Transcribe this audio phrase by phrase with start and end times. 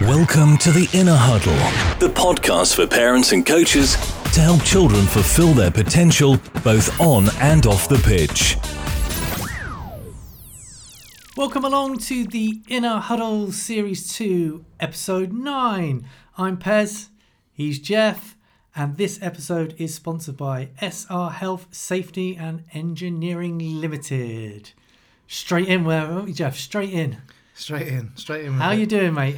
[0.00, 1.52] Welcome to the Inner Huddle,
[1.98, 3.96] the podcast for parents and coaches
[4.32, 8.56] to help children fulfill their potential both on and off the pitch.
[11.36, 16.06] Welcome along to the Inner Huddle Series 2, Episode 9.
[16.38, 17.08] I'm Pez,
[17.52, 18.38] he's Geoff,
[18.74, 24.70] and this episode is sponsored by SR Health, Safety and Engineering Limited.
[25.26, 26.56] Straight in, where are we, Geoff?
[26.56, 27.18] Straight in.
[27.52, 28.54] Straight in, straight in.
[28.54, 28.78] How it.
[28.78, 29.36] you doing, mate?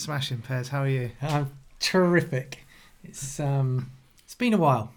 [0.00, 0.68] Smashing Pez.
[0.68, 1.10] How are you?
[1.20, 2.64] I'm terrific.
[3.04, 3.90] It's um,
[4.24, 4.92] it's been a while.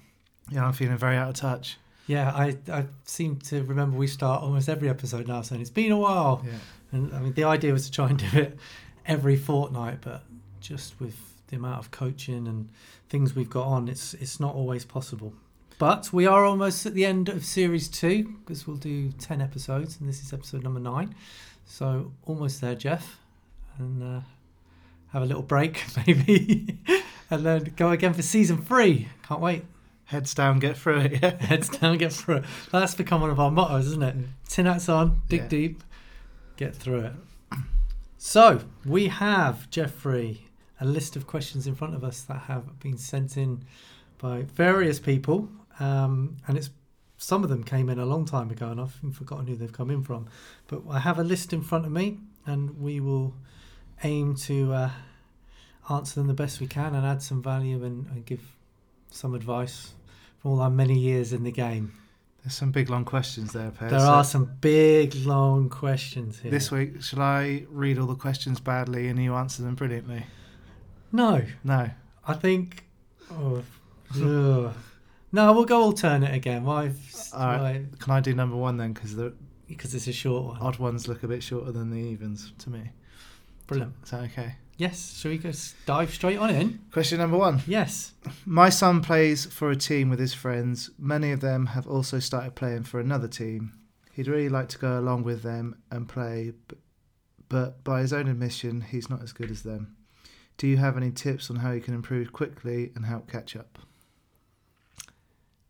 [0.49, 1.77] Yeah, I'm feeling very out of touch.
[2.07, 5.91] Yeah, I I seem to remember we start almost every episode now saying it's been
[5.91, 6.43] a while.
[6.45, 6.51] Yeah,
[6.93, 8.57] And I mean, the idea was to try and do it
[9.05, 10.23] every fortnight, but
[10.61, 12.69] just with the amount of coaching and
[13.09, 15.33] things we've got on, it's it's not always possible.
[15.79, 19.99] But we are almost at the end of series two because we'll do ten episodes,
[19.99, 21.13] and this is episode number nine.
[21.65, 23.19] So almost there, Geoff,
[23.77, 24.21] and uh,
[25.13, 26.77] have a little break maybe,
[27.29, 29.07] and then go again for season three.
[29.27, 29.63] Can't wait.
[30.05, 31.21] heads down, get through it.
[31.21, 32.45] Yeah, Heads down, get through it.
[32.71, 34.15] That's become one of our mottos, isn't it?
[34.49, 35.47] Tin hats on, dig Yeah.
[35.47, 35.83] deep,
[36.57, 37.13] get through it.
[38.17, 40.47] So we have Geoffrey
[40.79, 43.63] a list of questions in front of us that have been sent in
[44.17, 46.69] by various people, um, and it's
[47.17, 49.89] some of them came in a long time ago, and I've forgotten who they've come
[49.89, 50.27] in from.
[50.67, 53.33] But I have a list in front of me, and we will
[54.03, 54.89] aim to uh,
[55.89, 58.41] answer them the best we can and add some value and, and give
[59.09, 59.93] some advice
[60.39, 61.93] from all our many years in the game.
[62.43, 63.89] there's some big long questions there, Pez.
[63.91, 66.51] There So are some big, long questions here.
[66.51, 70.25] This week, shall I read all the questions badly and you answer them brilliantly?
[71.11, 71.89] No, No.
[72.25, 72.85] I think.
[73.31, 73.61] Oh,
[75.31, 76.63] no, we'll go alternate again.
[76.63, 76.91] Why?
[77.33, 77.85] Right.
[77.99, 78.93] Can I do number one then?
[78.93, 79.33] Because the
[79.67, 80.57] Because it's a short one.
[80.61, 82.91] odd ones look a bit shorter than the evens to me.
[83.67, 83.93] Brilliant.
[84.03, 84.55] Is that okay?
[84.77, 85.17] Yes.
[85.19, 86.79] Shall we s- dive straight on in?
[86.91, 87.61] Question number one.
[87.67, 88.13] Yes.
[88.45, 90.89] My son plays for a team with his friends.
[90.97, 93.73] Many of them have also started playing for another team.
[94.13, 96.77] He'd really like to go along with them and play, but,
[97.49, 99.95] but by his own admission, he's not as good as them.
[100.57, 103.79] Do you have any tips on how he can improve quickly and help catch up?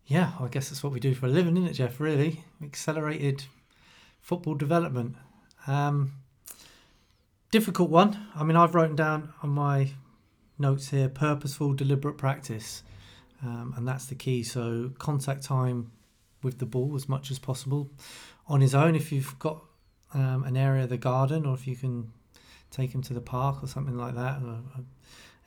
[0.06, 1.98] Yeah, I guess that's what we do for a living, isn't it, Geoff?
[2.00, 3.44] Really, accelerated
[4.20, 5.16] football development.
[5.66, 6.12] Um,
[7.54, 8.18] difficult one.
[8.34, 9.90] I mean, I've written down on my
[10.58, 12.82] notes here: purposeful, deliberate practice,
[13.44, 14.42] um, and that's the key.
[14.42, 15.92] So, contact time
[16.42, 17.88] with the ball as much as possible
[18.48, 18.96] on his own.
[18.96, 19.62] If you've got
[20.14, 22.10] um, an area of the garden, or if you can
[22.72, 24.80] take him to the park or something like that, or, uh,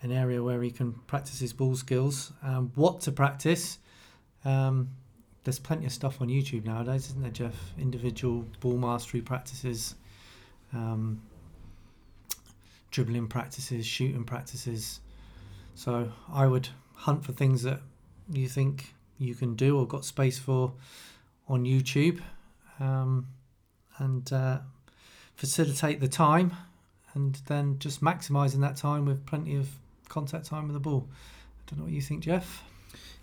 [0.02, 2.32] an area where he can practice his ball skills.
[2.42, 3.80] Um, what to practice?
[4.46, 4.92] Um,
[5.44, 7.74] there's plenty of stuff on YouTube nowadays, isn't there, Geoff?
[7.78, 9.96] Individual ball mastery practices,
[10.74, 11.22] um,
[12.98, 15.02] dribbling practices, shooting practices.
[15.76, 17.80] So I would hunt for things that
[18.28, 20.74] you think you can do or got space for
[21.48, 22.22] on YouTube,
[22.80, 23.28] um,
[24.00, 24.58] and uh,
[25.36, 26.54] facilitate the time,
[27.14, 29.70] and then just maximising that time with plenty of
[30.10, 31.08] contact time with the ball.
[31.60, 32.64] I don't know what you think, Geoff.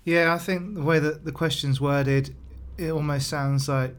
[0.04, 2.32] Yeah, I think the way that the question's worded,
[2.78, 3.96] it almost sounds like.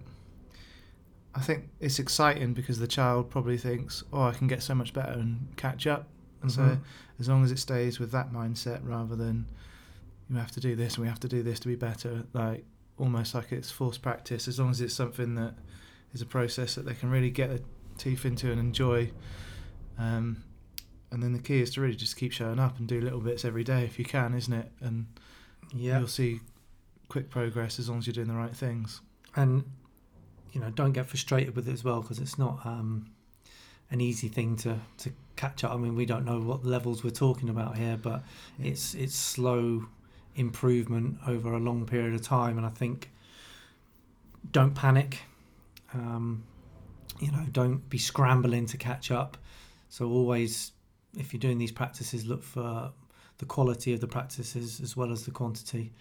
[1.36, 4.94] I think it's exciting because the child probably thinks, "Oh, I can get so much
[4.94, 6.08] better and catch up."
[6.42, 6.80] And so, Mhm.
[7.20, 9.46] as long as it stays with that mindset, rather than
[10.30, 12.66] you have to do this and we have to do this to be better, like
[12.98, 14.48] almost like it's forced practice.
[14.48, 15.56] As long as it's something that
[16.14, 17.60] is a process that they can really get their
[17.98, 19.12] teeth into and enjoy.
[19.98, 20.44] Um,
[21.12, 23.44] and then the key is to really just keep showing up and do little bits
[23.46, 24.72] every day if you can, isn't it?
[24.80, 25.08] And
[25.74, 26.00] Yeah.
[26.00, 26.40] you'll see
[27.10, 29.02] quick progress as long as you're doing the right things.
[29.38, 29.66] and
[30.56, 33.12] you know don't get frustrated with it as well because it's not um,
[33.92, 35.74] an easy thing to to catch up.
[35.74, 38.24] I mean, we don't know what levels we're talking about here, but
[38.58, 39.86] it's it's slow
[40.36, 43.12] improvement over a long period of time, and I think
[44.50, 45.20] don't panic.
[45.94, 46.46] Um,
[47.20, 49.38] you know, don't be scrambling to catch up.
[49.90, 50.72] So always,
[51.18, 52.92] if you're doing these practices, look for
[53.38, 55.92] the quality of the practices as well as the quantity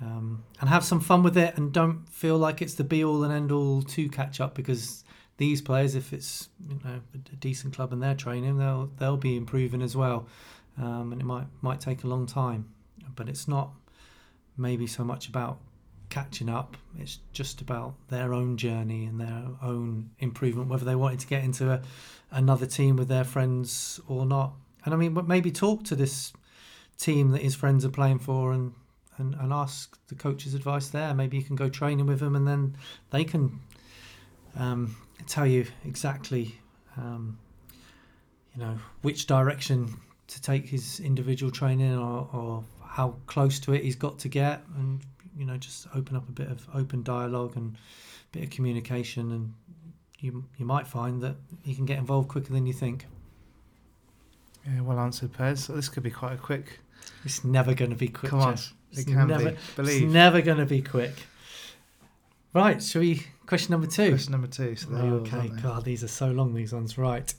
[0.00, 3.22] um, and have some fun with it and don't feel like it's the be all
[3.22, 5.04] and end all to catch up because
[5.36, 9.36] these players if it's you know a decent club and they're training they'll they'll be
[9.36, 10.26] improving as well.
[10.78, 12.68] Um, and it might might take a long time
[13.14, 13.72] but it's not
[14.56, 15.58] maybe so much about
[16.08, 16.76] catching up.
[16.98, 21.44] It's just about their own journey and their own improvement whether they wanted to get
[21.44, 21.82] into a,
[22.30, 24.54] another team with their friends or not.
[24.84, 26.32] And I mean maybe talk to this
[26.98, 28.72] team that his friends are playing for and
[29.20, 31.14] and, and ask the coach's advice there.
[31.14, 32.76] Maybe you can go training with them, and then
[33.10, 33.60] they can
[34.56, 34.96] um,
[35.26, 36.58] tell you exactly,
[36.96, 37.38] um,
[38.54, 39.94] you know, which direction
[40.28, 44.62] to take his individual training or, or how close to it he's got to get,
[44.76, 45.00] and
[45.36, 49.30] you know, just open up a bit of open dialogue and a bit of communication,
[49.32, 49.54] and
[50.18, 53.06] you you might find that you can get involved quicker than you think.
[54.66, 55.58] Yeah, well answered, Pez.
[55.58, 56.80] So this could be quite a quick.
[57.24, 58.30] It's never going to be quick.
[58.30, 58.72] Come on, Geoff.
[58.92, 59.56] it It's can never, be.
[59.76, 60.02] Believe.
[60.04, 61.12] It's never going to be quick.
[62.54, 63.26] Right, shall we?
[63.46, 64.10] Question number two.
[64.10, 64.76] Question number two.
[64.76, 65.62] So yours, okay, aren't?
[65.62, 66.54] God, these are so long.
[66.54, 67.32] These ones, right?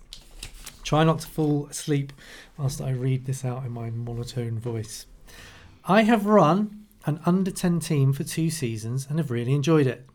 [0.84, 2.12] Try not to fall asleep
[2.58, 5.06] whilst I read this out in my monotone voice.
[5.86, 10.06] I have run an under 10 team for two seasons and have really enjoyed it.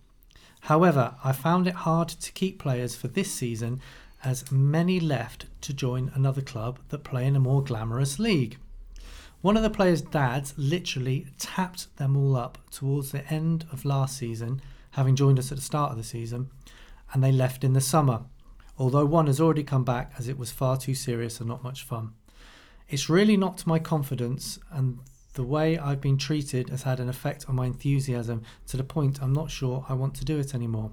[0.62, 3.80] However, I found it hard to keep players for this season
[4.24, 8.58] as many left to join another club that play in a more glamorous league.
[9.46, 14.18] One of the players' dads literally tapped them all up towards the end of last
[14.18, 14.60] season,
[14.90, 16.50] having joined us at the start of the season,
[17.12, 18.24] and they left in the summer.
[18.76, 21.84] Although one has already come back as it was far too serious and not much
[21.84, 22.14] fun.
[22.88, 24.98] It's really knocked my confidence, and
[25.34, 29.22] the way I've been treated has had an effect on my enthusiasm to the point
[29.22, 30.90] I'm not sure I want to do it anymore.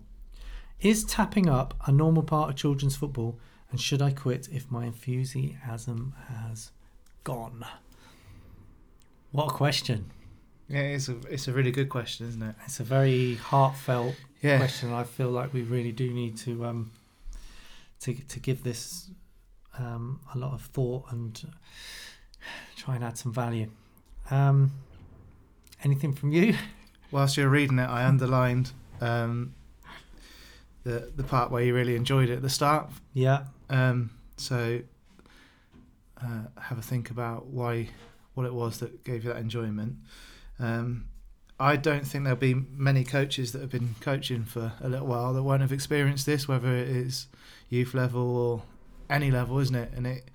[0.80, 3.40] Is tapping up a normal part of children's football,
[3.72, 6.70] and should I quit if my enthusiasm has
[7.24, 7.66] gone?
[9.34, 10.12] What a question.
[10.70, 12.56] Yeah, it's a it's a really good question, isn't it?
[12.66, 14.58] It's a very heartfelt Yeah.
[14.58, 14.94] question.
[14.94, 16.92] I feel like we really do need to um,
[18.02, 19.10] to to give this
[19.78, 21.44] um, a lot of thought and
[22.78, 23.70] try and add some value.
[24.32, 24.72] Um,
[25.84, 26.56] anything from you?
[27.12, 28.72] Whilst you're reading it, I underlined
[29.02, 29.54] um,
[30.84, 32.90] the the part where you really enjoyed it at the start.
[33.14, 34.80] Yeah, Um, so
[36.22, 37.90] uh, have a think about why
[38.34, 39.96] what it was that gave you that enjoyment.
[40.60, 41.06] Um,
[41.60, 45.34] I don't think there'll be many coaches that have been coaching for a little while
[45.34, 47.28] that won't have experienced this, whether it is
[47.70, 48.64] youth level or
[49.10, 49.92] any level, isn't it?
[49.96, 50.30] And it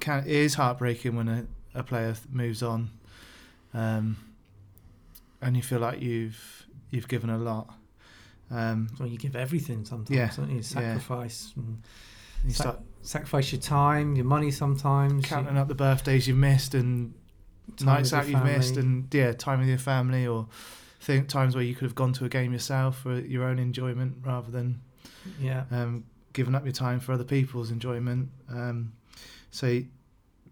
[0.00, 2.90] can it is heartbreaking when a, a player moves on,
[3.72, 4.16] um,
[5.40, 7.72] and you feel like you've you've given a lot.
[8.50, 10.56] Um, well, you give everything sometimes, Yeah, don't you?
[10.56, 10.62] yeah.
[10.62, 11.82] Sacrifice, and
[12.44, 15.26] you Sac- start sacrifice your time, your money sometimes.
[15.26, 17.14] counting you- up the birthdays you've missed and
[17.80, 20.46] nights out you've missed and yeah time with your family or
[21.00, 24.14] think times where you could have gone to a game yourself for your own enjoyment
[24.24, 24.80] rather than
[25.40, 28.92] yeah, um, giving up your time for other people's enjoyment um,
[29.50, 29.80] so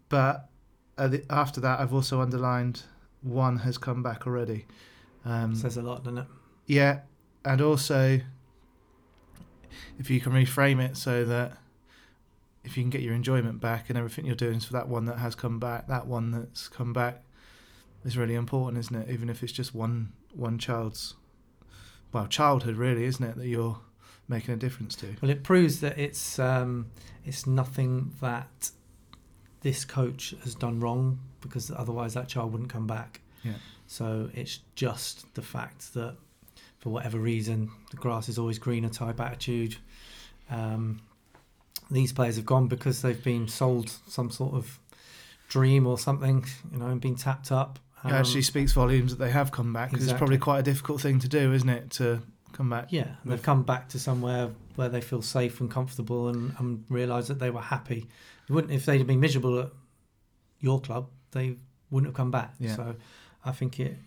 [0.09, 0.49] but
[0.97, 2.83] the, after that I've also underlined
[3.21, 4.65] one has come back already
[5.25, 6.27] um, says a lot, doesn't it?
[6.65, 6.99] yeah
[7.43, 8.19] and also
[9.99, 11.57] if you can reframe it so that
[12.67, 15.05] if you can get your enjoyment back and everything you're doing is for that one
[15.05, 17.23] that has come back that one that's come back
[18.05, 21.15] is really important isn't it even if it's just one one child's
[22.13, 23.79] well childhood really isn't it that you're
[24.27, 26.87] making a difference to Well, it proves that it's um,
[27.25, 28.71] it's nothing that
[29.61, 33.21] this coach has done wrong because otherwise that child wouldn't come back.
[33.43, 33.53] Yeah.
[33.87, 36.15] So it's just the fact that
[36.79, 39.77] for whatever reason the grass is always greener type attitude.
[40.49, 41.01] Um,
[41.89, 44.79] these players have gone because they've been sold some sort of
[45.49, 47.79] dream or something, you know, and been tapped up.
[48.03, 50.63] it actually um, speaks volumes that they have come back because it's probably quite a
[50.63, 52.21] difficult thing to do isn't it to
[52.53, 56.27] come back Yeah, and they've come back to somewhere where they feel safe and comfortable
[56.27, 58.07] and, and realise that they were happy.
[58.47, 59.69] They wouldn't if they'd have been miserable at
[60.59, 61.55] your club, they
[61.91, 62.53] wouldn't have come back.
[62.59, 62.75] Yeah.
[62.75, 62.95] So
[63.45, 63.97] I think it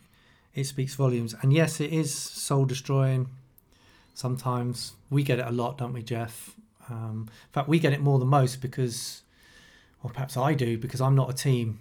[0.54, 1.34] it speaks volumes.
[1.42, 3.28] And yes, it is soul destroying.
[4.14, 6.54] Sometimes we get it a lot, don't we, Geoff?
[6.90, 9.22] Um, in fact, we get it more than most because,
[10.02, 11.80] or perhaps I do because I'm not a team.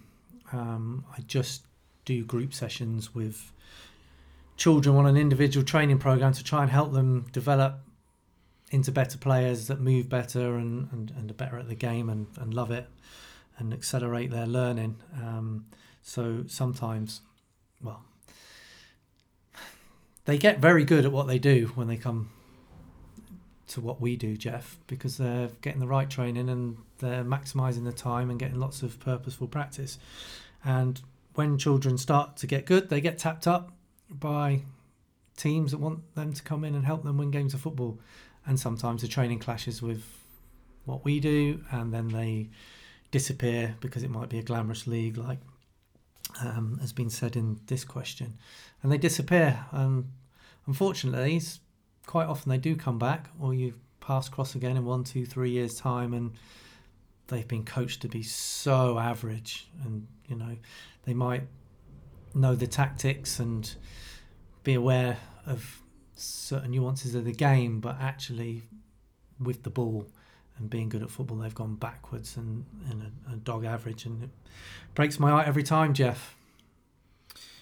[0.52, 1.62] Um, I just
[2.04, 3.52] do group sessions with
[4.56, 7.80] children on an individual training program to try and help them develop
[8.70, 12.26] into better players that move better and, and, and are better at the game and,
[12.38, 12.86] and love it
[13.58, 14.96] and accelerate their learning.
[15.14, 15.66] Um,
[16.02, 17.20] so sometimes,
[17.82, 18.04] well,
[20.24, 22.30] they get very good at what they do when they come
[23.70, 27.92] to what we do, Geoff, because they're getting the right training and they're maximising the
[27.92, 29.98] time and getting lots of purposeful practice.
[30.64, 31.00] And
[31.34, 33.72] when children start to get good, they get tapped up
[34.10, 34.62] by
[35.36, 37.98] teams that want them to come in and help them win games of football.
[38.44, 40.04] And sometimes the training clashes with
[40.84, 42.48] what we do, and then they
[43.10, 45.38] disappear because it might be a glamorous league, like
[46.42, 48.36] um, has been said in this question.
[48.82, 49.64] And they disappear.
[49.72, 50.08] Um,
[50.66, 51.40] unfortunately,
[52.10, 55.50] quite often they do come back, or you pass cross again in one, two, three
[55.50, 56.32] years' time, and
[57.28, 59.68] they've been coached to be so average.
[59.84, 60.56] And, you know,
[61.04, 61.44] they might
[62.34, 63.72] know the tactics and
[64.64, 65.82] be aware of
[66.16, 68.62] certain nuances of the game, but actually
[69.38, 70.04] with the ball
[70.58, 74.24] and being good at football, they've gone backwards and, and a, a dog average, and
[74.24, 74.30] it
[74.96, 76.34] breaks my heart every time, Geoff.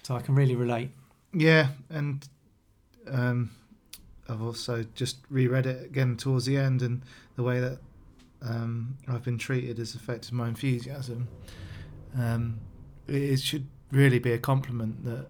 [0.04, 0.90] So I can really relate.
[1.34, 2.26] Yeah, and
[3.06, 3.50] um,
[4.28, 7.02] I've also just reread it again towards the end, and
[7.36, 7.78] the way that
[8.42, 11.28] um, I've been treated has affected my enthusiasm.
[12.16, 12.60] Um,
[13.06, 15.28] it, it should really be a compliment that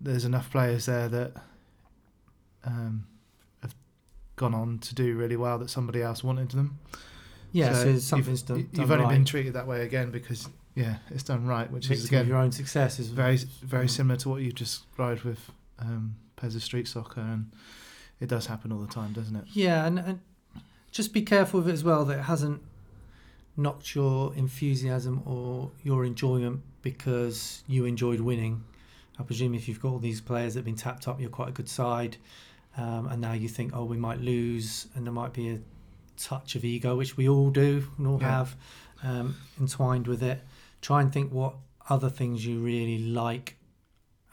[0.00, 1.32] there's enough players there that
[2.64, 3.06] um,
[3.62, 3.74] have
[4.36, 6.78] gone on to do really well that somebody else wanted them.
[7.52, 8.58] Yeah, so, So something's you've, done.
[8.58, 9.12] You've done only right.
[9.12, 12.28] been treated that way again because yeah, it's done right, which is Victim of again
[12.28, 13.90] your own success is very very Mm.
[13.90, 17.50] similar to what you described with um, Pez of Street Soccer, and
[18.20, 19.44] it does happen all the time, doesn't it?
[19.52, 20.20] Yeah, and, and
[20.90, 22.62] just be careful with it as well that it hasn't
[23.56, 28.64] knocked your enthusiasm or your enjoyment because you enjoyed winning.
[29.18, 31.48] I presume if you've got all these players that have been tapped up, you're quite
[31.48, 32.16] a good side,
[32.76, 35.58] um, and now you think, oh, we might lose, and there might be a
[36.16, 38.30] touch of ego, which we all do and all Yeah.
[38.30, 38.56] have
[39.02, 40.40] um, entwined with it.
[40.80, 41.54] Try and think what
[41.90, 43.56] other things you really like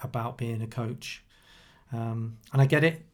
[0.04, 1.24] about being a coach.
[1.92, 3.06] Um, and I get it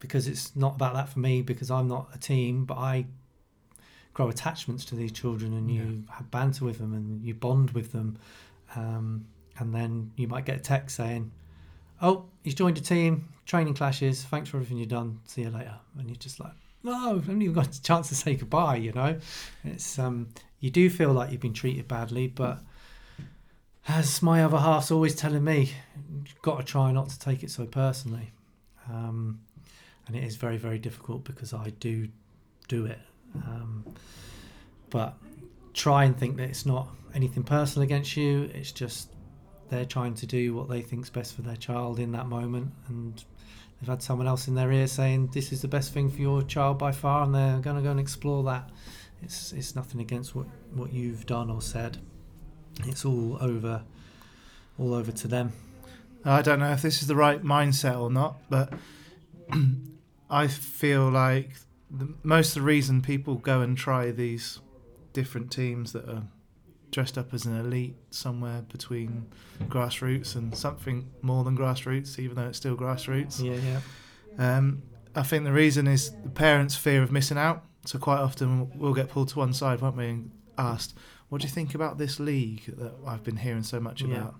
[0.00, 3.06] because it's not about that for me because I'm not a team, but I
[4.14, 7.92] grow attachments to these children and you have banter with them and you bond with
[7.92, 8.18] them.
[8.74, 9.26] Um,
[9.58, 11.30] and then you might get a text saying,
[12.02, 15.74] Oh, he's joined a team, training clashes, thanks for everything you've done, see you later.
[15.98, 16.52] And you're just like,
[16.82, 19.18] No, I haven't even got a chance to say goodbye, you know?
[19.64, 20.28] It's um
[20.60, 22.60] you do feel like you've been treated badly, but
[23.88, 25.72] as my other half's always telling me,
[26.42, 28.30] got to try not to take it so personally.
[28.88, 29.40] Um,
[30.06, 32.08] and it is very, very difficult because I do
[32.68, 32.98] do it.
[33.34, 33.84] Um,
[34.90, 35.16] but
[35.72, 38.50] try and think that it's not anything personal against you.
[38.54, 39.10] It's just
[39.68, 43.24] they're trying to do what they think's best for their child in that moment, and
[43.80, 46.42] they've had someone else in their ear saying this is the best thing for your
[46.42, 48.68] child by far, and they're going to go and explore that.
[49.22, 51.98] It's it's nothing against what what you've done or said.
[52.84, 53.82] It's all over,
[54.78, 55.52] all over to them.
[56.24, 58.72] I don't know if this is the right mindset or not, but
[60.30, 61.50] I feel like
[61.90, 64.60] the, most of the reason people go and try these
[65.12, 66.22] different teams that are
[66.90, 69.26] dressed up as an elite somewhere between
[69.62, 73.42] grassroots and something more than grassroots, even though it's still grassroots.
[73.42, 73.80] Yeah,
[74.38, 74.56] yeah.
[74.56, 74.82] Um,
[75.14, 77.64] I think the reason is the parents' fear of missing out.
[77.86, 80.94] So quite often we'll get pulled to one side, won't we, and asked,
[81.30, 84.16] "What do you think about this league that I've been hearing so much Yeah.
[84.16, 84.34] about?"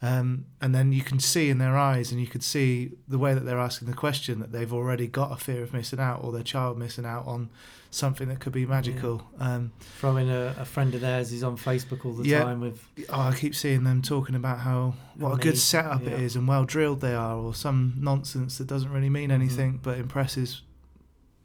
[0.00, 3.34] Um, and then you can see in their eyes, and you could see the way
[3.34, 6.30] that they're asking the question that they've already got a fear of missing out, or
[6.30, 7.50] their child missing out on
[7.90, 9.26] something that could be magical.
[9.40, 12.44] Um, Throw in a, a friend of theirs who's on Facebook all the Yeah.
[12.44, 16.10] time with oh, I keep seeing them talking about how what a good setup it
[16.12, 16.18] yeah.
[16.18, 19.98] is and well drilled they are, or some nonsense that doesn't really mean anything but
[19.98, 20.62] impresses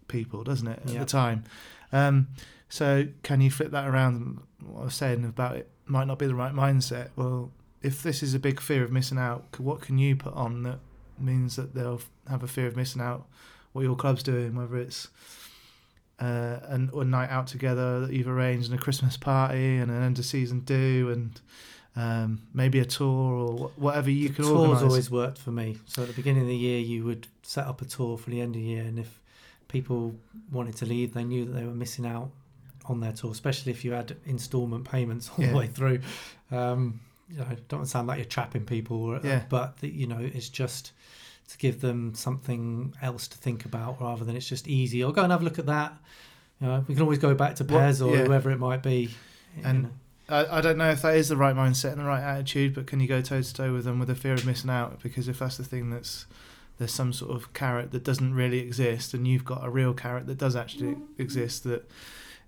[0.07, 0.77] people, doesn't it?
[0.79, 0.93] At Mm-hmm.
[0.93, 0.99] Yeah.
[0.99, 1.43] the time.
[1.91, 2.27] Um,
[2.69, 4.41] so can you flip that around?
[4.67, 7.09] What I was saying about it might not be the right mindset.
[7.15, 7.51] Well,
[7.81, 10.79] if this is a big fear of missing out, what can you put on that
[11.19, 13.25] means that they'll have a fear of missing out?
[13.73, 15.09] What your club's doing, whether it's
[16.19, 20.01] uh, an, a night out together that you've arranged, and a Christmas party, and an
[20.01, 21.41] end of season do, and
[21.95, 24.83] um, maybe a tour or whatever you the can tours organise.
[24.83, 25.77] always worked for me.
[25.85, 28.41] So at the beginning of the year, you would set up a tour for the
[28.41, 29.19] end of the year, and if
[29.67, 30.15] people
[30.51, 32.29] wanted to leave, they knew that they were missing out
[32.85, 35.51] on their tour, especially if you had instalment payments all Yeah.
[35.51, 35.99] the way through.
[36.51, 36.99] Um,
[37.29, 39.43] you know, don't sound like you're trapping people, or, Yeah.
[39.49, 40.91] but the, you know, it's just
[41.49, 45.03] to give them something else to think about rather than it's just easy.
[45.03, 45.97] Or go and have a look at that.
[46.61, 48.23] You know, we can always go back to What- Pez or yeah.
[48.25, 49.09] whoever it might be.
[49.63, 49.91] And.
[50.29, 52.87] I, I don't know if that is the right mindset and the right attitude, but
[52.87, 55.03] can you go toe to toe with them with a fear of missing out?
[55.03, 56.25] Because if that's the thing that's
[56.77, 60.25] there's some sort of carrot that doesn't really exist, and you've got a real carrot
[60.27, 61.87] that does actually exist that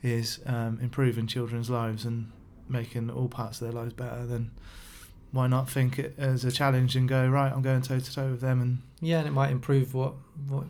[0.05, 2.31] is um, improving children's lives and
[2.69, 4.51] making all parts of their lives better, then
[5.31, 7.51] why not think it as a challenge and go right?
[7.51, 10.13] I'm going toe to toe with them, and Yeah, and it might improve what
[10.47, 10.65] what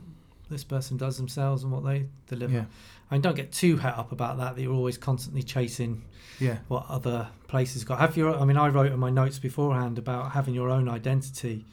[0.50, 2.54] this person does themselves and what they deliver.
[2.54, 2.65] yeah,
[3.10, 4.56] I mean, don't get too het up about that.
[4.56, 6.04] That you're always constantly chasing
[6.39, 8.00] yeah, what other places got.
[8.00, 8.36] Have your?
[8.36, 11.65] I mean, I wrote in my notes beforehand about having your own identity,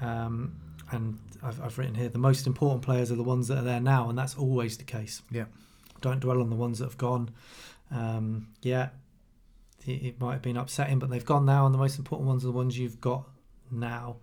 [0.00, 0.54] um,
[0.92, 3.80] and I've, I've written here the most important players are the ones that are there
[3.80, 5.22] now, and that's always the case.
[5.30, 5.44] Yeah.
[6.00, 7.30] Don't dwell on the ones that have gone.
[7.90, 8.90] Um, yeah,
[9.86, 12.44] it, it might have been upsetting, but they've gone now, and the most important ones
[12.44, 13.28] are the ones you've got
[13.70, 14.16] now.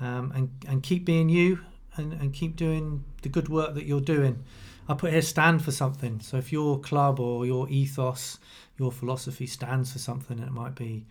[0.00, 1.60] Um, and and keep being you,
[1.96, 4.44] and, and keep doing the good work that you're doing.
[4.88, 6.20] I put here stand for something.
[6.20, 8.38] So if your club or your ethos,
[8.78, 11.06] your philosophy stands for something, it might be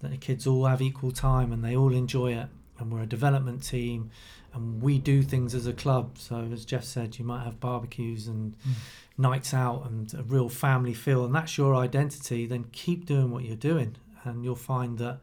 [0.00, 2.48] that the kids all have equal time and they all enjoy it.
[2.78, 4.10] and we're a development team
[4.56, 6.18] and we do things as a club.
[6.18, 8.72] So as Geoff said, you might have barbecues and Mm.
[9.18, 12.46] nights out and a real family feel, and that's your identity.
[12.46, 15.20] Then keep doing what you're doing, and you'll find that.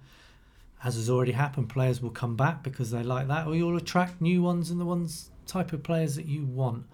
[0.86, 4.20] As has already happened, players will come back because they like that, or you'll attract
[4.20, 6.86] new ones and the ones type of players that you want.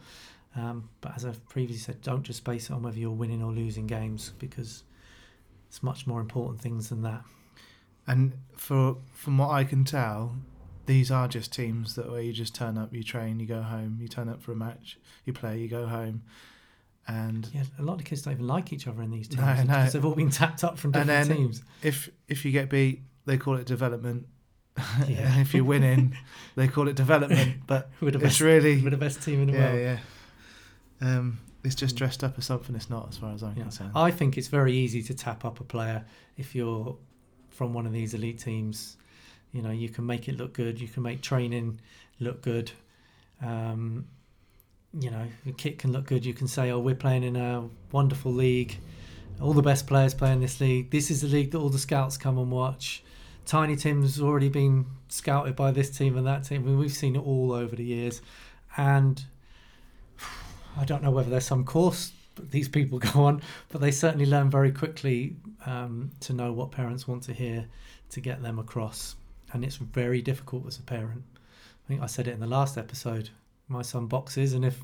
[0.55, 3.51] Um, but as I've previously said, don't just base it on whether you're winning or
[3.51, 4.83] losing games because
[5.67, 7.23] it's much more important things than that.
[8.05, 10.35] And for from what I can tell,
[10.89, 13.97] these are just teams that where you just turn up, you train, you go home,
[14.01, 16.23] you turn up for a match, you play, you go home,
[17.07, 19.53] and Yeah, a lot of kids don't even like each other in these teams No,
[19.53, 19.61] no.
[19.63, 21.61] because they've all been tapped up from And different then- teams.
[21.83, 24.25] if if you get beat, they call it development.
[25.07, 25.31] Yeah.
[25.31, 26.15] and if you're winning,
[26.55, 27.67] they call it development.
[27.67, 29.79] But We're the it's best, really we're the best team in the yeah, world.
[31.01, 31.09] yeah.
[31.17, 31.99] Um, it's just Mm.
[31.99, 33.63] dressed up as something it's not, as far as I'm Yeah.
[33.63, 33.91] concerned.
[33.95, 36.05] I think it's very easy to tap up a player
[36.37, 36.97] if you're
[37.49, 38.97] from one of these elite teams.
[39.51, 40.79] You know, you can make it look good.
[40.79, 41.79] You can make training
[42.19, 42.71] look good.
[43.41, 44.05] Um,
[44.99, 46.25] you know, the kit can look good.
[46.25, 48.77] You can say, "Oh, we're playing in a wonderful league.
[49.41, 50.91] All the best players play in this league.
[50.91, 53.03] This is the league that all the scouts come and watch."
[53.45, 56.63] Tiny Tim's already been scouted by this team and that team.
[56.63, 58.21] I mean, we've seen it all over the years,
[58.77, 59.23] and
[60.77, 62.11] I don't know whether there's some course
[62.51, 67.07] these people go on, but they certainly learn very quickly um, to know what parents
[67.07, 67.65] want to hear
[68.11, 69.15] to get them across.
[69.51, 71.23] And it's very difficult as a parent.
[71.35, 73.29] I think I said it in the last episode.
[73.67, 74.79] My son boxes, and if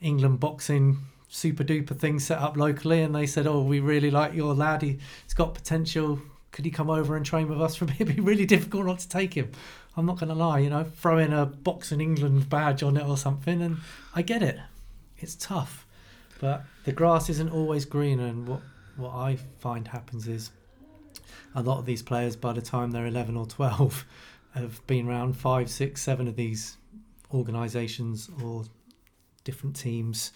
[0.00, 0.98] England boxing
[1.28, 4.82] super duper thing set up locally, and they said, "Oh, we really like your lad.
[4.82, 6.20] He, he's got potential.
[6.50, 8.98] Could he come over and train with us?" For me, it'd be really difficult not
[9.00, 9.50] to take him.
[9.96, 10.60] I'm not going to lie.
[10.60, 13.78] You know, throw in a boxing England badge on it or something, and
[14.14, 14.58] I get it.
[15.18, 15.86] It's tough,
[16.40, 18.60] but the grass isn't always green, And what
[18.96, 20.50] what I find happens is
[21.54, 24.06] a lot of these players, by the time they're 11 or 12,
[24.54, 26.76] have been around five, six, seven of these
[27.32, 28.64] organisations or
[29.44, 30.32] different teams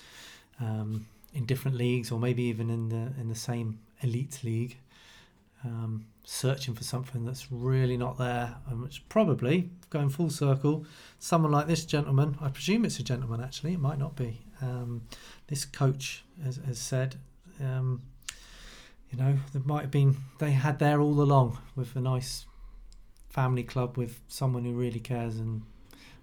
[0.60, 4.78] um, in different leagues, or maybe even in the in the same elite league,
[5.64, 10.86] um, searching for something that's really not there, and which probably going full circle,
[11.18, 14.40] someone like this gentleman, I presume it's a gentleman actually, it might not be.
[14.62, 15.02] Um,
[15.48, 17.16] this coach has, has said.
[19.14, 22.46] You know, there might have been they had there all along with a nice
[23.28, 25.62] family club with someone who really cares and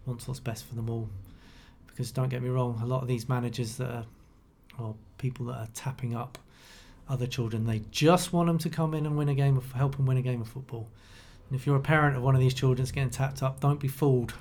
[0.06, 1.10] wants what's best for them all.
[1.88, 4.06] Because don't get me wrong, a lot of these managers that are
[4.78, 6.38] or people that are tapping up
[7.08, 9.96] other children, they just want them to come in and win a game of help
[9.96, 10.90] them win a game of football.
[11.50, 13.80] And if you're a parent of one of these children that's getting tapped up, don't
[13.80, 14.34] be fooled.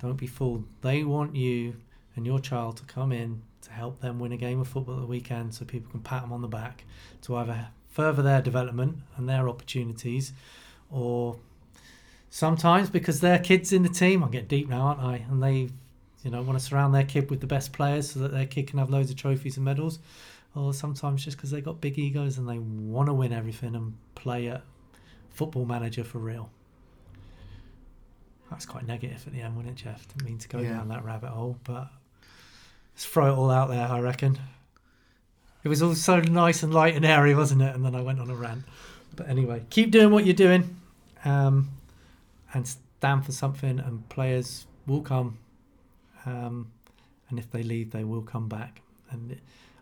[0.00, 0.64] Don't be fooled.
[0.80, 1.76] They want you
[2.16, 3.42] and your child to come in
[3.78, 6.32] help them win a game of football at the weekend so people can pat them
[6.32, 6.84] on the back
[7.22, 10.32] to either further their development and their opportunities
[10.90, 11.36] or
[12.30, 15.24] sometimes because their kids in the team i'm getting deep now aren't i?
[15.30, 15.68] And they
[16.24, 18.66] you know want to surround their kid with the best players so that their kid
[18.66, 19.98] can have loads of trophies and medals
[20.54, 23.94] or sometimes just because they got big egos and they want to win everything and
[24.14, 24.62] play at
[25.30, 26.50] football manager for real.
[28.50, 30.08] That's quite negative at the end wasn't it Geoff?
[30.08, 30.70] Didn't mean to go Yeah.
[30.78, 31.88] down that rabbit hole but
[32.98, 34.36] let's throw it all out there i reckon
[35.64, 37.74] it was all so nice and light and airy, wasn't it?
[37.74, 38.64] And then I went on a rant.
[39.16, 40.76] But anyway, keep doing what you're doing,
[41.24, 41.70] um,
[42.54, 43.78] and stand for something.
[43.80, 45.38] And players will come,
[46.24, 46.70] um,
[47.28, 48.80] and if they leave, they will come back.
[49.10, 49.38] And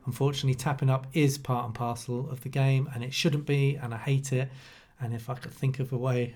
[0.06, 3.76] unfortunately, tapping up is part and parcel of the game, and it shouldn't be.
[3.76, 4.48] And I hate it.
[4.98, 6.34] And if I could think of a way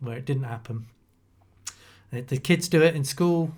[0.00, 0.86] where it didn't happen,
[2.10, 3.52] the kids do it in school.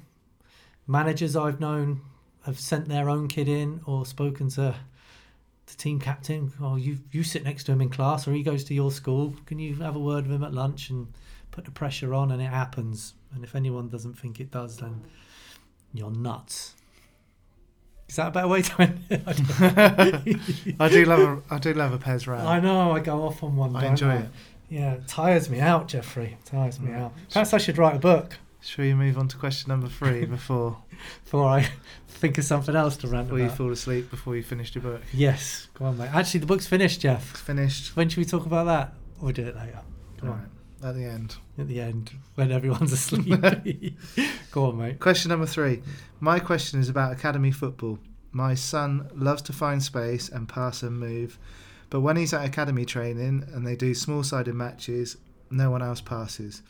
[0.87, 2.01] Managers I've known
[2.45, 4.75] have sent their own kid in or spoken to
[5.67, 8.65] the team captain, or you you sit next to him in class, or he goes
[8.65, 9.35] to your school.
[9.47, 11.07] Can you have a word with him at lunch and
[11.51, 12.31] put the pressure on?
[12.33, 13.15] And it happens.
[13.35, 15.03] And if anyone doesn't think it does, then
[15.95, 16.75] you're nuts.
[18.09, 20.75] Is that a better way to end it?
[20.81, 22.47] I do love a I do love a Pez rant.
[22.47, 23.75] I know I go off on one.
[23.77, 24.17] I enjoy I?
[24.17, 24.29] it.
[24.69, 26.37] Yeah, it tires me out, Geoffrey.
[26.41, 27.03] It tires me Right.
[27.03, 27.13] out.
[27.31, 30.79] Perhaps I should write a book Shall we move on to question number three before
[31.25, 31.69] before I
[32.09, 35.03] think of something else to rant before you fall asleep before you finished your book?
[35.13, 36.11] Yes, go on, mate.
[36.15, 37.33] Actually, the book's finished, Geoff.
[37.33, 37.97] It's finished.
[37.97, 38.95] When should we talk about that?
[39.21, 39.81] Or do it later?
[40.19, 40.49] Come on.
[40.81, 41.37] Right, at the end.
[41.59, 43.27] at the end when everyone's asleep.
[44.53, 45.01] Go on, mate.
[45.01, 45.83] Question number three.
[46.21, 47.99] My question is about academy football.
[48.31, 51.39] My son loves to find space and pass and move,
[51.91, 55.17] but when he's at academy training and they do small sided matches,
[55.51, 56.63] no one else passes.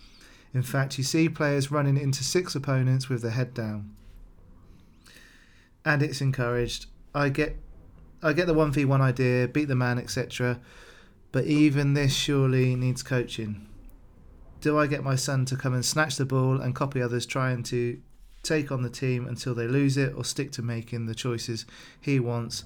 [0.55, 3.95] In fact, you see players running into six opponents with their head down.
[5.85, 6.87] And it's encouraged.
[7.15, 7.57] I get
[8.23, 10.61] I get the 1v1 idea, beat the man, etc.
[11.33, 13.67] But even this surely needs coaching.
[14.61, 17.65] do I get my son to come and snatch the ball and copy others trying
[17.65, 18.01] to
[18.45, 21.67] take on the team until they lose it, or stick to making the choices
[22.01, 22.65] he wants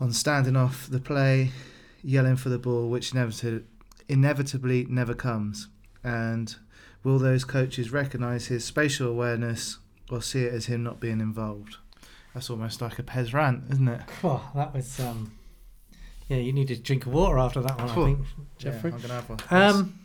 [0.00, 1.52] on standing off the play,
[2.02, 3.64] yelling for the ball, which inevitably,
[4.08, 5.68] inevitably never comes?
[6.04, 6.54] And
[7.04, 9.78] will those coaches recognise his spatial awareness
[10.10, 11.76] or see it as him not being involved?
[12.34, 14.00] That's almost like a Pez rant, isn't it?
[14.24, 14.98] Oh, that was.
[15.00, 15.32] Um,
[16.28, 18.18] yeah, you need a drink of water after that one, I think,
[18.58, 18.90] Geoffrey.
[18.90, 19.38] Yeah, I'm gonna have one.
[19.50, 19.98] Um,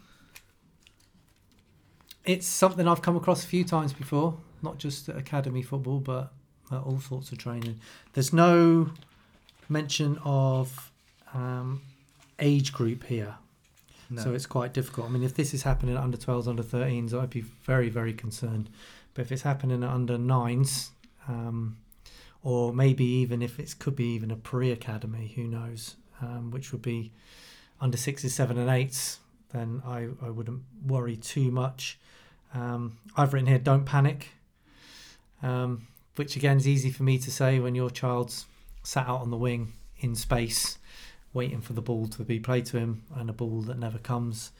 [2.25, 6.33] it's something I've come across a few times before, not just at academy football, but
[6.69, 7.79] at all sorts of training.
[8.13, 8.91] There's no
[9.69, 10.91] mention of
[11.33, 11.81] um,
[12.39, 13.35] age group here,
[14.09, 14.21] no.
[14.21, 15.07] so it's quite difficult.
[15.07, 18.13] I mean, if this is happening at under 12s, under 13s, I'd be very, very
[18.13, 18.69] concerned.
[19.13, 20.89] But if it's happening at under 9s,
[21.27, 21.77] um,
[22.43, 26.71] or maybe even if it could be even a pre academy, who knows, um, which
[26.71, 27.11] would be
[27.81, 29.17] under 6s, 7 and 8s,
[29.51, 31.99] then I, I wouldn't worry too much.
[32.53, 34.29] Um, I've written here, don't panic,
[35.43, 38.45] um, which again is easy for me to say when your child's
[38.83, 40.77] sat out on the wing in space,
[41.37, 44.51] waiting for the ball to be played to him and a ball that never comes.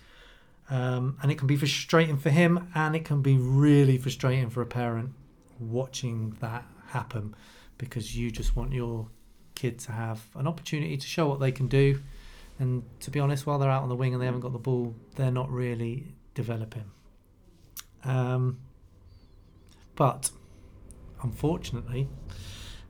[0.70, 4.62] Um, and it can be frustrating for him, and it can be really frustrating for
[4.62, 5.12] a parent
[5.60, 7.36] watching that happen
[7.78, 9.08] because you just want your
[9.56, 12.00] kid to have an opportunity to show what they can do.
[12.60, 14.60] And to be honest, while they're out on the wing and they haven't got the
[14.60, 16.86] ball, they're not really developing.
[18.04, 18.60] Um,
[19.96, 20.32] but
[21.24, 22.08] unfortunately,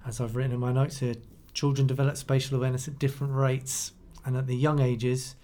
[0.05, 1.15] as I've written in my notes here,
[1.57, 3.91] children develop spatial awareness at different rates,
[4.23, 5.35] and at the young ages,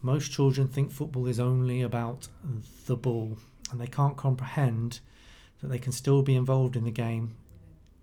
[0.00, 2.28] most children think football is only about
[2.86, 3.36] the ball,
[3.72, 5.00] and they can't comprehend
[5.60, 7.34] that they can still be involved in the game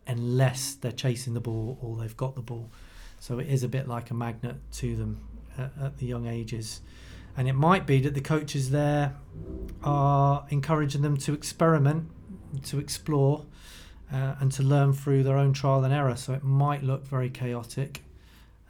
[0.05, 2.69] unless they're chasing the ball or they've got the ball.
[3.19, 5.21] So it is a bit like a magnet to them
[5.57, 6.81] at, at the young ages.
[7.38, 9.15] And it might be that the coaches there
[9.83, 12.10] are encouraging them to experiment,
[12.65, 13.45] to explore,
[14.11, 16.15] uh, and to learn through their own trial and error.
[16.15, 18.03] So it might look very chaotic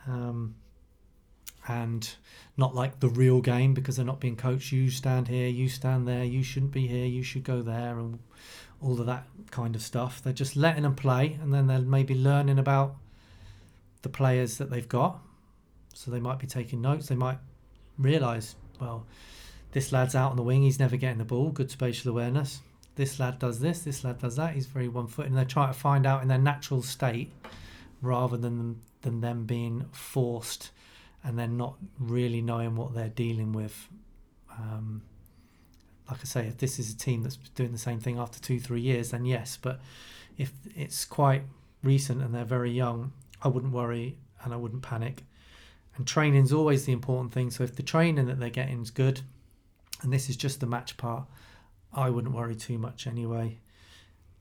[0.08, 0.56] um,
[1.68, 2.10] and
[2.56, 4.72] not like the real game because they're not being coached.
[4.72, 8.20] You stand here, you stand there, you shouldn't be here, you should go there, and
[8.82, 10.22] all of that kind of stuff.
[10.24, 12.96] They're just letting them play, and then they're maybe learning about
[14.02, 15.20] the players that they've got.
[15.94, 17.08] So they might be taking notes.
[17.08, 17.40] They might
[17.98, 19.06] realise, well,
[19.72, 20.64] this lad's out on the wing.
[20.64, 21.50] He's never getting the ball.
[21.50, 22.62] Good spatial awareness.
[22.98, 23.80] This lad does this.
[23.80, 24.56] This lad does that.
[24.56, 27.32] He's very one foot, and they're trying to find out in their natural state,
[28.02, 30.72] rather than than them being forced,
[31.24, 33.88] and then not really knowing what they're dealing with.
[34.52, 35.04] Um,
[36.10, 38.60] like I say, if this is a team that's doing the same thing after two,
[38.60, 39.58] three years, then yes.
[39.62, 39.80] But
[40.38, 41.44] if it's quite
[41.84, 43.12] recent and they're very young,
[43.44, 45.24] I wouldn't worry and I wouldn't panic.
[45.96, 47.52] And training's always the important thing.
[47.52, 49.22] So if the training that they're getting is good,
[50.02, 51.26] and this is just the match part,
[51.98, 53.58] I wouldn't worry too much anyway.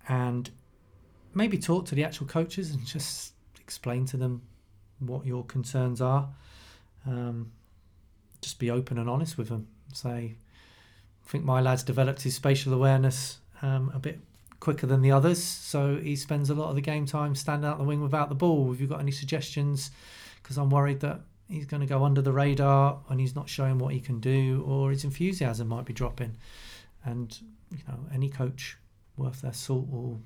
[0.09, 0.51] And
[1.35, 4.42] maybe talk to the actual coaches and just explain to them
[4.99, 6.29] what your concerns are.
[7.07, 7.53] Um,
[8.42, 9.69] just be open and honest with them.
[9.92, 10.37] Say,
[11.27, 14.21] I think my lad's developed his spatial awareness um, a bit
[14.61, 17.79] quicker than the others, so he spends a lot of the game time standing out
[17.79, 18.71] the wing without the ball.
[18.71, 19.90] Have you got any suggestions?
[20.42, 23.79] Because I'm worried that he's going to go under the radar and he's not showing
[23.79, 26.37] what he can do, or his enthusiasm might be dropping.
[27.07, 27.37] And
[27.71, 28.77] you know, any coach
[29.16, 30.21] worth their salt will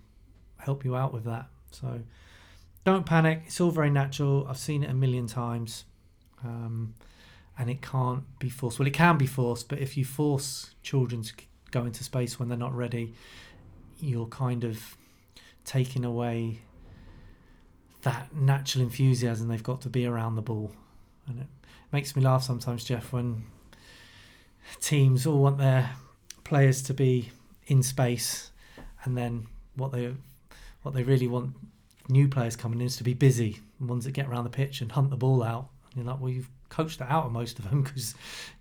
[0.56, 1.46] help you out with that.
[1.70, 2.00] So
[2.84, 3.42] don't panic.
[3.46, 4.46] It's all very natural.
[4.48, 5.84] I've seen it a million times.
[6.42, 6.94] Um,
[7.58, 8.78] and it can't be forced.
[8.78, 11.32] Well, it can be forced, but if you force children to
[11.70, 13.14] go into space when they're not ready,
[13.98, 14.96] you're kind of
[15.66, 16.62] taking away
[18.02, 20.72] that natural enthusiasm they've got to be around the ball.
[21.26, 21.46] And it
[21.92, 23.44] makes me laugh sometimes, Geoff, when
[24.80, 25.90] teams all want their
[26.50, 27.30] players to be
[27.68, 28.50] in space,
[29.04, 30.12] and then what they
[30.82, 31.54] what they really want
[32.08, 34.90] new players coming in is to be busy, ones that get around the pitch and
[34.90, 35.68] hunt the ball out.
[35.86, 38.16] And you're like, well, you've coached that out of most of them because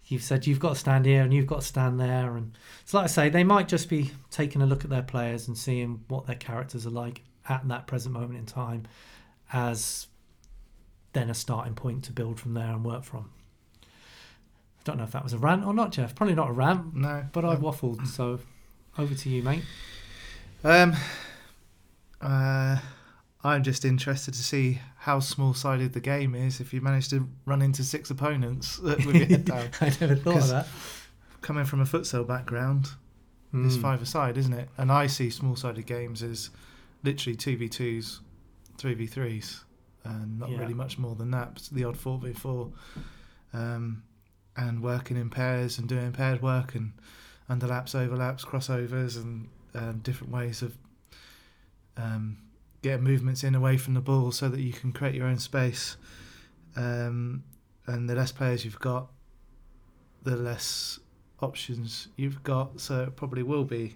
[0.06, 2.38] you've said you've got to stand here and you've got to stand there.
[2.38, 5.48] And so, like I say, they might just be taking a look at their players
[5.48, 8.84] and seeing what their characters are like at that present moment in time,
[9.52, 10.06] as
[11.14, 13.32] then a starting point to build from there and work from.
[14.90, 16.16] I don't know if that was a rant or not, Geoff.
[16.16, 18.08] Probably not a rant, No, but I waffled.
[18.08, 18.40] So
[18.98, 19.62] over to you, mate.
[20.64, 20.96] Um,
[22.20, 22.78] uh,
[23.44, 27.62] I'm just interested to see how small-sided the game is if you manage to run
[27.62, 29.70] into six opponents with your head down.
[29.82, 30.68] I never thought of that.
[31.42, 32.90] Coming from a futsal background,
[33.54, 33.82] it's Mm.
[33.82, 34.70] five-a-side, isn't it?
[34.78, 36.50] And I see small-sided games as
[37.04, 38.22] literally two v twos,
[38.80, 39.64] three v threes,
[40.04, 40.60] and not Yeah.
[40.60, 41.70] really much more than that.
[41.72, 42.72] The odd four v four.
[43.54, 44.04] Um,
[44.60, 46.92] and working in pairs and doing paired work and
[47.50, 50.78] underlaps, overlaps, crossovers, and um, different ways of
[51.96, 52.38] um,
[52.82, 55.96] getting movements in away from the ball so that you can create your own space.
[56.76, 57.44] Um,
[57.88, 59.08] and the less players you've got,
[60.24, 61.00] the less
[61.42, 62.82] options you've got.
[62.82, 63.96] So it probably will be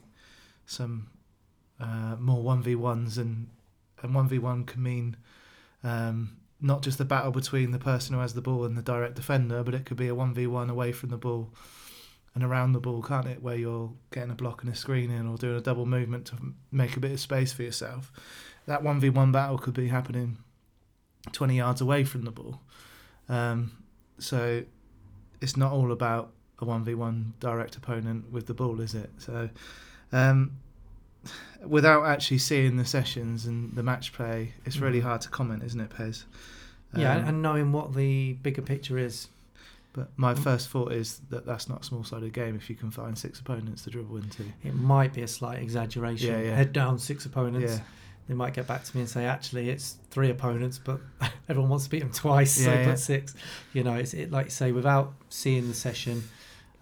[0.65, 1.09] some
[1.79, 3.47] uh, more one v ones, and
[4.01, 5.17] and one v one can mean
[5.83, 9.15] um, not just the battle between the person who has the ball and the direct
[9.15, 11.53] defender, but it could be a one v one away from the ball
[12.33, 13.43] and around the ball, can't it?
[13.43, 16.35] Where you're getting a block and a screen in, or doing a double movement to
[16.71, 18.11] make a bit of space for yourself.
[18.65, 20.37] That one v one battle could be happening
[21.31, 22.61] twenty yards away from the ball.
[23.29, 23.73] Um,
[24.17, 24.63] so
[25.41, 29.11] it's not all about a one v one direct opponent with the ball, is it?
[29.17, 29.49] So
[30.13, 30.53] um,
[31.65, 35.03] without actually seeing the sessions and the match play, it's really Mhm.
[35.03, 36.23] hard to comment, isn't it, Pez?
[36.95, 39.27] Yeah, Um, and knowing what the bigger picture is.
[39.93, 40.39] but my Mm.
[40.39, 43.83] first thought is that that's not a small-sided game if you can find six opponents
[43.83, 44.43] to dribble into.
[44.63, 46.31] It might be a slight exaggeration.
[46.31, 46.55] Yeah, yeah.
[46.55, 47.73] Head down six opponents.
[47.73, 47.83] Yeah,
[48.27, 50.99] They might get back to me and say, actually, it's three opponents, but
[51.49, 52.89] everyone wants to beat them twice, so Yeah, yeah.
[52.89, 53.35] put six.
[53.73, 56.23] You know, it's it like you say without seeing the session.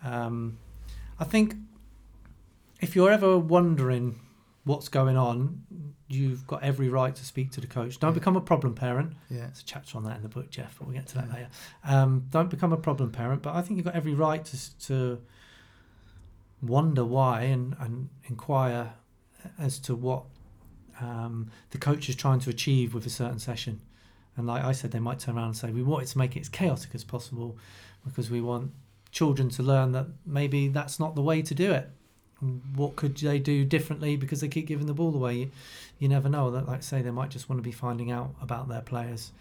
[0.06, 0.58] Um,
[1.20, 1.56] I think
[2.80, 4.20] if you're ever wondering
[4.64, 5.64] what's going on,
[6.12, 8.00] you've got every right to speak to the coach.
[8.00, 8.20] Don't Yeah.
[8.20, 9.14] become a problem parent.
[9.30, 11.28] yeah, There's a chapter on that in the book, Geoff, but we'll get to that
[11.28, 11.34] Yeah.
[11.34, 11.48] later.
[11.84, 15.22] Um, don't become a problem parent, but I think you've got every right to, to
[16.62, 18.94] wonder why and, and inquire
[19.58, 20.24] as to what
[21.00, 23.82] um, the coach is trying to achieve with a certain session.
[24.38, 26.36] And like I said, they might turn around and say, we want it to make
[26.36, 27.58] it as chaotic as possible
[28.06, 28.72] because we want
[29.12, 31.90] children to learn that maybe that's not the way to do it.
[32.76, 35.52] What could they do differently because they keep giving the ball away?
[36.02, 36.52] You, never know.
[36.52, 39.32] That, like say, they might just want to be finding out about their players,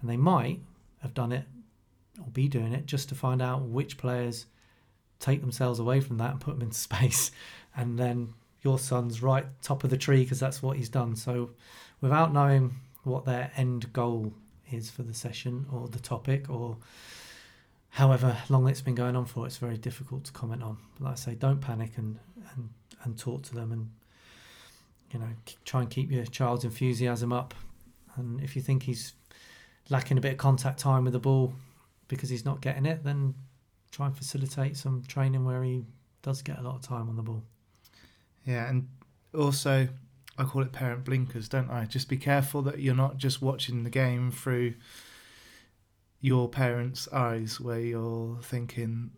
[0.00, 0.60] and they might
[1.02, 1.44] have done it
[2.18, 4.46] or be doing it just to find out which players
[5.20, 7.30] take themselves away from that and put them into space,
[7.76, 11.16] and then your son's right top of the tree because that's what he's done.
[11.16, 11.50] So,
[12.00, 12.74] without knowing
[13.04, 14.32] what their end goal
[14.72, 16.76] is for the session or the topic or
[17.90, 20.76] however long it's been going on for, it's very difficult to comment on.
[20.98, 22.18] But like I say, don't panic and
[22.54, 22.70] and
[23.04, 23.90] and talk to them and
[25.12, 25.28] you know
[25.64, 27.54] try and keep your child's enthusiasm up.
[28.16, 29.12] And if you think he's
[29.90, 31.52] lacking a bit of contact time with the ball
[32.08, 33.34] because he's not getting it, then
[33.90, 35.84] try and facilitate some training where he
[36.22, 37.42] does get a lot of time on the ball.
[38.44, 38.88] yeah, and
[39.34, 39.88] also
[40.38, 41.84] I call it parent blinkers, don't I?
[41.86, 44.74] Just be careful that you're not just watching the game through
[46.20, 49.12] your parents' eyes, where you're thinking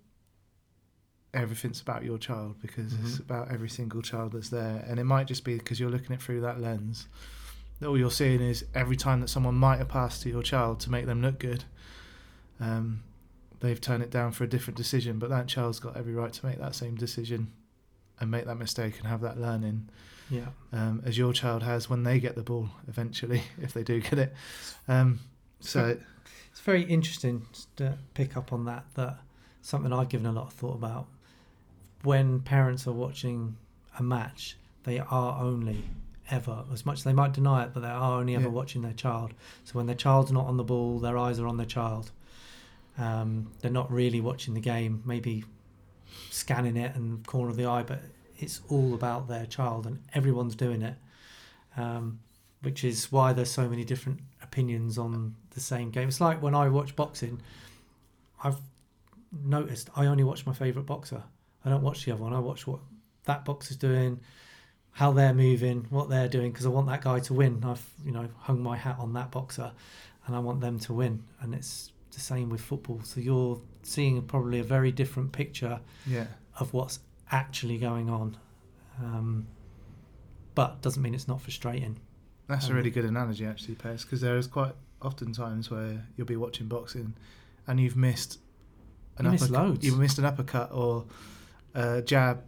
[1.34, 3.20] everything's about your child because it's Mhm.
[3.20, 6.20] about every single child that's there, and it might just be because you're looking at
[6.20, 7.06] it through that lens.
[7.80, 10.80] that All you're seeing is every time that someone might have passed to your child
[10.80, 11.62] to make them look good,
[12.60, 13.02] um,
[13.60, 15.18] they've turned it down for a different decision.
[15.18, 17.52] But that child's got every right to make that same decision
[18.20, 19.88] and make that mistake and have that learning
[20.28, 20.48] Yeah.
[20.72, 24.18] um, as your child has when they get the ball eventually, if they do get
[24.18, 24.34] it.
[24.88, 25.20] Um,
[25.60, 25.98] so
[26.50, 28.86] It's very interesting to pick up on that.
[28.94, 29.20] That
[29.62, 31.06] something I've given a lot of thought about.
[32.02, 33.56] When parents are watching
[33.98, 35.82] a match, they are only
[36.30, 38.50] ever, as much as they might deny it, but they are only ever Yeah.
[38.50, 39.34] watching their child.
[39.64, 42.12] So when their child's not on the ball, their eyes are on their child.
[42.98, 45.44] Um, they're not really watching the game, maybe
[46.30, 48.00] scanning it and corner of the eye, but
[48.38, 50.96] it's all about their child, and everyone's doing it.
[51.76, 52.20] Um,
[52.60, 56.08] which is why there's so many different opinions on the same game.
[56.08, 57.40] It's like when I watch boxing,
[58.42, 58.60] I've
[59.32, 61.22] noticed I only watch my favourite boxer.
[61.68, 62.32] I don't watch the other one.
[62.32, 62.80] I watch what
[63.24, 64.20] that boxer's doing,
[64.92, 67.62] how they're moving, what they're doing, because I want that guy to win.
[67.62, 69.70] I've you know hung my hat on that boxer,
[70.26, 71.24] and I want them to win.
[71.40, 73.00] And it's the same with football.
[73.04, 76.26] So you're seeing probably a very different picture yeah,
[76.58, 77.00] of what's
[77.30, 78.36] actually going on.
[79.00, 79.46] Um,
[80.54, 81.98] but doesn't mean it's not frustrating.
[82.48, 86.06] that's a Um, really good analogy actually, Pez, because there is quite often times where
[86.16, 87.14] you'll be watching boxing
[87.66, 88.40] and you've missed
[89.18, 89.86] an You uppercut, loads.
[89.86, 91.04] you've missed an uppercut or
[91.74, 92.42] a jab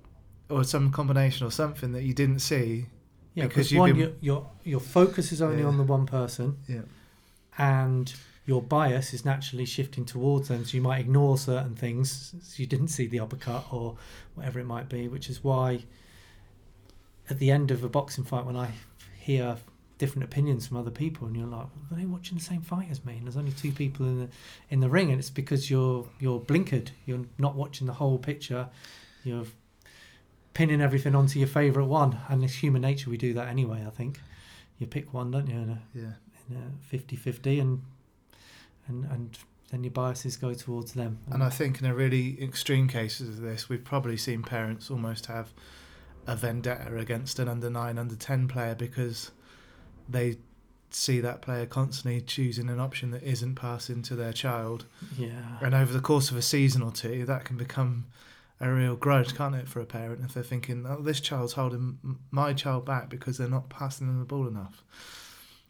[0.49, 2.87] or some combination or something that you didn't see.
[3.35, 5.69] Yeah, Because one, been- your, your your focus is only Yeah.
[5.69, 6.81] on the one person, Yeah,
[7.59, 8.13] and
[8.47, 10.65] your bias is naturally shifting towards them.
[10.65, 13.97] So you might ignore certain things, so you didn't see the uppercut or
[14.35, 15.07] whatever it might be.
[15.07, 15.85] Which is why,
[17.29, 18.71] at the end of a boxing fight, when I
[19.19, 19.57] hear
[19.99, 23.05] different opinions from other people, and you're like, "Are they watching the same fight as
[23.05, 24.29] me?" And there's only two people in the
[24.71, 26.89] in the ring, and it's because you're you're blinkered.
[27.07, 28.69] You're not watching the whole picture.
[29.25, 29.47] You're
[30.55, 33.11] pinning everything onto your favourite one, and it's human nature.
[33.11, 33.85] We do that anyway.
[33.87, 34.21] I think
[34.79, 35.57] you pick one, don't you?
[35.57, 36.13] In a, yeah,
[36.49, 37.83] in a 50-50 and
[38.89, 39.39] and and
[39.71, 41.19] then your biases go towards them.
[41.31, 45.27] And I think in a really extreme cases of this, we've probably seen parents almost
[45.27, 45.53] have
[46.27, 49.31] a vendetta against an under nine, under ten player because
[50.09, 50.39] they
[50.91, 54.87] see that player constantly choosing an option that isn't passing to their child.
[55.17, 58.07] yeah, And over the course of a season or two, that can become
[58.61, 61.99] a real grudge, can't it, for a parent if they're thinking, "Oh, this child's holding
[62.31, 64.85] my child back because they're not passing them the ball enough."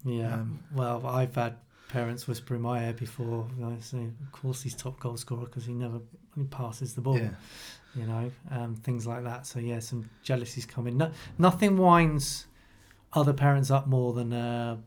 [0.05, 0.35] yeah.
[0.35, 1.57] Um, well, I've had
[1.89, 3.49] parents whisper in my ear before.
[3.65, 6.01] I say, of course, he's top goal scorer because he never
[6.37, 7.19] he passes the ball.
[7.19, 7.31] Yeah,
[7.95, 9.47] you know, um, things like that.
[9.47, 10.97] So yeah, some jealousies coming.
[10.97, 12.47] No, nothing winds
[13.13, 14.79] other parents up more than a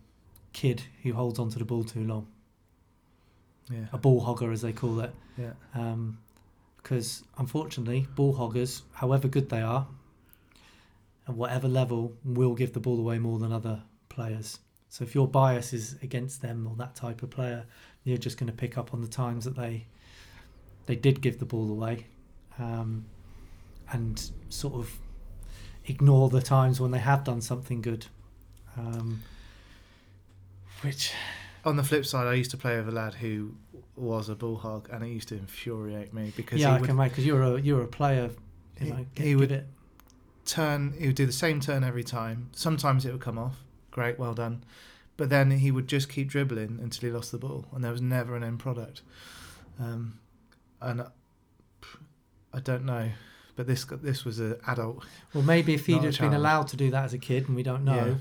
[0.54, 2.28] kid who holds onto the ball too long,
[3.70, 5.14] yeah, a ball hogger as they call it.
[5.38, 6.20] yeah, Um,
[6.84, 9.88] because unfortunately, ball hoggers, however good they are,
[11.28, 14.60] at whatever level, will give the ball away more than other players.
[14.90, 17.66] So if your bias is against them or that type of player,
[18.04, 19.88] you're just going to pick up on the times that they
[20.86, 22.06] they did give the ball away,
[22.60, 23.06] um,
[23.92, 24.92] and sort of
[25.86, 28.06] ignore the times when they have done something good.
[28.78, 29.24] Um,
[30.82, 31.14] which
[31.64, 33.56] On the flip side, I used to play with a lad who
[33.96, 36.88] was a bull hog, and it used to infuriate me because yeah, he I would
[36.88, 38.32] can make because you're a you're a player.
[38.80, 39.68] You He- know, he would- it.
[40.46, 40.94] turn.
[41.00, 42.50] He would do the same turn every time.
[42.54, 43.64] Sometimes it would come off.
[43.92, 44.64] Great, well done.
[45.16, 48.02] But then he would just keep dribbling until he lost the ball, and there was
[48.02, 49.04] never an end product.
[49.80, 50.20] Um,
[50.82, 51.08] and I,
[52.54, 53.10] I don't know,
[53.56, 55.06] but this this was an adult.
[55.34, 57.64] Well, maybe if he'd have been allowed to do that as a kid, and we
[57.64, 58.16] don't know, Yeah.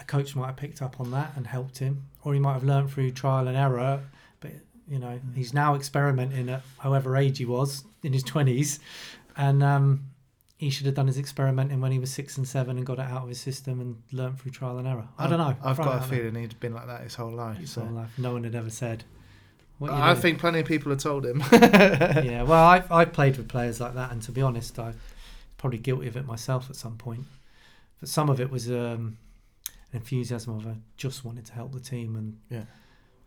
[0.00, 2.64] a coach might have picked up on that and helped him, or he might have
[2.64, 4.02] learned through trial and error.
[4.90, 5.34] You know, Mm.
[5.36, 8.80] he's now experimenting at however age he was in his twenties,
[9.36, 10.04] and um,
[10.56, 13.02] he should have done his experimenting when he was six and seven and got it
[13.06, 15.06] out of his system and learned through trial and error.
[15.18, 15.54] I don't know.
[15.62, 17.58] I've got a feeling he'd been like that his whole life.
[17.58, 17.82] His So.
[17.82, 19.04] whole life, no one had ever said.
[19.80, 20.20] I doing?
[20.22, 21.40] think plenty of people have told him.
[21.52, 24.98] yeah, well, I've, I've played with players like that, and to be honest, I'm
[25.56, 27.24] probably guilty of it myself at some point.
[28.00, 29.18] But some of it was um,
[29.92, 32.64] an enthusiasm of I just wanted to help the team, and Yeah.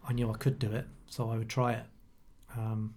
[0.08, 1.84] I knew I could do it, so I would try it.
[2.58, 2.96] Um,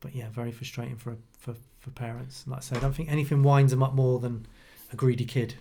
[0.00, 2.44] but yeah, very frustrating for for for parents.
[2.46, 4.46] Like I say, I don't think anything winds them up more than
[4.92, 5.54] a greedy kid,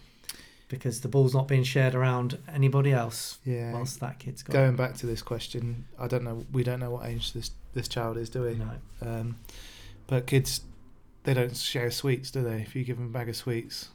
[0.68, 3.74] because the ball's not being shared around anybody else Yeah.
[3.74, 4.54] whilst that kid's got.
[4.54, 6.46] Going back to this question, I don't know.
[6.52, 8.56] We don't know what age this this child is, do we?
[8.56, 8.70] No.
[9.02, 9.36] Um,
[10.08, 10.62] but kids,
[11.24, 12.62] they don't share sweets, do they?
[12.62, 13.90] If you give them a bag of sweets,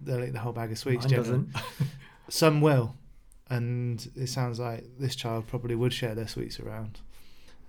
[0.00, 1.04] they'll eat the whole bag of sweets.
[1.04, 1.30] Mine generally.
[1.44, 1.56] doesn't.
[2.28, 2.94] Some will,
[3.56, 7.00] and it sounds like this child probably would share their sweets around.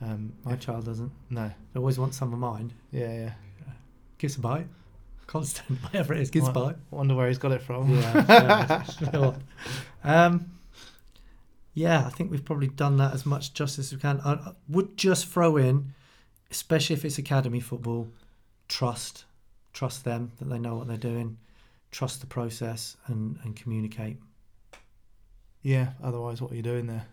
[0.02, 1.12] Um, My child doesn't.
[1.30, 2.74] no, They always want some of mine.
[2.92, 3.34] yeah, yeah.
[4.18, 4.68] Gives a bite.
[5.28, 6.76] Constant, whatever it is, gives a bite.
[6.92, 7.90] Wonder where he's got it from.
[8.00, 9.36] Yeah, sure.
[10.04, 10.52] Um,
[11.74, 14.20] yeah, I think we've probably done that as much justice as we can.
[14.22, 15.94] I, I would just throw in,
[16.52, 18.08] especially if it's academy football,
[18.68, 19.26] trust,
[19.74, 21.38] trust them that they know what they're doing,
[21.92, 24.18] trust the process, and and communicate.
[25.64, 25.90] Yeah.
[26.04, 27.06] Otherwise, what are you doing there?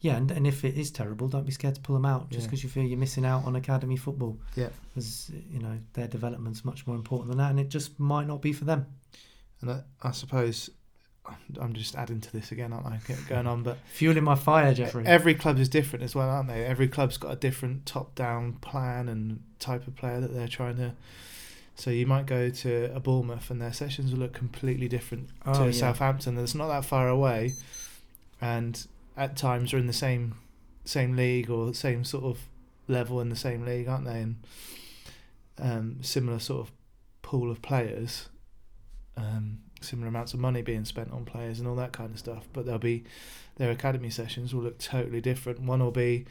[0.00, 2.42] Yeah, and, and if it is terrible, don't be scared to pull them out just
[2.42, 2.46] Yeah.
[2.48, 4.38] because you feel you're missing out on academy football.
[4.54, 4.68] Yeah.
[4.94, 8.40] because you know their development's much more important than that, and it just might not
[8.42, 8.86] be for them.
[9.62, 10.68] And I, I suppose
[11.60, 13.00] I'm just adding to this again, aren't I?
[13.08, 15.04] Get going on, but Fueling my fire, Geoffrey.
[15.06, 16.64] Every club is different as well, aren't they?
[16.64, 20.92] Every club's got a different top-down plan and type of player that they're trying to.
[21.78, 25.52] So you might go to a Bournemouth and their sessions will look completely different Oh,
[25.52, 25.68] to yeah.
[25.68, 26.34] a Southampton.
[26.34, 27.52] That's not that far away,
[28.40, 28.86] and
[29.16, 30.34] at times are in the same
[30.84, 32.38] same league or same sort of
[32.88, 34.20] level in the same league, aren't they?
[34.20, 34.36] And
[35.58, 36.72] um, similar sort of
[37.22, 38.28] pool of players,
[39.16, 42.46] um, similar amounts of money being spent on players and all that kind of stuff.
[42.52, 43.04] But there'll be
[43.56, 45.60] their academy sessions will look totally different.
[45.60, 46.26] One will be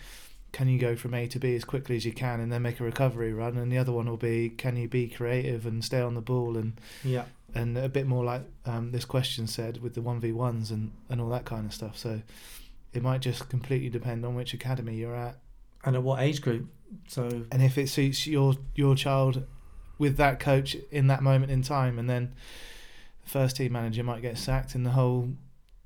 [0.56, 2.80] can you go from A to B as quickly as you can and then make
[2.80, 6.00] a recovery run, and the other one will be can you be creative and stay
[6.00, 9.96] on the ball and Yeah, and a bit more like um, this question said with
[9.96, 11.98] the one v ones and and all that kind of stuff.
[11.98, 12.22] So
[12.94, 15.36] it might just completely depend on which academy you're at,
[15.84, 16.70] and at what age group?
[17.10, 19.44] So and if it suits your your child
[19.98, 22.34] with that coach in that moment in time, and then
[23.26, 25.32] the first team manager might get sacked, and the whole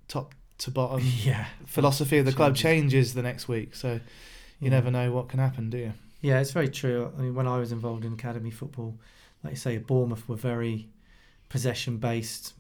[0.08, 2.92] top to bottom yeah, philosophy of the club Changes.
[2.92, 3.74] changes the next week.
[3.74, 4.00] So
[4.60, 4.70] you yeah.
[4.72, 5.94] never know what can happen, do you?
[6.22, 7.12] Yeah, it's very true.
[7.18, 8.98] I mean, when I was involved in academy football,
[9.44, 10.90] like you say, Bournemouth were very
[11.48, 12.54] possession based,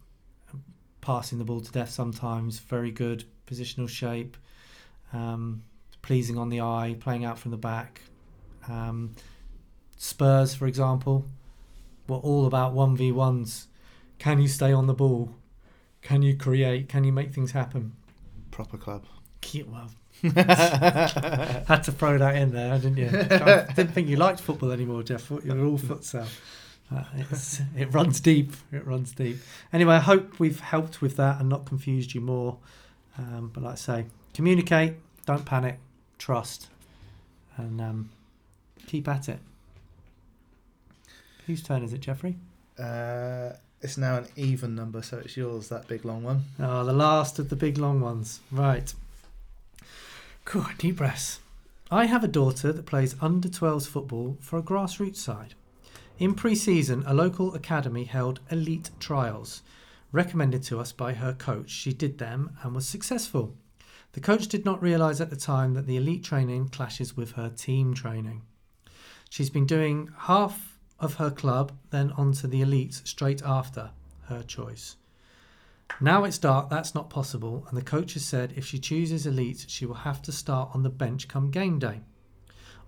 [1.02, 4.38] passing the ball to death sometimes, very good positional shape,
[5.14, 5.64] um,
[6.02, 8.02] pleasing on the eye, playing out from the back.
[8.68, 9.16] Um,
[9.97, 11.26] Spurs, for example,
[12.08, 13.66] were all about 1v1s.
[14.18, 15.36] Can you stay on the ball?
[16.02, 16.88] Can you create?
[16.88, 17.93] Can you make things happen?
[18.52, 19.06] Proper club.
[19.41, 19.91] Ke- Well,
[20.36, 23.07] Had to throw that in there, didn't you?
[23.13, 25.30] I didn't think you liked football anymore, Geoff.
[25.30, 26.28] You were all futsal.
[26.93, 28.53] Uh, it's, it runs deep.
[28.72, 29.38] It runs deep.
[29.72, 32.57] Anyway, I hope we've helped with that and not confused you more.
[33.17, 34.95] Um, but like I say, communicate,
[35.26, 35.78] don't panic,
[36.17, 36.67] trust,
[37.57, 38.09] and um,
[38.88, 39.39] keep at it.
[41.45, 42.38] Whose turn is it, Geoffrey?
[42.78, 43.51] Uh,
[43.82, 46.43] it's now an even number, so it's yours, that big long one.
[46.59, 48.39] Oh, the last of the big long ones.
[48.51, 48.93] Right.
[50.50, 51.41] Cool, deep breaths.
[51.91, 55.54] I have a daughter that plays under 12s football for a grassroots side.
[56.18, 59.62] In pre season, a local academy held elite trials.
[60.12, 63.54] Recommended to us by her coach, she did them and was successful.
[64.14, 67.52] The coach did not realise at the time that the elite training clashes with her
[67.52, 68.41] team training.
[69.30, 73.91] She's been doing half of her club, then on to the elite straight after,
[74.24, 74.95] her choice.
[76.02, 79.66] Now it's dark, that's not possible, and the coach has said if she chooses elite,
[79.68, 82.02] she will have to start on the bench come game day.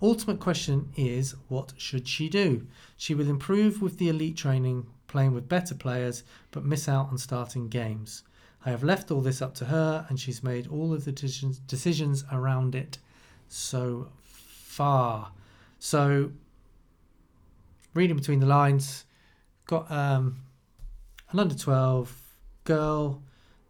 [0.01, 2.67] Ultimate question is what should she do?
[2.97, 7.17] She will improve with the elite training, playing with better players, but miss out on
[7.17, 8.23] starting games.
[8.65, 12.23] I have left all this up to her, and she's made all of the decisions,
[12.31, 12.97] around it
[13.47, 15.31] so far.
[15.79, 16.31] So,
[17.93, 19.05] reading between the lines,
[19.65, 20.37] got um,
[21.31, 22.20] an under 12
[22.71, 23.21] girl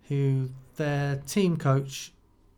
[0.10, 2.12] who their team coach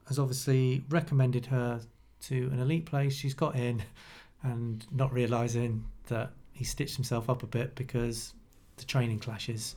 [0.08, 1.80] has obviously recommended her
[2.20, 3.16] to an elite place.
[3.16, 3.82] She's got in
[4.44, 8.34] and not realizing that he stitched himself up a bit because
[8.76, 9.76] the training clashes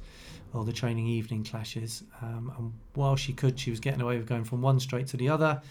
[0.52, 2.02] or the training evening clashes.
[2.20, 5.16] Um, and while she could, she was getting away with going from one straight to
[5.16, 5.62] the other.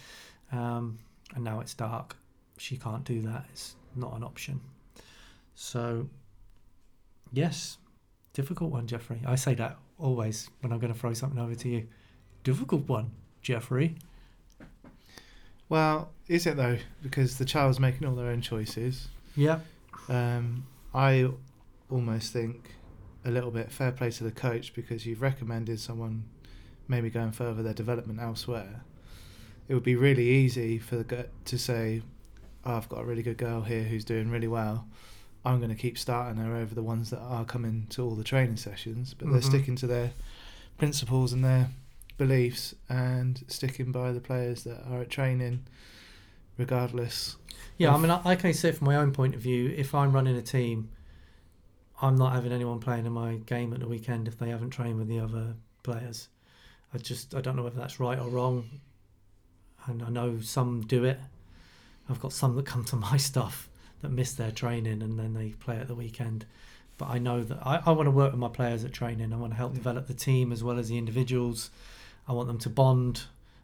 [0.54, 1.00] Um,
[1.34, 2.16] and now it's dark.
[2.58, 3.46] She can't do that.
[3.52, 4.62] It's not an option.
[5.56, 6.08] So,
[7.34, 7.80] yes,
[8.36, 9.22] difficult one, Geoffrey.
[9.26, 11.88] I say that always when I'm going to throw something over to you.
[12.44, 13.12] Difficult one,
[13.42, 13.96] Geoffrey.
[15.70, 16.78] Well, is it though?
[17.02, 19.08] Because the child's making all their own choices.
[19.36, 19.60] Yeah.
[20.10, 21.30] Um, I
[21.90, 22.76] almost think
[23.24, 26.26] a little bit fair play to the coach because you've recommended someone
[26.88, 28.84] maybe going further their development elsewhere.
[29.68, 32.04] It would be really easy for the to say,
[32.66, 34.88] oh, "I've got a really good girl here who's doing really well.
[35.46, 38.24] I'm going to keep starting her over the ones that are coming to all the
[38.24, 39.44] training sessions." But they're Mhm.
[39.44, 40.12] sticking to their
[40.78, 41.70] principles and their
[42.18, 45.64] beliefs and sticking by the players that are at training,
[46.58, 47.38] regardless.
[47.78, 50.12] Yeah, I mean, I, I can say from my own point of view, if I'm
[50.14, 50.90] running a team,
[52.02, 54.98] I'm not having anyone playing in my game at the weekend if they haven't trained
[54.98, 56.28] with the other players.
[56.94, 58.70] I just, I don't know whether that's right or wrong.
[59.88, 61.20] And I know some do it.
[62.10, 63.70] I've got some that come to my stuff
[64.06, 66.46] that miss their training and then they play at the weekend.
[66.98, 69.34] But I know that I, I want to work with my players at training.
[69.34, 69.78] I want to help Yeah.
[69.80, 71.72] develop the team as well as the individuals.
[72.28, 73.24] I want them to bond.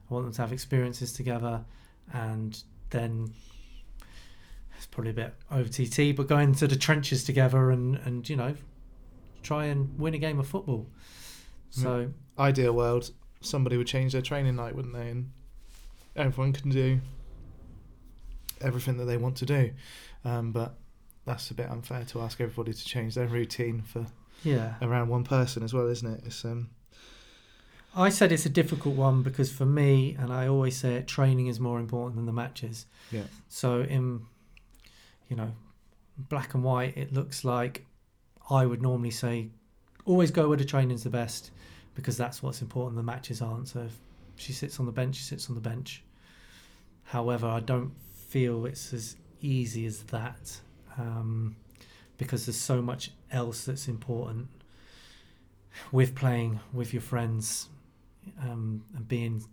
[0.10, 1.64] I want them to have experiences together.
[2.12, 3.34] And then
[4.76, 8.36] it's probably a bit over TT, but go into the trenches together and, and you
[8.36, 8.56] know,
[9.44, 10.88] try and win a game of football.
[11.78, 11.82] Mm.
[11.84, 13.12] So, Ideal world,
[13.42, 15.10] somebody would change their training night, wouldn't they?
[15.10, 15.32] And
[16.16, 17.00] everyone can do
[18.60, 19.72] everything that they want to do.
[20.24, 20.76] Um, but
[21.26, 24.06] that's a bit unfair to ask everybody to change their routine for
[24.44, 24.76] yeah.
[24.82, 26.24] around one person as well, isn't it?
[26.26, 26.70] It's um,
[27.96, 31.48] I said it's a difficult one because for me, and I always say it, training
[31.48, 32.86] is more important than the matches.
[33.12, 33.24] Yeah.
[33.50, 34.22] So in,
[35.28, 35.52] you know,
[36.18, 37.86] black and white, it looks like
[38.50, 39.50] I would normally say,
[40.06, 41.52] always go where the training's the best,
[41.94, 42.96] because that's what's important.
[42.96, 43.68] The matches aren't.
[43.68, 43.96] So if
[44.38, 46.04] she sits on the bench, she sits on the bench.
[47.04, 47.92] However, I don't
[48.30, 50.60] feel it's as easy as that,
[50.98, 51.56] um,
[52.18, 54.48] because there's so much else that's important
[55.92, 57.70] with playing with your friends
[58.42, 59.44] um, and being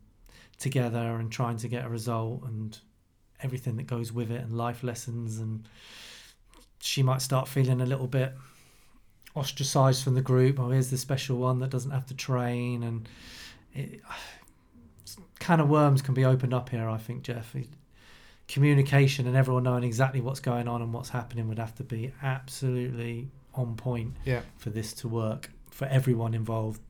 [0.58, 2.78] together and trying to get a result and
[3.42, 5.38] everything that goes with it and life lessons.
[5.38, 5.68] And
[6.80, 8.34] she might start feeling a little bit
[9.34, 10.58] ostracized from the group.
[10.58, 12.82] Oh here's the special one that doesn't have to train.
[12.82, 13.08] And
[13.74, 14.02] it,
[15.38, 17.54] can of worms can be opened up here i think Geoff
[18.48, 22.12] communication and everyone knowing exactly what's going on and what's happening would have to be
[22.22, 26.80] absolutely on point yeah, for this to work for everyone involved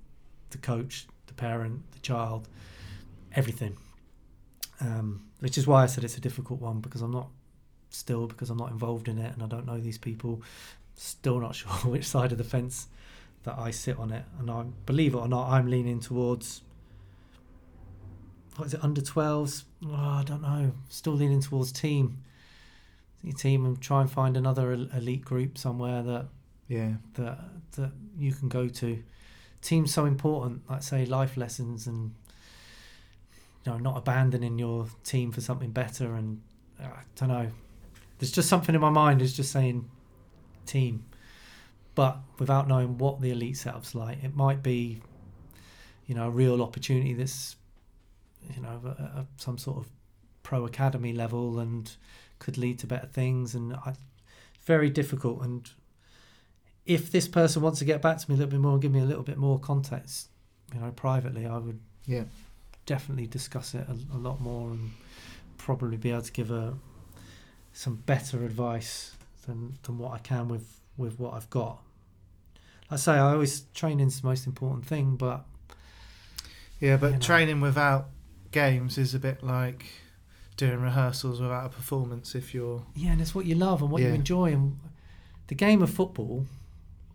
[0.51, 2.49] the coach the parent the child
[3.35, 3.77] everything.
[4.81, 7.29] Um, which is why i said it's a difficult one because i'm not
[7.91, 10.43] still because i'm not involved in it and i don't know these people.
[10.95, 12.87] Still not sure which side of the fence
[13.43, 14.25] that i sit on it.
[14.39, 16.63] And i believe it or not i'm leaning towards
[18.57, 22.18] what is it under 12s oh, i don't know still leaning towards team
[23.37, 26.26] team and try and find another elite group somewhere that
[26.68, 27.39] yeah, that
[27.72, 29.03] that you can go to.
[29.61, 32.14] Teams so important, like say life lessons and
[33.64, 36.41] you know not abandoning your team for something better and
[36.81, 37.51] uh, I don't know.
[38.18, 39.89] There's just something in my mind is just saying
[40.66, 41.05] team,
[41.95, 45.01] but without knowing what the elite setup's like, it might be,
[46.07, 47.55] you know, a real opportunity that's,
[48.55, 48.89] you know, a,
[49.20, 49.89] a, some sort of
[50.43, 51.95] pro academy level and
[52.39, 53.55] could lead to better things.
[53.55, 53.95] And I,
[54.62, 55.43] very difficult.
[55.43, 55.68] And
[56.86, 58.93] if this person wants to get back to me a little bit more and give
[58.93, 60.28] me a little bit more context,
[60.74, 62.24] you know, privately, I would Yeah.
[62.86, 64.93] definitely discuss it a, a lot more and
[65.59, 66.74] probably be able to give a
[67.72, 69.14] some better advice
[69.47, 71.82] than than what I can with with what I've got.
[72.91, 75.45] I say I always training's the most important thing, but
[76.80, 77.18] Yeah, but You know.
[77.20, 78.09] training without
[78.51, 79.86] games is a bit like
[80.57, 82.34] doing rehearsals without a performance.
[82.34, 84.53] If you're yeah, and it's what you love and what you enjoy.
[84.53, 84.78] And
[85.49, 86.46] the game of football,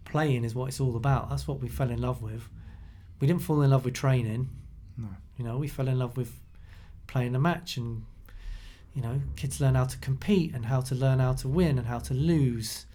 [0.05, 1.29] playing is what it's all about.
[1.29, 2.47] That's what we fell in love with.
[3.19, 4.49] We didn't fall in love with training.
[4.97, 5.07] no,
[5.37, 6.33] You know, we fell in love with
[7.07, 8.05] playing a match and
[8.95, 11.87] you know, kids learn how to compete and how to learn how to win and
[11.87, 12.85] how to lose.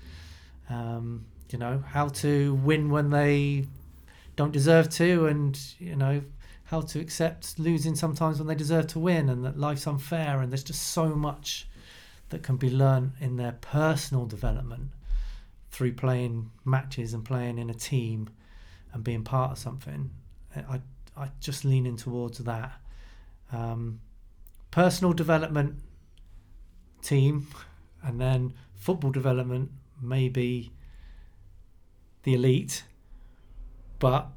[0.71, 3.65] Um, you know, how to win when they
[4.37, 6.23] don't deserve to and, you know,
[6.69, 10.53] how to accept losing sometimes when they deserve to win and that life's unfair and
[10.53, 11.67] there's just so much
[12.29, 14.91] that can be learned in their personal development
[15.71, 18.29] through playing matches and playing in a team
[18.93, 20.11] and being part of something.
[20.55, 20.81] I
[21.17, 22.73] I just leaning towards that.
[23.51, 24.01] Um,
[24.71, 25.77] personal development
[27.01, 27.49] team,
[28.03, 29.71] and then football development
[30.03, 30.71] maybe
[32.25, 32.85] the elite,
[33.99, 34.29] but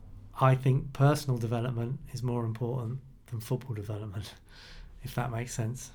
[0.41, 4.33] I think personal development is more important than football development,
[5.03, 5.91] if that makes sense.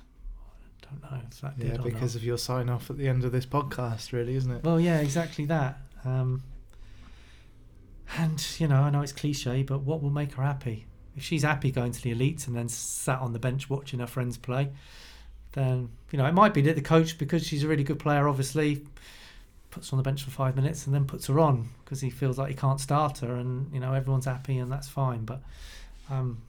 [0.81, 3.25] I don't know if that did yeah, because of your sign off at the end
[3.25, 4.63] of this podcast, really, isn't it?
[4.63, 5.79] Well, yeah, exactly that.
[6.05, 6.43] Um,
[8.17, 10.85] and you know, I know it's cliche, but what will make her happy?
[11.17, 14.07] If she's happy going to the elites and then sat on the bench watching her
[14.07, 14.69] friends play,
[15.51, 18.29] then you know it might be that the coach, because she's a really good player,
[18.29, 18.85] obviously
[19.77, 22.09] puts her on the bench for five minutes and then puts her on because he
[22.09, 25.23] feels like he can't start her, and you know everyone's happy and that's fine.
[25.23, 25.41] But
[26.09, 26.41] um,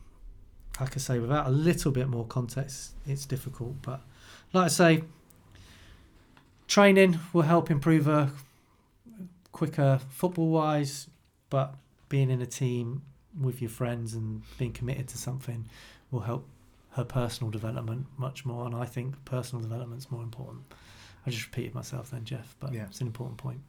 [0.81, 3.83] like I say, without a little bit more context, it's difficult.
[3.83, 4.01] But
[4.55, 5.05] like I say,
[6.67, 8.31] training will help improve her
[9.53, 11.09] quicker football wise,
[11.51, 11.75] but
[12.09, 13.03] being in a team
[13.39, 15.67] with your friends and being committed to something
[16.11, 16.49] will help
[16.93, 18.65] her personal development much more.
[18.65, 20.63] And I think personal development's more important.
[21.29, 22.85] I just repeated myself then, Geoff, but Yeah.
[22.87, 23.61] it's an important point.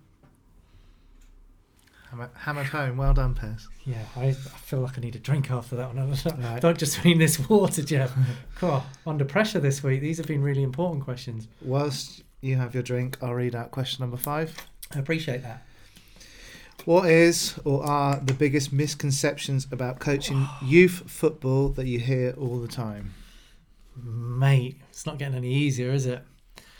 [2.10, 2.97] Hammer- Hammered home.
[2.97, 3.68] Well done, Pez.
[3.86, 6.10] Yeah, I, I feel like I need a drink after that one.
[6.39, 6.62] Right.
[6.62, 8.14] Don't just mean this water, Geoff.
[8.62, 10.01] God, under pressure this week.
[10.01, 11.47] These have been really important questions.
[11.62, 14.55] Whilst you have your drink, I'll read out question number five.
[14.95, 15.64] I appreciate that.
[16.86, 22.60] What is or are the biggest misconceptions about coaching youth football that you hear all
[22.60, 23.14] the time?
[24.01, 26.24] Mate, it's not getting any easier, is it?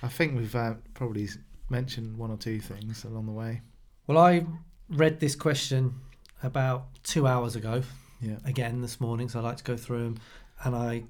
[0.04, 1.28] I think we've uh, probably
[1.70, 3.62] mentioned one or two things along the way.
[4.08, 4.45] Well, I
[4.89, 5.93] read this question
[6.41, 7.84] about two hours ago,
[8.22, 8.38] Yeah.
[8.45, 10.18] again this morning, so I like to go through them,
[10.64, 11.04] and I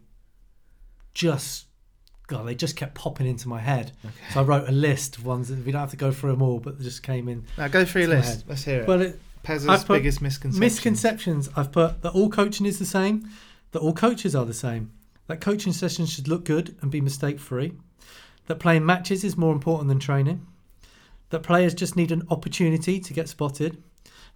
[1.14, 1.66] just,
[2.28, 3.92] God, they just kept popping into my head.
[4.04, 4.14] Okay.
[4.34, 6.42] So I wrote a list of ones that we don't have to go through them
[6.42, 7.46] all, but they just came in.
[7.58, 8.46] Now go through your list.
[8.48, 8.88] Let's hear it.
[8.88, 10.60] Well, it, Pez's biggest misconceptions.
[10.60, 11.50] misconceptions.
[11.56, 13.30] I've put that all coaching is the same,
[13.72, 14.92] that all coaches are the same,
[15.28, 17.74] that coaching sessions should look good and be mistake free,
[18.50, 20.44] that playing matches is more important than training,
[21.30, 23.78] that players just need an opportunity to get spotted,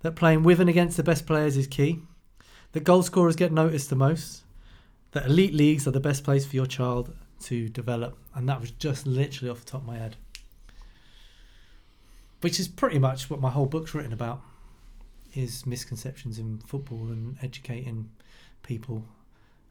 [0.02, 2.00] that playing with and against the best players is key,
[2.74, 4.44] that goal scorers get noticed the most,
[5.14, 7.12] that elite leagues are the best place for your child
[7.42, 8.16] to develop.
[8.36, 10.16] And that was just literally off the top of my head.
[12.42, 14.42] Which is pretty much what my whole book's written about
[15.34, 18.12] is misconceptions in football and educating
[18.62, 19.06] people,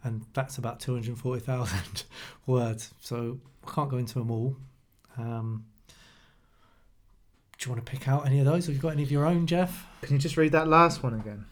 [0.04, 2.04] and that's about two hundred forty thousand
[2.46, 2.92] words.
[3.00, 4.56] So I can't go into them all.
[5.18, 5.66] Um,
[7.58, 8.66] do you want to pick out any of those?
[8.66, 9.86] Have you got any of your own, Geoff?
[10.02, 11.44] Can you just read that last one again?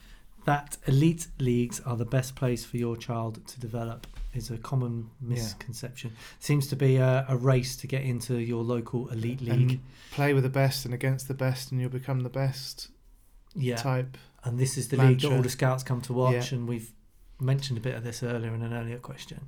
[0.45, 5.11] That elite leagues are the best place for your child to develop is a common
[5.21, 5.35] Yeah.
[5.35, 6.13] misconception.
[6.41, 9.71] Seems to be a, a race to get into your local elite league.
[9.73, 9.81] And
[10.13, 12.89] play with the best and against the best, and you'll become the best
[13.55, 14.17] yeah, type.
[14.45, 16.59] and this is the league that all the scouts come to watch Yeah.
[16.59, 16.91] and we've
[17.41, 19.41] mentioned a bit of this earlier in an earlier question.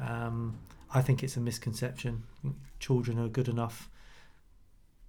[0.00, 0.58] Um,
[0.92, 2.22] i think it's a misconception.
[2.80, 3.88] Children are good enough.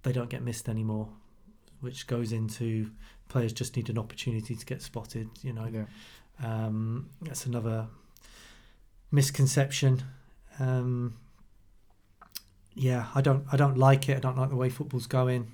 [0.02, 1.08] They don't get missed anymore
[1.80, 2.90] which goes into
[3.28, 5.68] players just need an opportunity to get spotted you know.
[5.70, 5.84] Yeah.
[6.42, 7.86] um, that's another
[9.10, 10.02] misconception.
[10.58, 11.18] Um,
[12.78, 14.16] yeah i don't i don't like it.
[14.16, 15.52] I don't like the way football's going.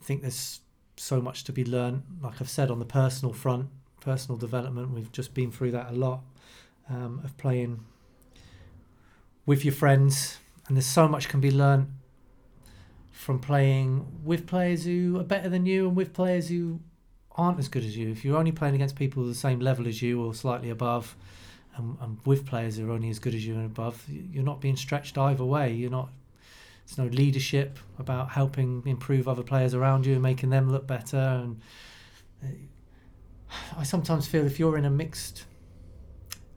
[0.00, 0.60] I think there's
[0.96, 2.02] so much to be learned.
[2.22, 3.68] Like I've said on the personal front,
[4.10, 6.20] personal development, we've just been through that a lot
[6.88, 7.80] um, of playing
[9.44, 11.86] with your friends and there's so much can be learned
[13.10, 16.78] from playing with players who are better than you and with players who
[17.32, 18.10] aren't as good as you.
[18.10, 21.16] If you're only playing against people the same level as you or slightly above,
[21.76, 24.60] and, and with players who are only as good as you and above, you're not
[24.60, 25.72] being stretched either way.
[25.72, 26.10] You're not.
[26.86, 31.18] There's no leadership about helping improve other players around you and making them look better.
[31.18, 31.60] And
[32.42, 32.46] uh,
[33.76, 35.44] I sometimes feel if you're in a mixed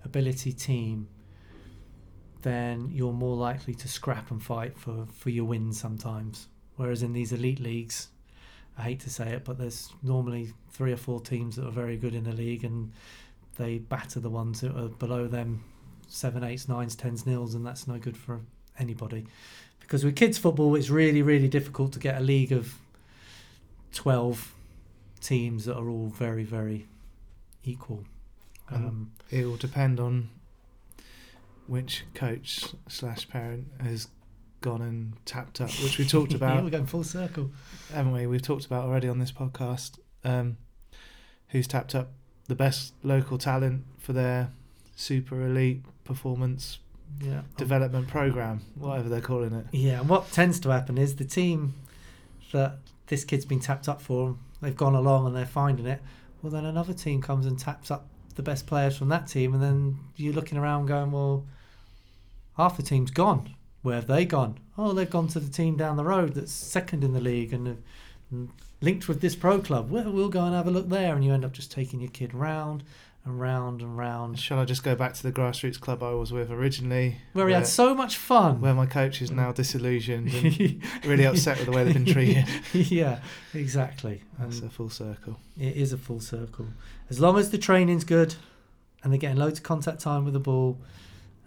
[0.04, 1.08] ability team,
[2.42, 6.48] then you're more likely to scrap and fight for, for your wins sometimes.
[6.76, 8.08] Whereas in these elite leagues,
[8.78, 11.98] I hate to say it, but there's normally three or four teams that are very
[11.98, 12.92] good in the league and
[13.58, 15.64] they batter the ones that are below them
[16.08, 18.42] seven, eights, nines, tens, nils, and that's no good for
[18.80, 19.26] anybody.
[19.80, 22.76] Because with kids football, it's really, really difficult to get a league of
[23.94, 24.54] 12
[25.22, 26.88] teams that are all very, very
[27.64, 28.04] equal.
[28.70, 30.30] Um, Um, It will depend on
[31.68, 34.08] which coach slash parent has
[34.62, 37.50] gone and tapped up, which we talked yeah, about, we're going full circle.
[37.94, 38.28] haven't we?
[38.28, 40.00] We've talked about already on this podcast.
[40.24, 40.58] Um,
[41.50, 42.12] who's tapped up
[42.48, 44.50] the best local talent for their
[44.96, 46.80] super elite performance
[47.22, 47.42] Yeah.
[47.58, 49.66] development program, whatever they're calling it.
[49.72, 51.74] Yeah, and what tends to happen is the team
[52.54, 56.02] that this kid's been tapped up for, they've gone along and they're finding it.
[56.42, 59.62] Well, then another team comes and taps up the best players from that team, and
[59.62, 61.46] then you're looking around going, well,
[62.58, 63.56] half the team's gone.
[63.82, 64.58] Where have they gone?
[64.78, 67.82] Oh, they've gone to the team down the road that's second in the league and,
[68.80, 69.92] linked with this pro club.
[69.92, 72.10] Well, we'll go and have a look there, and you end up just taking your
[72.10, 72.84] kid round
[73.24, 74.40] and round and round.
[74.40, 77.54] Shall I just go back to the grassroots club I was with originally, Where we
[77.54, 78.62] had so much fun.
[78.62, 82.46] where my coach is now disillusioned and really upset with the way they've been treated?
[82.74, 83.20] yeah,
[83.54, 84.24] exactly.
[84.40, 85.40] That's And a full circle.
[85.60, 86.68] it is a full circle.
[87.10, 88.34] As long as the training's good
[89.04, 90.80] and they're getting loads of contact time with the ball,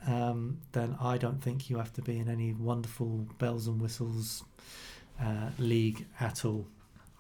[0.07, 4.45] um, then I don't think you have to be in any wonderful bells and whistles
[5.20, 6.66] uh, league at all.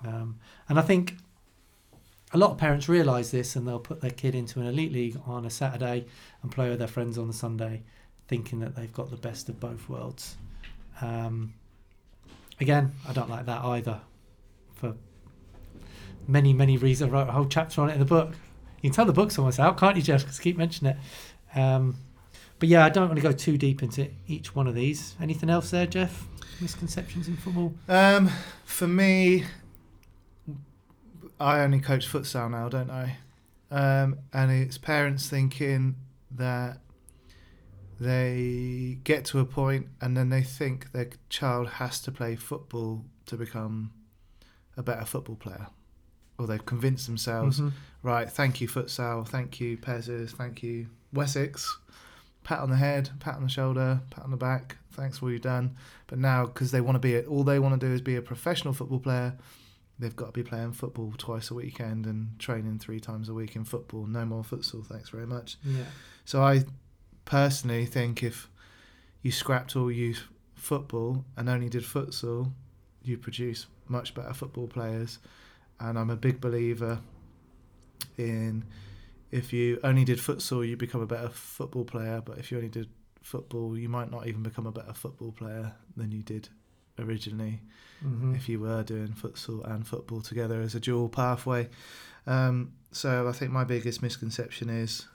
[0.06, 0.38] Um,
[0.68, 1.14] and I think
[2.34, 5.16] a lot of parents realise this and they'll put their kid into an elite league
[5.24, 6.04] on a Saturday
[6.42, 7.84] and play with their friends on the Sunday,
[8.26, 10.36] thinking that they've got the best of both worlds.
[11.00, 11.54] Um,
[12.60, 14.00] again, I don't like that either.
[14.74, 14.96] For
[16.26, 18.32] many, many reasons, I wrote a whole chapter on it in the book.
[18.82, 20.22] You can tell the book's almost out, can't you, Geoff?
[20.22, 21.58] Because keep mentioning it.
[21.58, 21.96] Um,
[22.58, 25.14] but yeah, I don't want to go too deep into each one of these.
[25.20, 26.26] Anything else there, Geoff?
[26.60, 27.74] Misconceptions in football?
[27.88, 28.28] Um,
[28.64, 29.44] for me,
[31.40, 33.18] I only coach futsal now, don't I?
[33.70, 35.96] Um, and it's parents thinking
[36.30, 36.78] that
[38.00, 43.04] they get to a point and then they think their child has to play football
[43.26, 43.92] to become
[44.76, 45.68] a better football player.
[46.38, 47.72] Or they've convinced themselves, Mhm.
[48.02, 51.78] right, thank you, futsal, thank you, Pez's, thank you, Wessex.
[52.42, 54.76] Pat on the head, pat on the shoulder, pat on the back.
[54.92, 55.76] Thanks for what you've done.
[56.08, 58.16] But now, because they want to be, a, all they want to do is be
[58.16, 59.36] a professional football player.
[59.98, 63.54] They've got to be playing football twice a weekend and training three times a week
[63.54, 64.06] in football.
[64.06, 65.56] No more futsal, thanks very much.
[65.64, 65.84] Yeah.
[66.24, 66.64] So I
[67.24, 68.50] personally think if
[69.22, 70.24] you scrapped all youth
[70.54, 72.50] football and only did futsal,
[73.02, 75.18] you produce much better football players.
[75.78, 76.98] And I'm a big believer
[78.18, 78.64] in
[79.30, 82.22] if you only did futsal, you become a better football player.
[82.24, 82.88] But if you only did
[83.22, 86.48] football, you might not even become a better football player than you did
[86.98, 87.60] originally
[88.04, 88.36] Mhm.
[88.36, 91.68] if you were doing futsal and football together as a dual pathway.
[92.26, 95.06] Um, so I think my biggest misconception is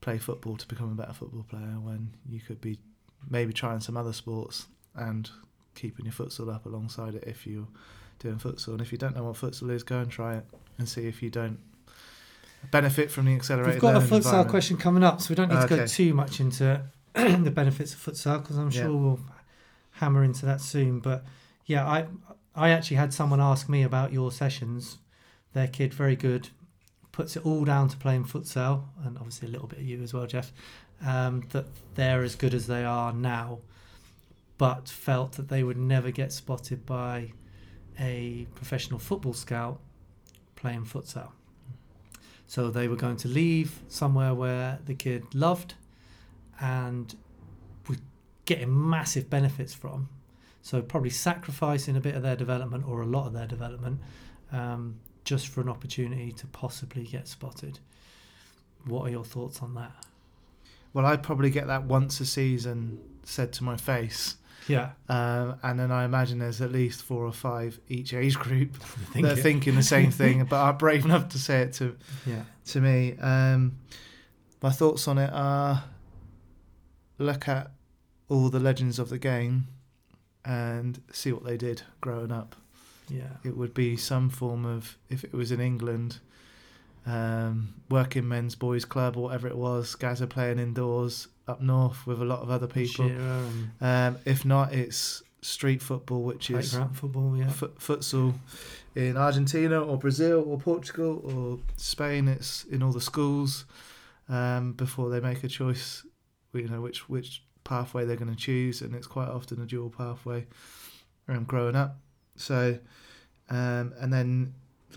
[0.00, 2.78] play football to become a better football player when you could be
[3.28, 5.30] maybe trying some other sports and
[5.74, 7.66] keeping your futsal up alongside it if you're
[8.20, 8.68] doing futsal.
[8.68, 10.46] And if you don't know what futsal is, go and try it
[10.78, 11.58] and see if you don't
[12.70, 15.60] benefit from the accelerated We've got a futsal question coming up, so we don't need
[15.60, 15.86] to go Okay.
[15.86, 16.82] too much into
[17.14, 18.82] the benefits of futsal because I'm Yeah.
[18.82, 19.20] sure we'll
[19.98, 21.00] hammer into that soon.
[21.00, 21.24] But
[21.66, 22.06] yeah, I
[22.54, 24.98] I actually had someone ask me about your sessions.
[25.52, 26.48] Their kid, very good,
[27.12, 30.12] puts it all down to playing futsal, and obviously a little bit of you as
[30.12, 30.52] well, Geoff.
[31.04, 33.60] Um, that they're as good as they are now,
[34.56, 37.32] but felt that they would never get spotted by
[38.00, 39.80] a professional football scout
[40.56, 41.30] playing futsal.
[42.46, 45.74] So they were going to leave somewhere where the kid loved
[46.60, 47.14] and
[48.48, 50.08] getting massive benefits from.
[50.62, 54.00] So probably sacrificing a bit of their development or a lot of their development
[54.50, 57.78] um, just for an opportunity to possibly get spotted.
[58.86, 59.92] What are your thoughts on that?
[60.94, 64.36] Well, I'd probably get that once a season said to my face.
[64.66, 68.74] Yeah, Um, and then I imagine there's at least four or five each age group
[69.12, 69.42] think that are it.
[69.42, 71.96] thinking the same thing, but are brave enough to say it to
[72.26, 73.16] yeah, to me.
[73.18, 73.78] Um,
[74.62, 75.84] my thoughts on it are:
[77.18, 77.70] look at
[78.28, 79.66] all the legends of the game
[80.44, 82.56] and see what they did growing up.
[83.08, 83.36] Yeah.
[83.44, 86.18] It would be some form of, if it was in England,
[87.06, 92.06] um, working men's boys club or whatever it was, guys are playing indoors up north
[92.06, 93.06] with a lot of other people.
[93.80, 97.36] Um, if not, it's street football, which is football.
[97.36, 97.48] Yeah.
[97.48, 98.34] fut- futsal
[98.94, 102.28] in Argentina or Brazil or Portugal or Spain.
[102.28, 103.64] It's in all the schools
[104.28, 106.04] um, before they make a choice.
[106.52, 109.90] You know which which pathway they're going to choose, and it's quite often a dual
[109.90, 110.46] pathway.
[111.28, 111.98] Um, growing up,
[112.36, 112.78] so
[113.50, 114.54] um, and then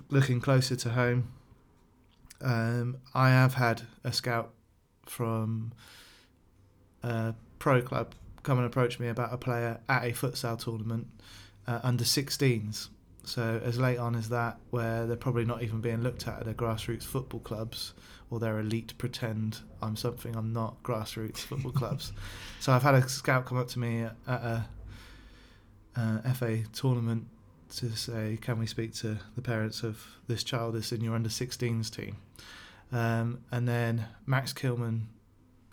[0.09, 1.32] looking closer to home,
[2.41, 4.51] um, I have had a scout
[5.05, 5.74] from
[7.03, 11.07] a pro club come and approach me about a player at a futsal tournament
[11.67, 12.89] uh, under 16s.
[13.24, 16.45] So as late on as that, where they're probably not even being looked at at
[16.45, 17.93] their grassroots football clubs,
[18.30, 22.13] or their elite pretend I'm something I'm not grassroots football clubs.
[22.59, 24.65] So I've had a scout come up to me at a,
[25.95, 27.26] uh FA tournament
[27.78, 31.30] to say, can we speak to the parents of this child that's in your under
[31.30, 32.17] 16s team?
[32.91, 35.05] Um, and then Max Kilman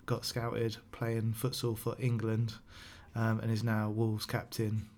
[0.05, 2.55] got scouted playing futsal for England
[3.15, 4.89] um, and is now Wolves captain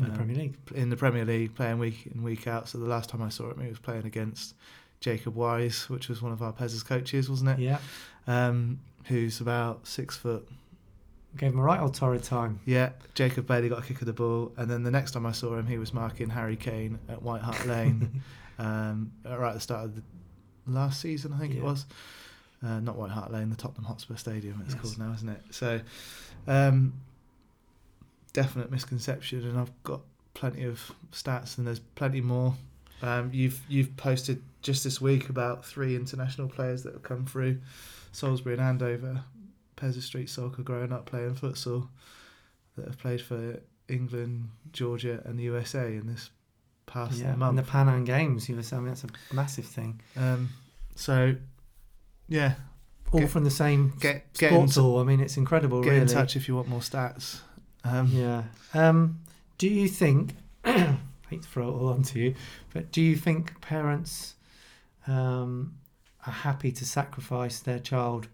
[0.00, 0.56] in the um, Premier League.
[0.74, 2.68] in the Premier League, playing week in week out.
[2.68, 4.54] So the last time I saw him, he was playing against
[5.00, 7.58] Jacob Wise, which was one of our Pez's coaches, wasn't it?
[7.60, 7.78] Yeah.
[8.26, 10.48] Um, who's about six foot.
[11.36, 12.58] Gave him a right old torrid time.
[12.66, 15.32] Yeah, Jacob Bailey got a kick of the ball, and then the next time I
[15.32, 18.22] saw him, he was marking Harry Kane at White Hart Lane,
[18.58, 20.02] um, right at the start of the
[20.66, 21.86] last season, I think it was.
[22.64, 24.60] Uh, not White Hart Lane, the Tottenham Hotspur Stadium.
[24.66, 24.82] It's Yes.
[24.82, 25.40] called now, isn't it?
[25.50, 25.80] So,
[26.46, 26.92] um,
[28.30, 30.00] definite misconception, and I've got
[30.34, 32.54] plenty of stats, and there's plenty more.
[33.02, 37.58] Um, you've you've posted just this week about three international players that have come through
[38.12, 39.24] Salisbury and Andover,
[39.76, 41.88] Pezza Street Soccer, growing up playing futsal,
[42.76, 46.30] that have played for England, Georgia, and the USA in this
[46.86, 47.34] past yeah.
[47.34, 47.50] month.
[47.50, 50.00] And the Pan Am Games, you were saying that's a massive thing.
[50.16, 50.50] Um,
[50.96, 51.34] so,
[52.28, 52.54] yeah,
[53.12, 55.00] All Get- from the same get get in, sports.
[55.00, 55.90] I mean, it's incredible, really.
[55.90, 56.02] get really.
[56.02, 57.40] in touch if you want more stats.
[57.84, 58.44] Um, Yeah.
[58.74, 59.20] Um,
[59.58, 60.34] do you think?
[60.64, 60.96] I
[61.28, 62.34] hate to throw it all onto you,
[62.72, 64.34] but do you think parents
[65.06, 65.74] um,
[66.26, 68.28] are happy to sacrifice their child,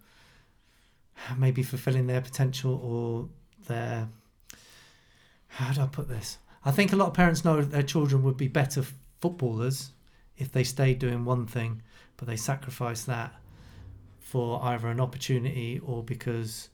[1.37, 3.29] maybe fulfilling their potential or
[3.67, 4.09] their?
[5.49, 6.39] How do I put this?
[6.65, 8.85] I think a lot of parents know that their children would be better
[9.21, 9.93] footballers
[10.37, 11.83] if they stayed doing one thing,
[12.17, 13.33] but they sacrifice that
[14.19, 16.69] for either an opportunity or because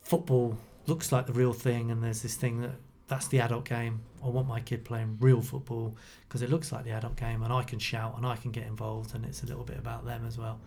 [0.00, 0.56] football
[0.88, 2.72] looks like the real thing and there's this thing that
[3.06, 4.02] that's the adult game.
[4.22, 5.96] I want my kid playing real football
[6.28, 8.66] because it looks like the adult game and i can shout and i can get
[8.66, 10.60] involved and it's a little bit about them as well.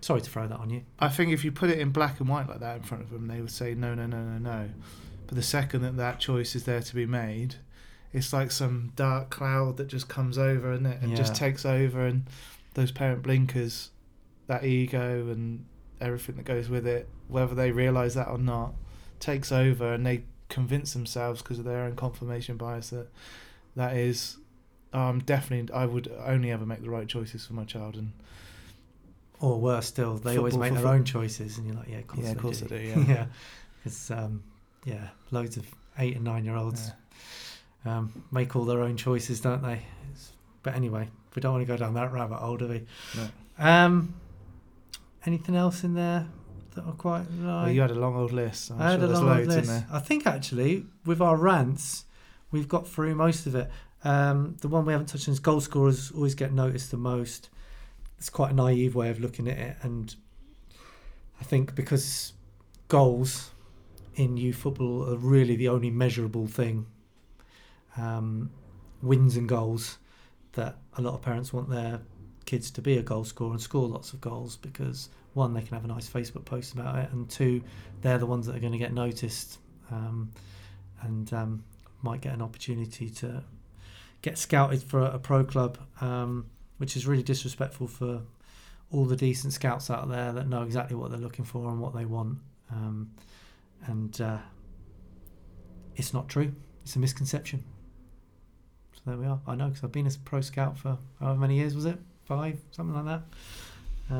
[0.00, 0.82] Sorry to throw that on you.
[0.98, 3.10] I think if you put it in black and white like that in front of
[3.10, 4.68] them, they would say no, no, no, no, no.
[5.26, 7.56] But the second that that choice is there to be made,
[8.12, 11.02] it's like some dark cloud that just comes over and it?
[11.02, 12.24] And just takes over, and
[12.74, 13.90] those parent blinkers,
[14.46, 15.64] that ego and
[16.00, 18.74] everything that goes with it, whether they realise that or not,
[19.20, 23.08] takes over, and they convince themselves because of their own confirmation bias that
[23.74, 24.36] that is.
[24.92, 28.12] Um, definitely, I would only ever make the right choices for my child, and
[29.40, 32.24] or worse still they always make their own choices and you're like yeah of course,
[32.24, 32.68] Yeah, of course do.
[32.68, 33.04] they do, yeah.
[33.06, 33.26] yeah
[33.84, 34.42] because um,
[34.86, 35.66] yeah loads of
[35.98, 36.90] eight and nine year olds
[37.84, 37.98] yeah.
[37.98, 41.70] um, make all their own choices don't they it's, but anyway we don't want to
[41.70, 43.28] go down that rabbit hole do we No.
[43.58, 44.14] um,
[45.26, 46.26] anything else in there
[46.76, 48.70] that are quite Well, you had a long old list.
[48.70, 49.68] I'm I had sure a there's long old list.
[49.68, 49.86] there.
[49.92, 52.04] I think actually with our rants,
[52.52, 53.68] we've got through most of it.
[54.04, 57.50] Um, the one we haven't touched on is goal scorers always get noticed the most.
[58.18, 60.14] It's quite a naive way of looking at it, and
[61.40, 62.32] I think because
[62.88, 63.50] goals
[64.14, 66.86] in youth football are really the only measurable thing,
[67.96, 68.50] um,
[69.02, 69.98] wins and goals,
[70.52, 72.00] that a lot of parents want their
[72.46, 75.74] kids to be a goal scorer and score lots of goals because one they can
[75.74, 77.62] have a nice Facebook post about it, and two
[78.00, 79.58] they're the ones that are going to get noticed
[79.92, 80.32] um,
[81.02, 81.64] and um,
[82.02, 83.44] might get an opportunity to
[84.22, 86.46] get scouted for a, pro club, um,
[86.78, 88.22] which is really disrespectful for
[88.90, 91.94] all the decent scouts out there that know exactly what they're looking for and what
[91.94, 92.38] they want.
[92.70, 93.12] Um,
[93.86, 94.38] and uh,
[95.94, 96.52] it's not true.
[96.82, 97.62] It's a misconception.
[98.94, 99.40] So there we are.
[99.46, 101.98] I know because I've been a pro scout for however many years was it?
[102.24, 103.20] Five, something like
[104.10, 104.14] that.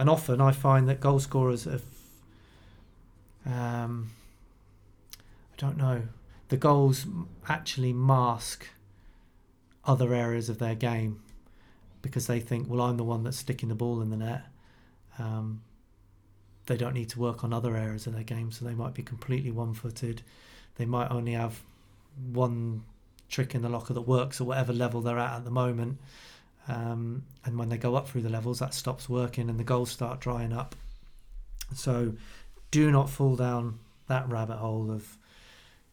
[0.00, 1.82] And often I find that goal scorers have,
[3.44, 4.12] um,
[5.52, 6.04] I don't know,
[6.48, 7.04] the goals
[7.50, 8.66] actually mask
[9.84, 11.20] other areas of their game
[12.00, 14.46] because they think, well, I'm the one that's sticking the ball in the net.
[15.18, 15.60] Um,
[16.64, 19.02] they don't need to work on other areas of their game, so they might be
[19.02, 20.22] completely one-footed.
[20.76, 21.60] They might only have
[22.32, 22.84] one
[23.28, 25.98] trick in the locker that works at whatever level they're at at the moment.
[26.68, 29.90] Um, and when they go up through the levels, that stops working and the goals
[29.90, 30.74] start drying up.
[31.74, 32.14] So
[32.70, 35.16] do not fall down that rabbit hole of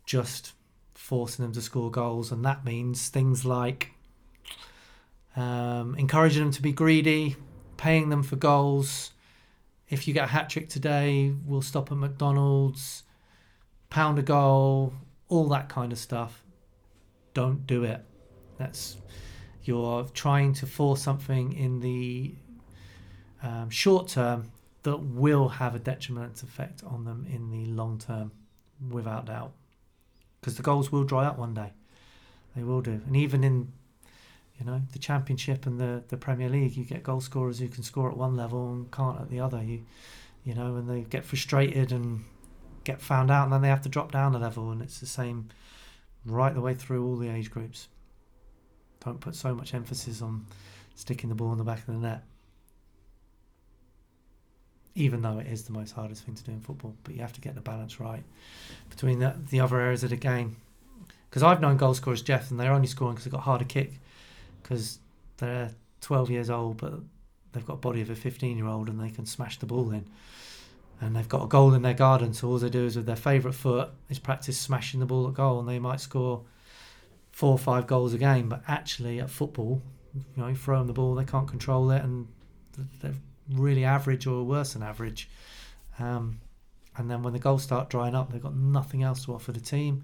[0.05, 0.53] just
[0.93, 2.31] forcing them to score goals.
[2.31, 3.91] And that means things like
[5.35, 7.35] um, encouraging them to be greedy,
[7.77, 9.11] paying them for goals.
[9.89, 13.03] If you get a hat trick today, we'll stop at McDonald's,
[13.89, 14.93] pound a goal,
[15.29, 16.43] all that kind of stuff.
[17.33, 18.03] Don't do it.
[18.57, 18.97] That's
[19.67, 22.33] you're trying to force something in the
[23.43, 24.51] um, short term
[24.83, 28.31] that will have a detrimental effect on them in the long term,
[28.89, 29.51] without doubt.
[30.39, 31.73] Because the goals will dry up one day.
[32.55, 33.01] They will do.
[33.05, 33.71] And even in
[34.59, 37.83] you know the championship and the, the Premier League, you get goal scorers who can
[37.83, 39.63] score at one level and can't at the other.
[39.63, 39.83] You
[40.43, 42.23] you know, and they get frustrated and
[42.85, 44.71] get found out, and then they have to drop down a level.
[44.71, 45.49] And it's the same
[46.25, 47.89] right the way through all the age groups.
[49.07, 50.45] Don't put so much emphasis on
[50.93, 52.23] sticking the ball in the back of the net.
[54.95, 57.31] Even though it is the most hardest thing to do in football, but you have
[57.31, 58.25] to get the balance right
[58.89, 60.57] between the, the other areas of the game.
[61.29, 63.93] Because I've known goal scorers, Geoff, and they're only scoring because they've got harder kick
[64.61, 64.99] because
[65.37, 66.95] they're 12 years old, but
[67.53, 69.91] they've got a body of a 15 year old and they can smash the ball
[69.91, 70.05] in.
[70.99, 73.15] And they've got a goal in their garden, so all they do is with their
[73.15, 76.41] favourite foot is practice smashing the ball at goal, and they might score
[77.37, 78.49] four or five goals a game.
[78.49, 79.83] But actually, at football,
[80.15, 82.27] you know, you throw them the ball, they can't control it, and
[82.99, 83.13] they're
[83.53, 85.29] really average or worse than average.
[85.99, 86.39] Um,
[86.95, 89.59] and then when the goals start drying up, they've got nothing else to offer the
[89.59, 90.03] team,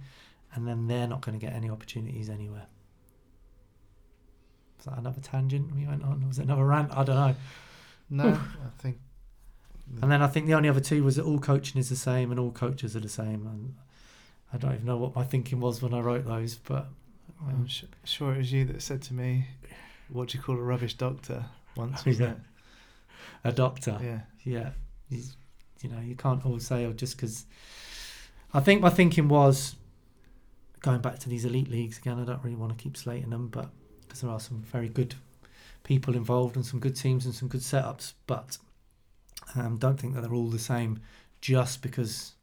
[0.54, 2.68] and then they're not going to get any opportunities anywhere.
[4.78, 6.28] Was that another tangent we went on?
[6.28, 6.96] Was it another rant?
[6.96, 7.36] I don't know.
[8.12, 9.00] No, I think.
[10.04, 12.30] And then I think the only other two was that all coaching is the same
[12.30, 13.48] and all coaches are the same.
[13.48, 13.74] And
[14.54, 16.90] I don't even know what my thinking was when I wrote those, but
[17.48, 19.48] I'm sh- sure it was you that said to me,
[20.10, 21.46] "What do you call a rubbish doctor?"
[21.76, 22.38] Once, wasn't
[23.44, 23.50] Yeah.
[23.50, 23.98] a doctor.
[24.02, 24.20] Yeah.
[24.44, 24.70] yeah,
[25.10, 25.36] he's,
[25.82, 27.46] you know, you can't always say, oh, just because.
[28.54, 29.76] I think my thinking was
[30.82, 32.20] going back to these elite leagues again.
[32.20, 33.70] I don't really want to keep slating them, but
[34.02, 35.16] because there are some very good
[35.84, 38.58] people involved and some good teams and some good setups, but
[39.56, 41.00] um, don't think that they're all the same
[41.42, 42.34] just because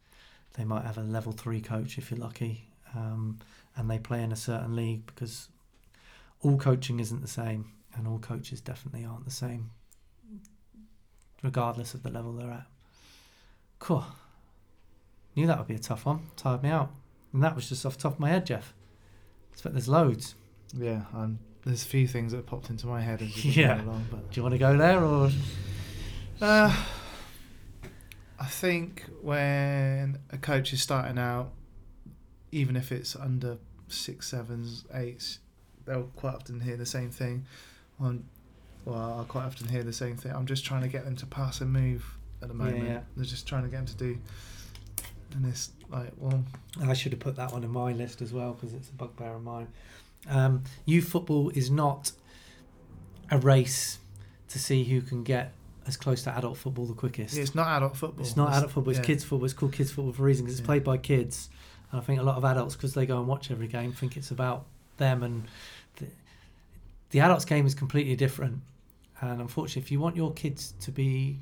[0.53, 3.39] they might have a level three coach if you're lucky, um,
[3.75, 5.49] and they play in a certain league because
[6.41, 9.71] all coaching isn't the same, and all coaches definitely aren't the same
[11.43, 12.67] regardless of the level they're at.
[13.79, 14.05] Cool.
[15.35, 16.27] Knew that would be a tough one.
[16.35, 16.91] Tired me out.
[17.33, 18.73] And that was just off the top of my head, Geoff.
[19.49, 20.35] I expect there's loads.
[20.73, 21.01] Yeah.
[21.15, 23.81] Um, there's a few things that popped into my head as we Yeah.
[23.83, 25.31] along, but Do you want to go there or?
[26.39, 26.75] Uh,
[28.39, 31.51] I think when a coach is starting out,
[32.51, 35.39] even if it's under six, sevens, eights,
[35.85, 37.45] they'll quite often hear the same thing.
[37.99, 38.23] On,
[38.85, 40.31] well, I'll quite often hear the same thing.
[40.33, 42.85] I'm just trying to get them to pass and move at the moment.
[42.87, 42.99] yeah.
[43.15, 44.17] They're just trying to get them to do.
[45.33, 46.43] And it's like, well,
[46.83, 49.35] I should have put that one in my list as well because it's a bugbear
[49.35, 49.67] of mine.
[50.29, 52.11] Um, youth football is not
[53.29, 53.99] a race
[54.49, 55.53] to see who can get
[55.87, 57.35] as close to adult football the quickest.
[57.37, 58.25] it's not adult football.
[58.25, 58.91] It's not adult football.
[58.91, 59.05] It's yeah.
[59.05, 59.45] kids football.
[59.45, 60.67] It's called kids football for a reason because it's Yeah.
[60.67, 61.49] played by kids.
[61.91, 64.17] And I think a lot of adults, because they go and watch every game, think
[64.17, 64.65] it's about
[64.97, 65.23] them.
[65.23, 65.43] And
[65.97, 66.07] the,
[67.09, 68.61] the adults game is completely different.
[69.19, 71.39] And unfortunately, if you want your kids to be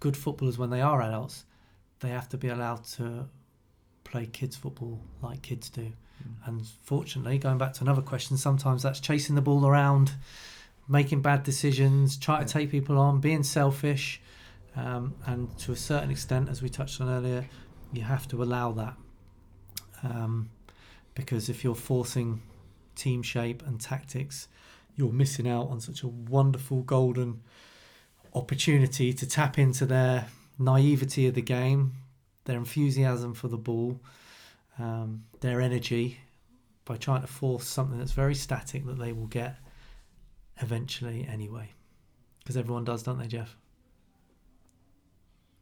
[0.00, 1.44] good footballers when they are adults,
[2.00, 3.28] they have to be allowed to
[4.04, 5.82] play kids football like kids do.
[5.82, 6.46] Mm.
[6.46, 10.12] And fortunately, going back to another question, sometimes that's chasing the ball around,
[10.88, 14.20] making bad decisions, trying to take people on, being selfish.
[14.76, 17.48] Um, and to a certain extent, as we touched on earlier,
[17.92, 18.94] you have to allow that.
[20.02, 20.50] Um,
[21.14, 22.42] because if you're forcing
[22.94, 24.48] team shape and tactics,
[24.96, 27.42] you're missing out on such a wonderful golden
[28.34, 30.26] opportunity to tap into their
[30.58, 31.92] naivety of the game,
[32.44, 34.00] their enthusiasm for the ball,
[34.78, 36.18] um, their energy
[36.84, 39.56] by trying to force something that's very static that they will get
[40.60, 41.68] eventually anyway.
[42.38, 43.56] Because everyone does, don't they, Geoff?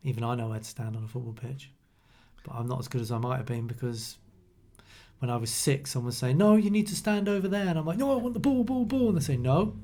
[0.02, 1.70] Even I know where to stand on a football pitch,
[2.44, 4.16] but I'm not as good as I might have been because
[5.20, 7.86] when I was six, someone saying, "No, you need to stand over there," and I'm
[7.86, 9.76] like, "No, I want the ball, ball, ball," and they say, "No,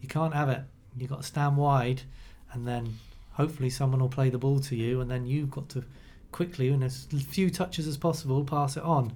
[0.00, 0.62] you can't have it.
[0.96, 2.02] You got to stand wide,
[2.52, 2.98] and then
[3.32, 5.84] hopefully someone will play the ball to you, and then you've got to
[6.30, 9.14] quickly, in as few touches as possible, pass it on."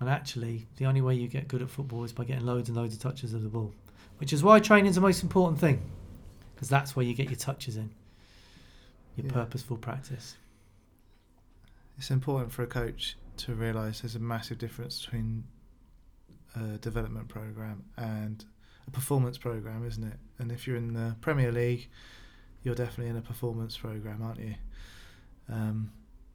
[0.00, 2.76] And actually, the only way you get good at football is by getting loads and
[2.76, 3.72] loads of touches of the ball,
[4.18, 5.80] which is why training is the most important thing,
[6.54, 7.90] because that's where you get your touches in.
[9.16, 9.32] your Yeah.
[9.32, 10.36] purposeful practice.
[11.98, 15.44] It's important for a coach to realise there's a massive difference between
[16.54, 18.44] a development program and
[18.86, 20.18] a performance program, isn't it?
[20.38, 21.88] And if you're in the Premier League,
[22.62, 24.54] you're definitely in a performance program, aren't you?
[25.48, 25.92] Um,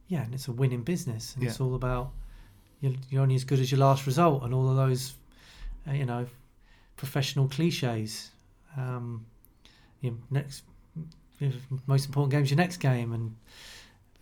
[0.08, 2.12] Yeah, and it's a winning business, and it's all about
[2.80, 5.14] you're, you're only as good as your last result, and all of those,
[5.88, 6.26] uh, you know,
[6.96, 8.30] professional cliches.
[8.76, 9.26] Um,
[10.00, 10.62] your next,
[11.40, 11.52] your
[11.86, 13.36] most important game is your next game, and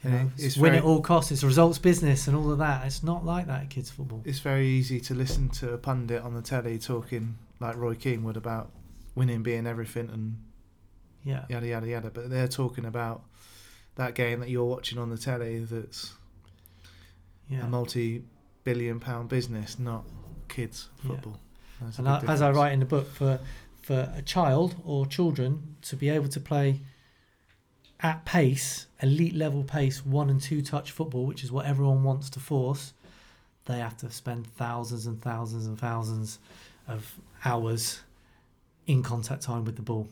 [0.06, 1.30] you know, it's it's win very- at all costs.
[1.32, 2.86] It's a results business, and all of that.
[2.86, 4.22] It's not like that at kids football.
[4.24, 8.22] it's very easy to listen to a pundit on the telly talking like Roy Keane
[8.24, 8.70] would about
[9.14, 10.36] winning being everything and
[11.24, 13.22] Yeah, yada yada yada, but they're talking about
[13.96, 16.12] that game that you're watching on the telly that's
[17.48, 17.64] yeah.
[17.64, 20.04] a multi-billion pound business, not
[20.48, 21.38] kids football.
[21.80, 23.40] A And I, as I write in the book, for
[23.82, 26.80] for a child or children to be able to play
[28.06, 32.30] at pace, elite level pace, one and two touch football, which is what everyone wants
[32.30, 32.92] to force,
[33.64, 36.38] they have to spend thousands and thousands and thousands
[36.86, 38.00] of hours
[38.86, 40.06] in contact time with the ball.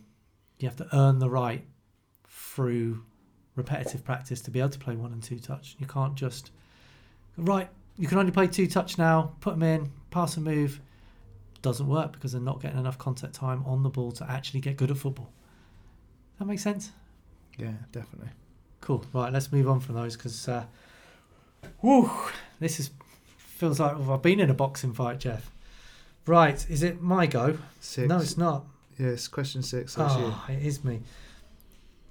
[0.59, 1.65] You have to earn the right
[2.27, 3.05] through
[3.55, 5.77] repetitive practice to be able to play one and two touch.
[5.79, 6.51] You can't just
[7.37, 7.69] right.
[7.97, 9.35] You can only play two touch now.
[9.41, 10.81] Put them in, pass a move
[11.63, 14.77] doesn't work because they're not getting enough contact time on the ball to actually get
[14.77, 15.31] good at football.
[16.39, 16.91] That makes sense.
[17.59, 18.31] Yeah, definitely.
[18.81, 19.05] Cool.
[19.13, 20.65] Right, let's move on from those because, uh,
[21.81, 22.11] whew,
[22.61, 22.91] this is
[23.37, 25.51] feels like I've been in a boxing fight, Geoff.
[26.27, 27.59] Right, is it my go?
[27.81, 28.09] Six.
[28.09, 28.65] No, it's not.
[28.99, 29.95] Yeah, it's question six.
[29.95, 30.25] That's you.
[30.27, 31.01] Oh, it is me.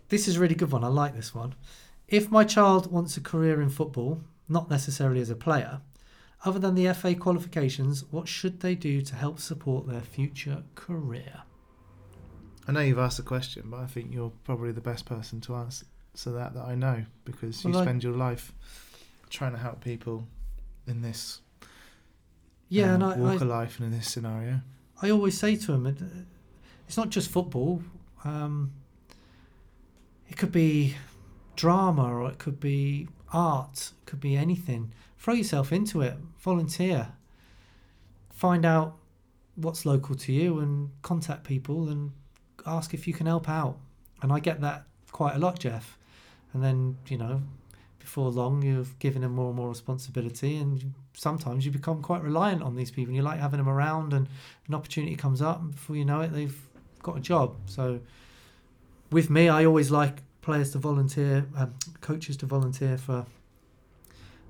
[0.09, 0.83] This is a really good one.
[0.83, 1.55] I like this one.
[2.07, 5.81] If my child wants a career in football, not necessarily as a player,
[6.45, 11.43] other than the FA qualifications, what should they do to help support their future career?
[12.67, 15.55] I know you've asked the question, but I think you're probably the best person to
[15.55, 15.85] answer
[16.15, 18.53] that that I know because you Well, I- spend your life
[19.29, 20.27] trying to help people
[20.87, 21.41] in this
[22.69, 24.61] Yeah, um, and I, walk I, of life and in this scenario.
[25.01, 25.97] I always say to them, it,
[26.87, 27.83] it's not just football.
[28.23, 28.71] Um,
[30.29, 30.95] it could be
[31.55, 34.93] drama, or it could be art, it could be anything.
[35.17, 36.15] Throw yourself into it.
[36.39, 37.13] Volunteer.
[38.31, 38.97] Find out
[39.55, 42.11] what's local to you, and contact people and
[42.65, 43.77] ask if you can help out.
[44.21, 45.97] And I get that quite a lot, Geoff.
[46.53, 47.41] And then you know,
[47.99, 52.61] before long, you've given them more and more responsibility, and sometimes you become quite reliant
[52.61, 53.09] on these people.
[53.09, 54.27] And you like having them around, and
[54.67, 56.59] an opportunity comes up, and before you know it, they've
[57.01, 57.55] got a job.
[57.65, 57.99] So,
[59.11, 63.25] with me, I always like players to volunteer, um, coaches to volunteer for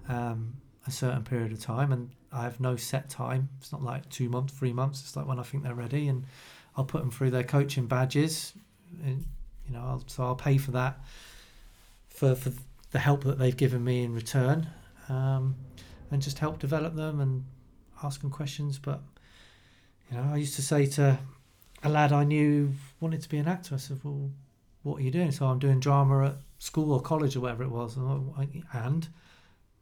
[0.10, 0.54] um,
[0.88, 3.50] a certain period of time, and I have no set time.
[3.60, 5.02] It's not like two months, three months.
[5.02, 6.26] It's like when I think they're ready, and
[6.76, 8.54] I'll put them through their coaching badges.
[9.04, 9.26] And,
[9.68, 11.00] you know, I'll, so I'll pay for that
[12.14, 12.52] for for
[12.92, 14.68] the help that they've given me in return,
[15.10, 15.56] um,
[16.12, 17.44] and just help develop them and
[18.04, 18.78] ask them questions.
[18.78, 19.02] But
[20.10, 21.18] you know, I used to say to
[21.84, 23.76] a lad I knew wanted to be an actor.
[23.76, 24.30] I said, "Well,
[24.84, 27.72] what are you doing?" So I'm doing drama at school or college or whatever it
[27.72, 27.98] was.
[27.98, 28.32] And,
[28.74, 29.08] and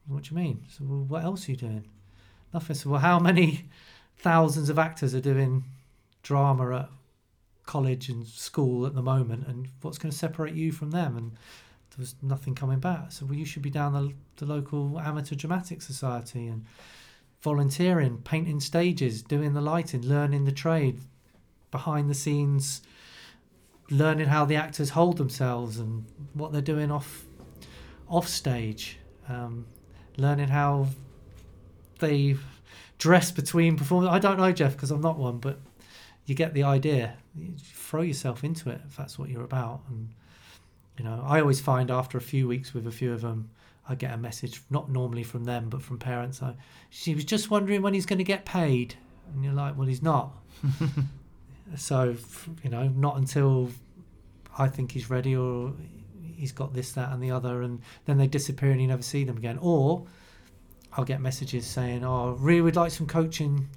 [0.08, 0.66] what do you mean?
[0.70, 1.84] So well, what else are you doing?
[2.54, 2.76] Nothing.
[2.76, 3.66] So well, how many
[4.18, 5.64] thousands of actors are doing
[6.24, 6.90] drama at
[7.66, 9.48] college and school at the moment?
[9.48, 11.18] And what's going to separate you from them?
[11.18, 13.12] And there was nothing coming back.
[13.12, 16.66] So well, you should be down the, the local amateur dramatic society and
[17.42, 21.00] volunteering, painting stages, doing the lighting, learning the trade,
[21.72, 22.82] behind the scenes,
[23.90, 27.26] learning how the actors hold themselves and what they're doing off
[28.08, 29.00] off stage,
[29.30, 29.66] um,
[30.18, 30.88] learning how
[32.00, 32.36] they
[32.98, 34.14] dress between performances.
[34.14, 35.60] I don't know, Geoff, because I'm not one, but
[36.26, 37.16] you get the idea.
[37.36, 39.82] You throw yourself into it if that's what you're about.
[39.90, 40.10] And
[40.98, 43.50] you know, I always find after a few weeks with a few of them,
[43.88, 46.42] I get a message, not normally from them, but from parents.
[46.42, 46.56] I,
[46.90, 48.96] she was just wondering when he's going to get paid,
[49.34, 50.34] and you're like, well, he's not.
[51.76, 52.16] so
[52.64, 53.72] you know, not until
[54.58, 55.74] I think he's ready or
[56.36, 59.24] he's got this, that, and the other, and then they disappear and you never see
[59.24, 59.58] them again.
[59.62, 60.06] Or
[60.94, 63.70] I'll get messages saying, "Oh, really would like some coaching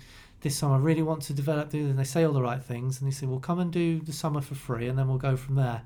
[0.44, 0.74] this summer.
[0.74, 3.14] I really want to develop." this," And they say all the right things, and they
[3.14, 5.82] say, "Well, come and do the summer for free, and then we'll go from there."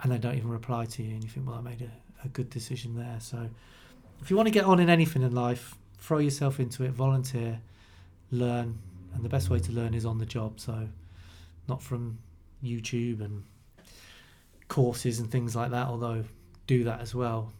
[0.00, 1.90] And they don't even reply to you, and you think, "Well, I made a,
[2.24, 3.50] a good decision there." So,
[4.22, 7.60] if you want to get on in anything in life, throw yourself into it, volunteer,
[8.30, 8.78] learn,
[9.14, 10.60] and the best way to learn is on the job.
[10.60, 10.88] So,
[11.68, 12.18] not from
[12.64, 13.42] YouTube and
[14.68, 15.88] courses and things like that.
[15.88, 16.24] Although
[16.66, 17.52] do that as well.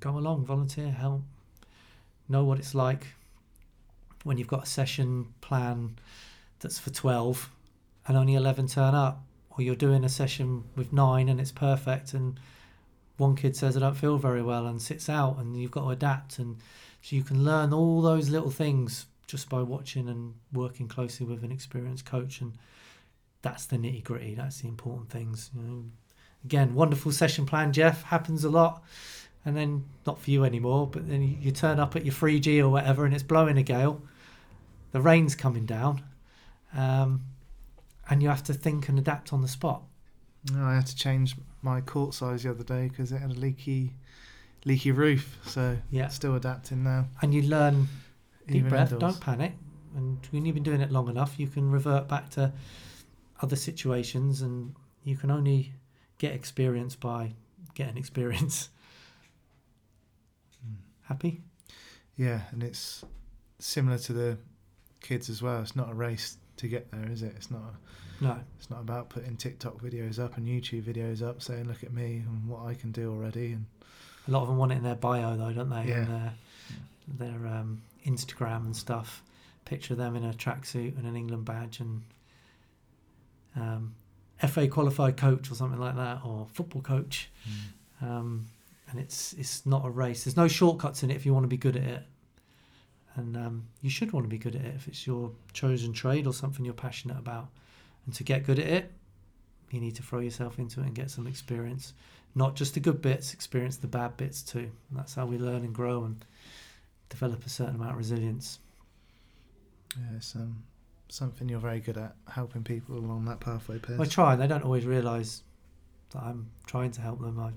[0.00, 1.22] Go along, volunteer, help,
[2.28, 3.06] know what it's like
[4.24, 5.96] when you've got a session plan
[6.60, 7.50] that's for 12
[8.06, 12.14] and only 11 turn up or you're doing a session with nine and it's perfect
[12.14, 12.38] and
[13.22, 15.90] one kid says I don't feel very well and sits out, and you've got to
[15.90, 16.56] adapt, and
[17.02, 21.42] so you can learn all those little things just by watching and working closely with
[21.44, 22.52] an experienced coach, and
[23.42, 24.34] that's the nitty gritty.
[24.34, 25.50] That's the important things.
[25.54, 25.84] You know,
[26.44, 28.02] again, wonderful session plan, Geoff.
[28.02, 28.82] Happens a lot,
[29.44, 30.86] and then not for you anymore.
[30.86, 34.02] But then you, turn up at your 3G or whatever, and it's blowing a gale.
[34.92, 36.02] The rain's coming down,
[36.74, 37.22] um,
[38.10, 39.82] and you have to think and adapt on the spot.
[40.52, 43.34] No, I had to change my court size the other day because it had a
[43.34, 43.94] leaky,
[44.64, 45.38] leaky roof.
[45.46, 47.06] So Yeah, still adapting now.
[47.22, 47.88] and you learn
[48.46, 48.92] deep even breath.
[48.92, 49.14] indoors.
[49.14, 49.52] Don't panic.
[49.94, 52.52] And when you've been doing it long enough, you can revert back to
[53.40, 54.74] other situations, and
[55.04, 55.72] you can only
[56.18, 57.32] get experience by
[57.74, 58.68] getting experience.
[60.64, 60.74] Hmm.
[61.02, 61.40] Happy?
[62.16, 63.04] Yeah, and it's
[63.58, 64.38] similar to the
[65.02, 65.60] kids as well.
[65.60, 67.32] It's not a race to get there, is it?
[67.36, 67.74] It's not.
[68.20, 68.38] No.
[68.58, 72.22] It's not about putting TikTok videos up and YouTube videos up, saying "Look at me
[72.26, 73.66] and what I can do already." And
[74.28, 75.84] A lot of them want it in their bio, though, don't they?
[75.88, 75.96] Yeah.
[75.96, 76.32] And their,
[77.28, 79.22] their um, Instagram and stuff.
[79.64, 82.02] Picture them in a tracksuit and an England badge and
[83.56, 83.94] um,
[84.48, 87.30] FA qualified coach or something like that, or football coach.
[88.00, 88.46] um,
[88.90, 90.24] and it's it's not a race.
[90.24, 92.02] There's no shortcuts in it if you want to be good at it,
[93.16, 96.26] and um, you should want to be good at it if it's your chosen trade
[96.26, 97.48] or something you're passionate about.
[98.06, 98.92] And to get good at it,
[99.70, 101.92] you need to throw yourself into it and get some experience.
[102.34, 104.70] Not just the good bits, experience the bad bits too.
[104.90, 106.24] And that's how we learn and grow and
[107.10, 108.58] develop a certain amount of resilience.
[109.96, 110.62] yeah, it's um,
[111.08, 113.78] something you're very good at, helping people along that pathway.
[113.78, 114.00] Pez.
[114.00, 115.42] I try, and they don't always realise
[116.10, 117.38] that I'm trying to help them.
[117.38, 117.50] I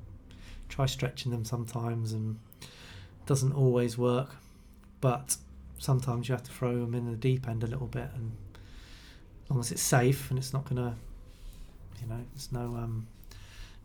[0.67, 4.35] try stretching them sometimes, and it doesn't always work.
[5.01, 5.37] But
[5.77, 8.31] sometimes you have to throw them in the deep end a little bit, and
[9.43, 10.95] as long as it's safe and it's not gonna,
[12.01, 13.07] you know, there's no um,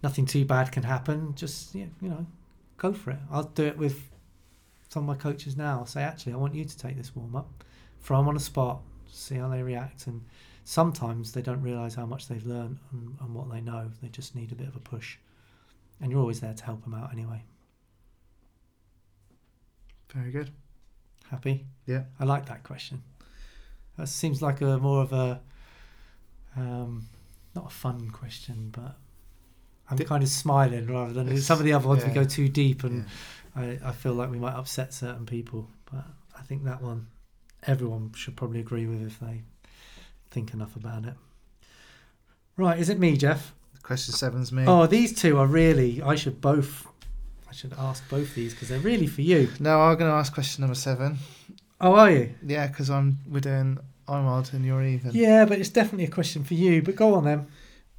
[0.02, 1.34] nothing too bad can happen.
[1.34, 2.26] Just yeah, you know,
[2.76, 3.18] go for it.
[3.30, 4.10] I'll do it with
[4.88, 5.78] some of my coaches now.
[5.78, 7.64] I'll say, actually, I want you to take this warm up,
[8.00, 8.80] throw them on a spot,
[9.10, 10.22] see how they react, and
[10.64, 13.90] sometimes they don't realise how much they've learned and, and what they know.
[14.02, 15.16] They just need a bit of a push.
[16.00, 17.42] And you're always there to help them out anyway.
[20.12, 20.50] Very good.
[21.30, 21.66] Happy?
[21.86, 22.04] Yeah.
[22.18, 23.02] I like that question.
[23.96, 25.40] That seems like a more of a,
[26.56, 27.06] um,
[27.54, 28.96] not a fun question, but
[29.90, 32.48] I'm Di- kind of smiling rather than some of the other ones we go too
[32.48, 33.04] deep and
[33.56, 33.62] Yeah.
[33.62, 35.68] I, I feel like we might upset certain people.
[35.90, 36.04] But
[36.38, 37.08] I think that one
[37.66, 39.42] everyone should probably agree with if they
[40.30, 41.14] think enough about it.
[42.56, 43.54] Right, is it me, Geoff?
[43.82, 44.64] Question seven's me.
[44.66, 46.02] Oh, these two are really.
[46.02, 46.86] I should both.
[47.50, 49.50] I should ask both these because they're really for you.
[49.58, 51.18] No, I'm going to ask question number seven.
[51.80, 52.34] Oh, are you?
[52.46, 55.10] Yeah, because I'm we're doing I'm odd and you're even.
[55.12, 56.80] Yeah, but it's definitely a question for you.
[56.80, 57.48] But go on then.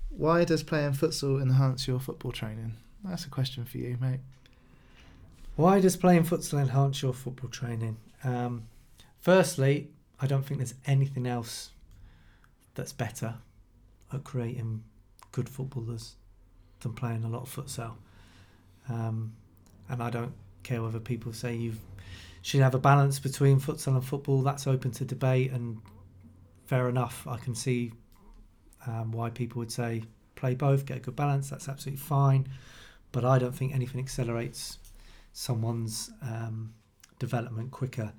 [0.09, 2.75] Why does playing futsal enhance your football training?
[3.03, 4.19] That's a question for you, mate.
[5.55, 7.97] Why does playing futsal enhance your football training?
[8.23, 8.67] Um,
[9.19, 9.89] firstly,
[10.19, 11.71] I don't think there's anything else
[12.75, 13.35] that's better
[14.13, 14.83] at creating
[15.31, 16.15] good footballers
[16.81, 17.93] than playing a lot of futsal.
[18.89, 19.33] Um,
[19.91, 20.33] and I don't
[20.63, 21.73] care whether people say you
[22.41, 24.41] should have a balance between futsal and football.
[24.41, 25.79] That's open to debate, and
[26.65, 27.27] fair enough.
[27.27, 27.93] I can see
[28.87, 30.03] um, why people would say
[30.35, 31.49] play both, get a good balance.
[31.49, 32.47] That's absolutely fine.
[33.11, 34.79] But I don't think anything accelerates
[35.33, 36.73] someone's um,
[37.19, 38.13] development quicker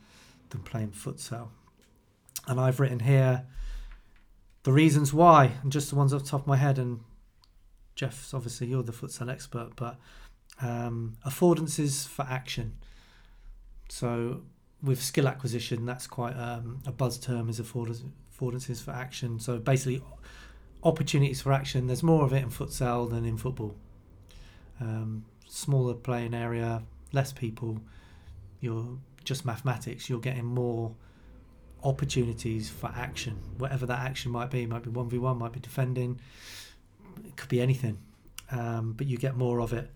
[0.50, 1.48] than playing futsal.
[2.46, 3.46] And I've written here
[4.64, 6.78] the reasons why, and just the ones off the top of my head.
[6.78, 7.00] And
[7.94, 9.98] Geoff's obviously you're the futsal expert, but
[10.62, 12.72] um, affordances for action.
[13.88, 14.42] So
[14.82, 19.38] with skill acquisition, that's quite um, a buzz term is affordances for action.
[19.38, 20.02] So basically,
[20.82, 21.86] opportunities for action.
[21.86, 23.76] There's more of it in futsal than in football.
[24.80, 26.82] Um, smaller playing area,
[27.12, 27.80] less people.
[28.60, 30.08] You're just mathematics.
[30.08, 30.94] You're getting more
[31.84, 34.62] opportunities for action, whatever that action might be.
[34.62, 36.20] It might be one v one, might be defending.
[37.24, 37.98] It could be anything,
[38.50, 39.90] um, but you get more of it.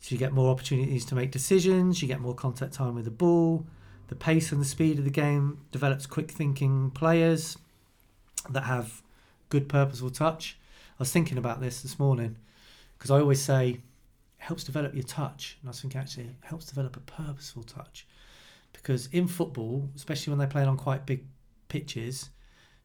[0.00, 2.00] So you get more opportunities to make decisions.
[2.00, 3.66] You get more contact time with the ball.
[4.08, 7.56] The pace and the speed of the game develops quick thinking players
[8.48, 9.02] that have
[9.50, 10.58] good purposeful touch.
[10.92, 12.36] I was thinking about this this morning
[12.98, 13.80] because I always say it
[14.38, 18.06] helps develop your touch, and I thinking actually it helps develop a purposeful touch
[18.72, 21.24] because in football, especially when they're playing on quite big
[21.68, 22.30] pitches,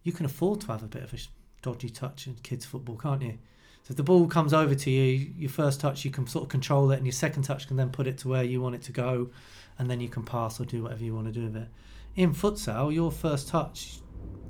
[0.04, 1.18] you can afford to have a bit of a
[1.62, 3.38] dodgy touch in kids' football, can't you?
[3.86, 6.49] So if the ball comes over to you, your first touch you can sort of
[6.49, 8.82] control it, and your second touch can then put it to where you want it
[8.84, 9.30] to go,
[9.78, 11.68] and then you can pass or do whatever you want to do with it.
[12.16, 13.99] In futsal, your first touch,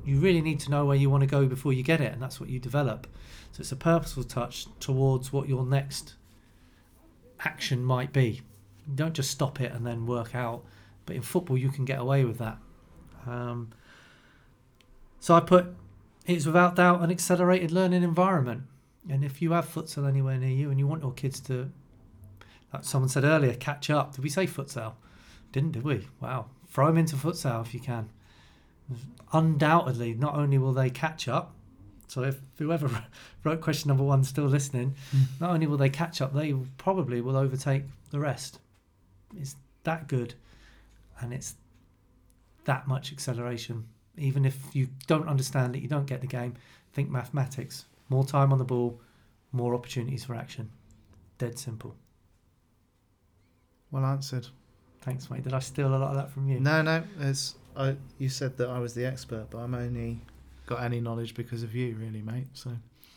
[0.05, 2.21] you really need to know where you want to go before you get it, and
[2.21, 3.07] that's what you develop.
[3.51, 6.15] So it's a purposeful touch towards what your next
[7.41, 8.41] action might be.
[8.87, 10.63] You don't just stop it and then work out.
[11.05, 12.57] But in football, you can get away with that.
[13.27, 13.71] Um,
[15.19, 15.75] so I put
[16.25, 18.63] it's without doubt an accelerated learning environment.
[19.09, 21.69] And if you have futsal anywhere near you and you want your kids to,
[22.73, 24.15] like someone said earlier, catch up.
[24.15, 24.93] Did we say futsal?
[25.51, 26.07] Didn't, did we?
[26.19, 26.47] Wow.
[26.69, 28.09] Throw them into futsal if you can.
[29.33, 31.53] Undoubtedly, not only will they catch up,
[32.07, 32.89] so if whoever
[33.43, 35.25] wrote question number one still listening, Mm.
[35.41, 38.59] not only will they catch up, they probably will overtake the rest.
[39.35, 40.35] It's that good,
[41.19, 41.55] and it's
[42.65, 43.85] that much acceleration.
[44.17, 46.53] Even if you don't understand it, you don't get the game.
[46.93, 47.85] Think mathematics.
[48.09, 48.99] More time on the ball,
[49.51, 50.69] more opportunities for action.
[51.37, 51.95] Dead simple.
[53.91, 54.47] Well answered.
[55.01, 55.43] Thanks, mate.
[55.43, 56.59] Did I steal a lot of that from you?
[56.59, 57.03] No, no.
[57.19, 57.95] It's I.
[58.17, 60.19] You said that I was the expert, but I'm only
[60.65, 62.47] got any knowledge because of you, really, mate.
[62.53, 62.71] So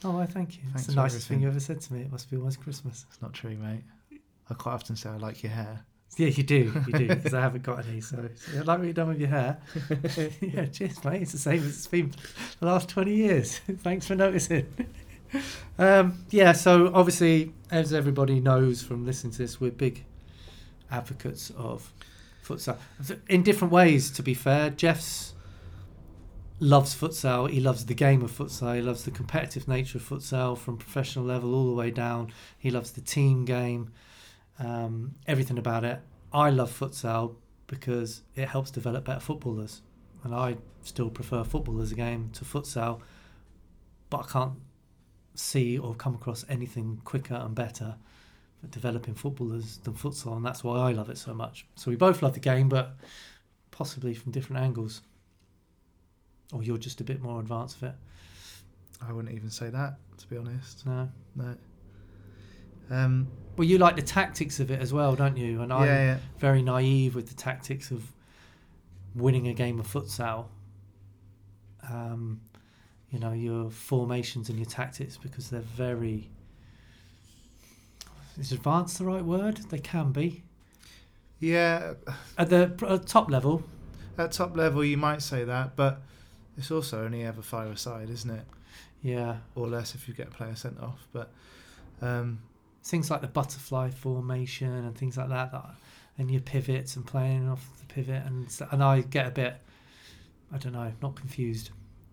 [0.04, 0.62] Oh, well, thank you.
[0.64, 2.02] Thanks it's the nicest thing you ever said to me.
[2.02, 3.04] It must be almost Christmas.
[3.08, 3.82] it's not true, mate.
[4.48, 5.84] I quite often say I like your hair.
[6.16, 6.72] Yeah, you do.
[6.86, 8.00] You do, because I haven't got any.
[8.00, 9.58] So, so I like what you've done with your hair.
[10.40, 11.22] yeah, cheers, mate.
[11.22, 12.12] It's the same as it's been
[12.60, 13.58] the last 20 years.
[13.78, 14.66] Thanks for noticing.
[15.78, 20.04] um, yeah, so obviously, as everybody knows from listening to this, we're big
[20.90, 21.92] advocates of
[22.44, 22.78] futsal
[23.28, 24.70] in different ways, to be fair.
[24.70, 25.34] Geoff's
[26.60, 27.48] loves futsal.
[27.50, 28.74] He loves the game of futsal.
[28.74, 32.32] He loves the competitive nature of futsal from professional level all the way down.
[32.58, 33.92] He loves the team game,
[34.58, 36.00] um, everything about it.
[36.32, 37.36] I love futsal
[37.66, 39.82] because it helps develop better footballers,
[40.24, 43.00] and I still prefer football as a game to futsal.
[44.10, 44.54] But I can't
[45.34, 47.96] see or come across anything quicker and better
[48.62, 51.66] at developing footballers than futsal, and that's why I love it so much.
[51.76, 52.96] So we both love the game, but
[53.70, 55.02] possibly from different angles.
[56.52, 57.94] Or you're just a bit more advanced of it.
[59.06, 60.84] I wouldn't even say that, to be honest.
[60.86, 61.08] No.
[61.36, 61.54] No.
[62.90, 63.28] Um.
[63.58, 65.60] Well, you like the tactics of it as well, don't you?
[65.60, 66.18] And Yeah, I'm yeah.
[66.38, 68.12] very naive with the tactics of
[69.14, 70.46] winning a game of futsal.
[71.90, 72.40] Um,
[73.10, 76.30] you know, your formations and your tactics because they're very.
[78.38, 79.56] Is advanced the right word?
[79.70, 80.44] They can be.
[81.40, 81.94] Yeah.
[82.36, 83.64] At the at top level,
[84.16, 86.00] At top level, you might say that, but
[86.56, 88.44] it's also only ever five aside, isn't it?
[89.02, 89.36] yeah.
[89.54, 91.06] Or less if you get a player sent off.
[91.12, 91.32] But
[92.02, 92.40] um,
[92.88, 95.70] Things like the butterfly formation and things like that, that
[96.16, 99.56] and your pivots and playing off the pivot and st- and I get a bit,
[100.52, 101.70] I don't know, not confused,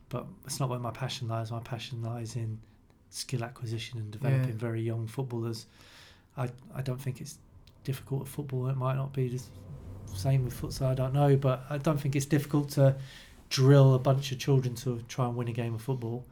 [0.09, 1.51] but it's not where my passion lies.
[1.51, 2.59] My passion lies in
[3.09, 4.55] skill acquisition and developing Yeah.
[4.69, 5.65] very young footballers.
[6.37, 7.37] I I don't think it's
[7.85, 8.67] difficult at football.
[8.67, 9.41] It might not be the
[10.13, 10.87] same with futsal.
[10.87, 12.95] I don't know, but I don't think it's difficult to
[13.49, 16.25] drill a bunch of children to try and win a game of football.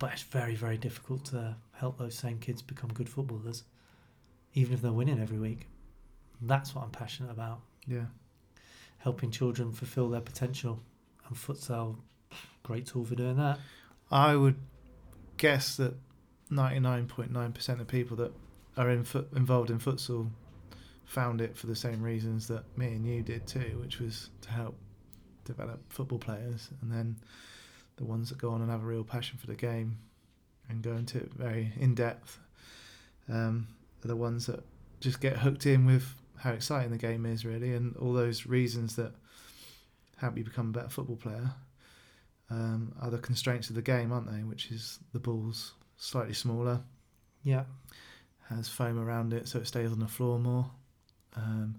[0.00, 3.64] But it's very very difficult to help those same kids become good footballers,
[4.54, 5.66] even if they're winning every week.
[6.40, 8.04] That's what I'm passionate about yeah.
[8.98, 10.80] helping children fulfill their potential
[11.26, 11.96] and futsal
[12.62, 13.58] great tool for doing that
[14.12, 14.58] I would
[15.38, 15.94] guess that
[16.52, 18.32] 99.9% of people that
[18.76, 20.30] are in foot, involved in futsal
[21.04, 24.50] found it for the same reasons that me and you did too, which was to
[24.50, 24.76] help
[25.44, 26.68] develop football players.
[26.80, 27.16] And then
[27.96, 29.96] the ones that go on and have a real passion for the game
[30.68, 32.38] and go into it very in depth
[33.28, 33.68] um,
[34.04, 34.64] are the ones that
[35.00, 38.96] just get hooked in with how exciting the game is, really, and all those reasons
[38.96, 39.12] that
[40.16, 41.52] help you become a better football player
[42.50, 44.42] um, are the constraints of the game, aren't they?
[44.42, 46.80] Which is the ball's slightly smaller,
[47.44, 47.64] yeah
[48.56, 50.70] has foam around it, so it stays on the floor more.
[51.36, 51.76] Um,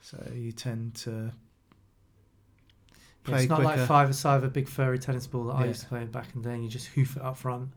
[0.00, 1.32] so you tend to
[3.24, 5.80] play it's not quicker, like five aside a big furry tennis ball that I used
[5.82, 7.70] to play back in the day and you just hoof it up front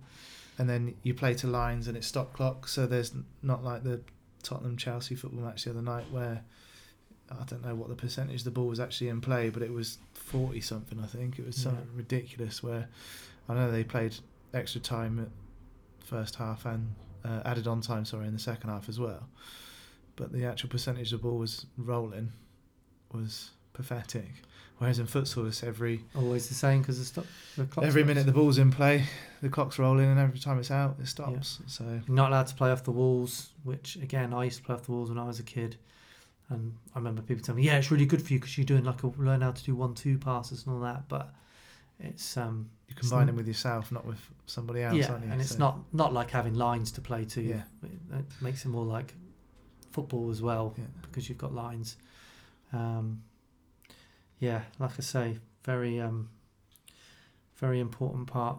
[0.58, 2.68] and then you play to lines, and it's stop clock.
[2.68, 3.14] So there's
[3.44, 4.02] not like the
[4.44, 6.42] Tottenham Chelsea football match the other night where
[7.30, 10.00] I don't know what the percentage the ball was actually in play, but it was
[10.14, 11.00] forty something.
[11.00, 11.98] I think it was something Yeah.
[11.98, 12.64] ridiculous.
[12.64, 12.88] Where
[13.48, 14.16] I know they played
[14.54, 15.28] extra time at
[16.08, 19.28] first half and uh, added on time, sorry, in the second half as well.
[20.16, 22.32] But the actual percentage the ball was rolling
[23.14, 24.32] was pathetic.
[24.80, 27.26] Whereas in futsal, it's every always the same because the, stop,
[27.58, 28.08] the clock every stops.
[28.10, 29.06] minute the ball's in play,
[29.42, 31.60] the clock's rolling, and every time it's out, it stops.
[31.66, 34.76] So You're not allowed to play off the walls which again I used to play
[34.76, 35.78] off the walls when I was a kid
[36.50, 38.84] and I remember people telling me yeah it's really good for you because you're doing
[38.86, 41.34] like a learn how to do one two passes and all that but
[42.00, 45.32] it's um you combine them with yourself, not with somebody else, yeah aren't you?
[45.32, 47.64] and it's So- not not like having lines to play to Yeah.
[47.84, 47.90] it,
[48.20, 49.14] it makes it more like
[49.92, 50.84] football as well Yeah.
[51.02, 51.98] because you've got lines
[52.74, 53.24] um
[54.40, 56.30] yeah like i say very um
[57.58, 58.58] very important part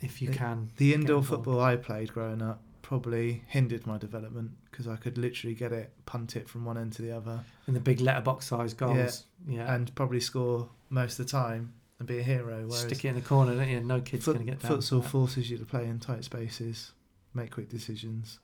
[0.00, 4.52] if you The- can The indoor football I played growing up probably hindered my development
[4.70, 7.74] because I could literally get it, punt it from one end to the other, In
[7.74, 9.24] the big letterbox size goals.
[9.46, 9.74] Yeah.
[9.74, 12.62] and probably score most of the time and be a hero.
[12.64, 13.80] Whereas Stick it in the corner, don't you?
[13.80, 14.78] No kid's Foot, going to get down.
[14.78, 16.92] futsal forces you to play in tight spaces,
[17.34, 18.38] make quick decisions,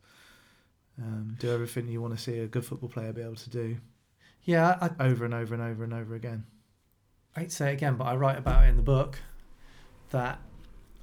[1.00, 3.76] um, do everything you want to see a good football player be able to do
[4.42, 6.44] Yeah, I, over and over and over and over again.
[7.36, 9.18] I hate to say it again, but I write about it in the book
[10.10, 10.38] that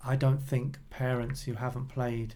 [0.04, 2.36] I don't think parents who haven't played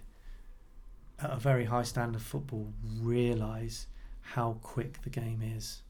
[1.18, 3.88] at a very high standard of football realise
[4.20, 5.82] how quick the game is.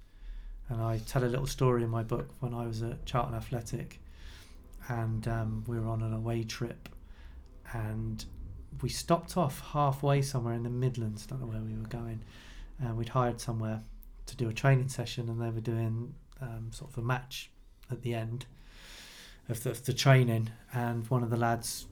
[0.69, 3.99] And I tell a little story in my book when I was at Charlton Athletic
[4.87, 6.89] and um, we were on an away trip
[7.73, 8.23] and
[8.83, 12.21] we stopped off halfway somewhere in the Midlands, don't know where we were going,
[12.79, 13.81] and we'd hired somewhere
[14.27, 17.49] to do a training session and they were doing um, sort of a match
[17.91, 18.45] at the end
[19.49, 21.85] of the, of the training, and one of the lads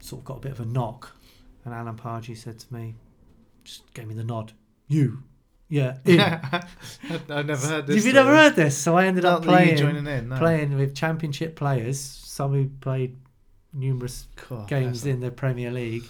[0.00, 1.16] sort of got a bit of a knock,
[1.64, 2.96] and Alan Pardew said to me,
[3.64, 4.52] just gave me the nod,
[4.88, 5.22] you,
[5.70, 6.20] yeah, in.
[6.20, 7.96] I never heard this.
[7.96, 8.76] Have you never heard this?
[8.76, 10.28] So I ended up Not you playing in.
[10.28, 10.36] No.
[10.36, 13.16] playing with championship players, some who played
[13.72, 16.04] numerous God, games in the Premier League.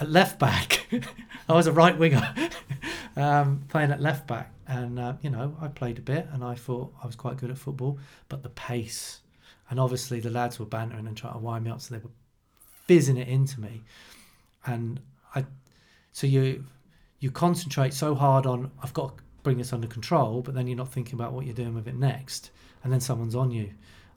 [0.00, 0.86] At left back,
[1.48, 2.34] I was a right winger,
[3.16, 6.54] um, playing at left back, and uh, you know I played a bit, and I
[6.54, 9.20] thought I was quite good at football, but the pace,
[9.70, 12.10] and obviously the lads were bantering and trying to wind me up, so they were
[12.86, 13.82] fizzing it into me,
[14.66, 15.00] and
[15.34, 15.46] I,
[16.12, 16.64] so you
[17.18, 20.76] you concentrate so hard on I've got to bring this under control, but then you're
[20.76, 22.50] not thinking about what you're doing with it next,
[22.84, 23.70] and then someone's on you,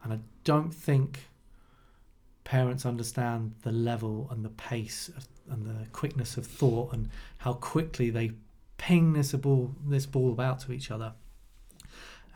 [0.03, 1.27] and I don't think
[2.43, 7.53] parents understand the level and the pace of, and the quickness of thought and how
[7.53, 8.31] quickly they
[8.81, 11.13] ping this ball this ball about to each other.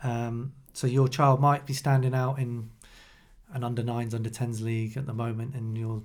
[0.04, 2.70] Um, so your child might be standing out in
[3.52, 6.02] an under nines, under tens league at the moment in your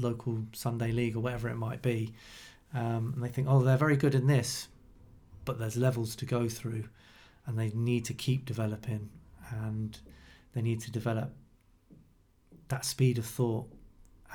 [0.00, 2.12] local Sunday league or whatever it might be,
[2.74, 4.66] um, and they think, oh, they're very good in this,
[5.44, 6.84] but there's levels to go through,
[7.46, 9.10] and they need to keep developing,
[9.50, 10.00] and
[10.54, 11.30] they need to develop
[12.68, 13.66] that speed of thought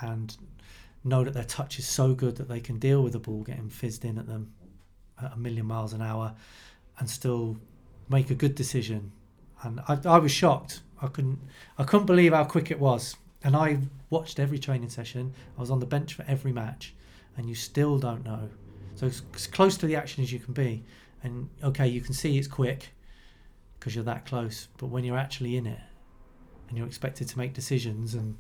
[0.02, 0.38] and
[1.04, 3.70] know that their touch is so good that they can deal with the ball getting
[3.70, 4.54] fizzed in at them
[5.20, 6.34] a million miles an hour
[7.00, 7.58] and still
[8.10, 9.12] make a good decision.
[9.64, 10.82] And I, I was shocked.
[11.02, 11.40] I couldn't
[11.78, 13.16] I couldn't believe how quick it was.
[13.44, 13.80] And I
[14.10, 15.34] watched every training session.
[15.58, 16.96] I was on the bench for every match,
[17.38, 18.50] and you still don't know.
[18.96, 20.84] So it's as close to the action as you can be.
[21.24, 22.90] And okay, you can see it's quick
[23.80, 24.68] because you're that close.
[24.78, 25.80] But when you're actually in it,
[26.68, 28.38] and you're expected to make decisions and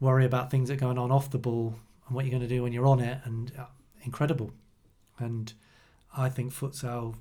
[0.00, 1.74] worry about things that are going on off the ball
[2.06, 3.64] and what you're going to do when you're on it and uh,
[4.02, 4.52] incredible
[5.18, 5.54] and
[6.16, 7.14] i think futsal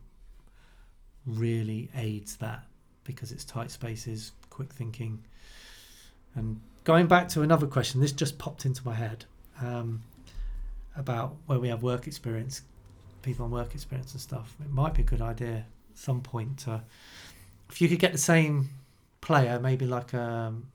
[1.25, 2.65] really aids that
[3.03, 5.23] because it's tight spaces quick thinking.
[6.35, 9.25] And going back to another question this just popped into my head
[9.61, 10.01] um,
[10.95, 12.61] about where we have work experience
[13.21, 14.55] people on work experience and stuff.
[14.63, 15.65] It might be a good idea at
[15.97, 16.81] some point to
[17.69, 18.69] if you could get the same
[19.21, 20.67] player, maybe like um,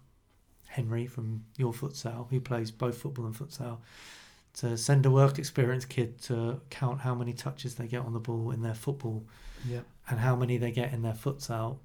[0.67, 3.79] Henry from your futsal, who plays both football and futsal,
[4.57, 8.21] to send a work experience kid to count how many touches they get on the
[8.21, 9.23] ball in their football
[9.69, 9.81] Yeah.
[10.09, 11.79] and how many they get in their futsal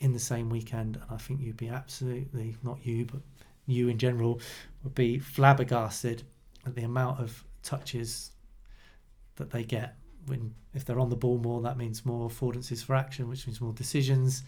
[0.00, 0.96] in the same weekend.
[0.96, 3.20] And I think you'd be absolutely, not you, but
[3.66, 4.40] you in general,
[4.82, 6.24] would be flabbergasted
[6.66, 8.32] at the amount of touches
[9.36, 9.96] that they get.
[10.26, 13.60] When if they're on the ball more, that means more affordances for action, which means
[13.60, 14.42] more decisions,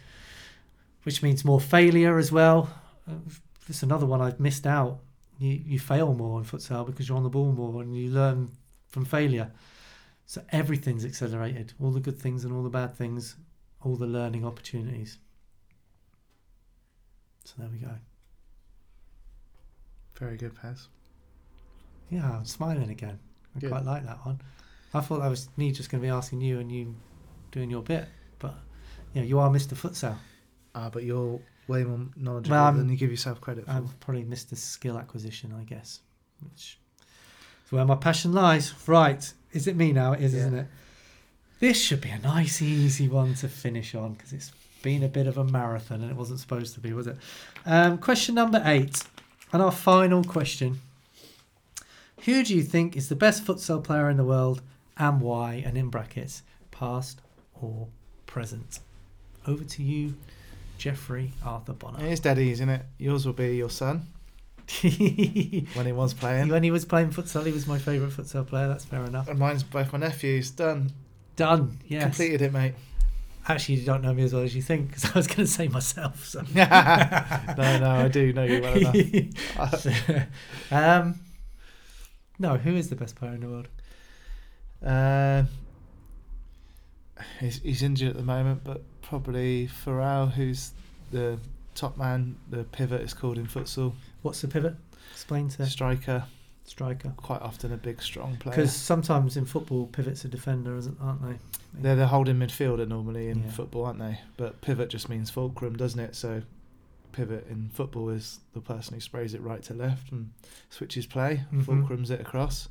[1.05, 2.69] which means more failure as well.
[3.09, 3.15] Uh,
[3.69, 5.01] It's another one I've missed out.
[5.39, 8.51] You you fail more in futsal because you're on the ball more and you learn
[8.89, 9.51] from failure.
[10.27, 11.75] So everything's accelerated.
[11.81, 13.37] All the good things and all the bad things,
[13.83, 15.19] all the learning opportunities.
[17.45, 17.91] So there we go.
[20.19, 20.87] Very good, Pez.
[22.09, 23.19] Yeah, I'm smiling again.
[23.57, 23.71] I Good.
[23.71, 24.41] quite like that one.
[24.93, 26.95] I thought that was me just going to be asking you and you
[27.51, 28.07] doing your bit,
[28.39, 28.55] but
[29.13, 29.75] yeah, you are Mr.
[29.75, 30.17] Futsal.
[30.75, 33.71] Ah, but you're way more knowledgeable Well, than you give yourself credit for.
[33.73, 36.01] I've probably missed the skill acquisition, I guess,
[36.43, 36.79] which
[37.67, 38.73] is where my passion lies.
[38.87, 40.13] Right, is it me now?
[40.13, 40.41] It is, Yeah.
[40.41, 40.67] isn't it?
[41.61, 45.27] This should be a nice, easy one to finish on because it's been a bit
[45.27, 47.17] of a marathon and it wasn't supposed to be, was it?
[47.65, 49.03] Um, question number eight,
[49.53, 50.81] and our final question:
[52.25, 54.61] Who do you think is the best futsal player in the world,
[54.99, 55.63] and why?
[55.65, 57.21] And in brackets, past
[57.55, 57.89] or
[58.27, 58.81] present.
[59.47, 60.15] Over to you,
[60.85, 62.05] Geoffrey Arthur Bonner.
[62.05, 62.83] It is dead easy, isn't it?
[62.99, 64.07] Yours will be your son
[64.83, 66.49] when he was playing.
[66.49, 68.69] when he was playing futsal, he was my favourite futsal player.
[68.69, 69.27] That's fair enough.
[69.27, 70.51] And mine's both my nephews.
[70.51, 70.93] Done.
[71.37, 71.79] Done.
[71.89, 72.03] Yes.
[72.03, 72.75] Completed it, mate.
[73.49, 75.47] Actually, you don't know me as well as you think because I was going to
[75.47, 76.27] say myself.
[76.27, 76.43] So.
[76.55, 79.87] no, no, I do know you well enough.
[80.71, 81.19] um,
[82.39, 83.69] no, who is the best player in the world?
[84.85, 85.45] Uh,
[87.41, 90.73] he's, he's injured at the moment, but probably Ferrão, who's
[91.11, 91.39] the
[91.75, 93.93] top man, the pivot is called in futsal,
[94.23, 94.75] What's the pivot?
[95.13, 96.25] Explain to striker,
[96.65, 97.13] striker.
[97.17, 98.55] quite often a big, strong player.
[98.57, 101.37] Because sometimes in football, pivots are defender, isn't aren't they?
[101.75, 103.51] They're the holding midfielder normally in Yeah.
[103.51, 104.21] football, aren't they?
[104.37, 106.15] But pivot just means fulcrum, doesn't it?
[106.15, 106.43] So
[107.13, 110.31] pivot in football is the person who sprays it right to left and
[110.71, 111.45] switches play.
[111.53, 111.65] Mhm.
[111.65, 112.69] Fulcrums it across,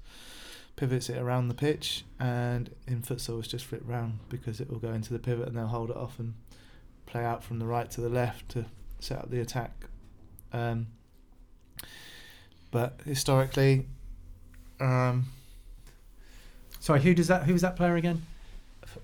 [0.75, 4.79] pivots it around the pitch, and in futsal it's just flipped round because it will
[4.79, 6.33] go into the pivot and they'll hold it off and
[7.05, 8.65] play out from the right to the left to
[8.99, 9.71] set up the attack.
[10.51, 10.87] Um,
[12.71, 13.85] but historically,
[14.79, 15.25] um,
[16.79, 17.43] Sorry, who does that?
[17.43, 18.23] Who was that player again?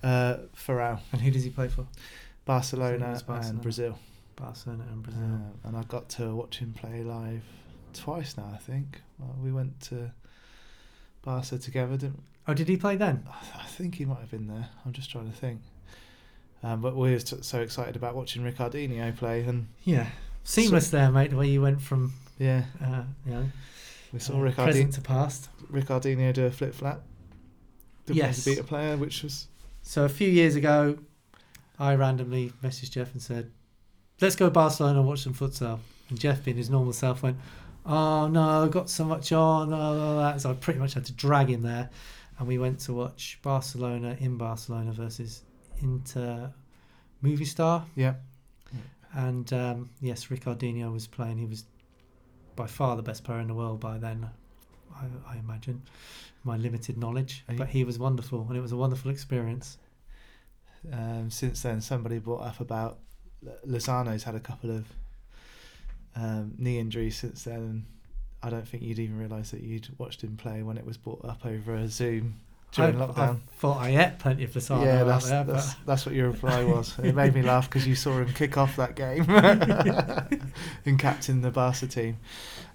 [0.04, 1.86] uh, Ferrão, And who does he play for?
[2.46, 3.48] Barcelona, Barcelona.
[3.48, 4.00] and Brazil.
[4.36, 5.24] Barcelona and Brazil.
[5.24, 7.44] Uh, and I got to watch him play live
[7.94, 8.50] twice now.
[8.54, 10.12] I think well, we went to
[11.22, 11.98] Barca together.
[11.98, 13.26] Didn't oh, did he play then?
[13.30, 14.70] I I think he might have been there.
[14.86, 15.62] I'm just trying to think.
[16.62, 20.08] Um, but we were t- so excited about watching Ricardinho play, and Yeah,
[20.44, 21.30] seamless there, mate.
[21.32, 23.46] The way you went from yeah, uh, you know
[24.12, 25.50] we saw uh, Ricardinho, present to past.
[25.72, 27.02] Ricardinho do a flip flap.
[28.08, 28.44] Yes.
[28.44, 29.48] to beat a player, which was
[29.84, 30.98] So a few years ago,
[31.78, 33.52] I randomly messaged Geoff and said,
[34.20, 35.80] "Let's go Barcelona and watch some futsal."
[36.10, 37.38] And Geoff, being his normal self, went,
[37.90, 39.70] "Oh no, I've got so much on."
[40.40, 41.90] So I pretty much had to drag him there,
[42.38, 45.44] and we went to watch Barcelona in Barcelona versus
[45.82, 46.54] Inter
[47.24, 47.84] Movistar.
[47.96, 48.14] yeah,
[49.14, 51.38] And um, yes, Ricardinho was playing.
[51.40, 51.66] He was
[52.56, 54.30] by far the best player in the world by then,
[54.96, 55.82] I, I imagine,
[56.44, 57.44] my limited knowledge.
[57.50, 59.78] You- But he was wonderful, and it was a wonderful experience.
[60.94, 63.00] um, since then, somebody brought up about
[63.68, 64.86] Lozano's had a couple of
[66.16, 67.56] um, knee injury since then.
[67.58, 67.86] And
[68.44, 71.24] I don't think you'd even realise that you'd watched him play when it was brought
[71.26, 72.36] up over a Zoom
[72.72, 73.36] during I, lockdown.
[73.36, 76.30] I thought I ate plenty of Lasagna yeah, that's, there, that's, but that's what your
[76.30, 76.98] reply was.
[77.00, 79.26] it made me laugh because you saw him kick off that game
[80.86, 82.18] and captain the Barca team.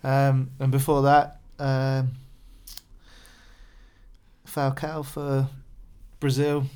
[0.02, 2.10] Um, and before that, um,
[4.46, 5.48] Falcao for
[6.20, 6.66] Brazil,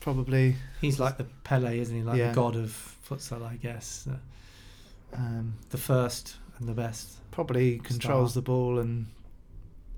[0.00, 0.56] probably.
[0.80, 2.02] he's like the Pele, isn't he?
[2.02, 2.28] Like Yeah.
[2.28, 4.08] the god of futsal, I guess.
[5.16, 7.16] Um, the first and the best.
[7.30, 8.40] probably controls Star.
[8.42, 9.06] the ball and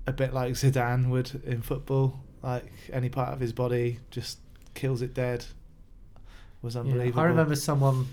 [0.07, 2.19] a bit like Zidane would in football.
[2.41, 4.39] Like any part of his body just
[4.73, 5.45] kills it dead.
[6.61, 7.21] Was Yeah, unbelievable.
[7.21, 8.07] I remember someone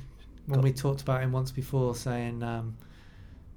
[0.47, 2.77] when Got- we talked about him once before saying, um,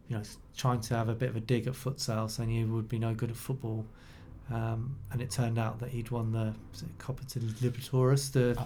[0.07, 0.23] you know,
[0.57, 3.13] trying to have a bit of a dig at futsal, saying he would be no
[3.13, 3.85] good at football.
[4.51, 6.55] Um, and it turned out that he'd won the
[6.97, 8.65] Copa Libertadores, the Uh,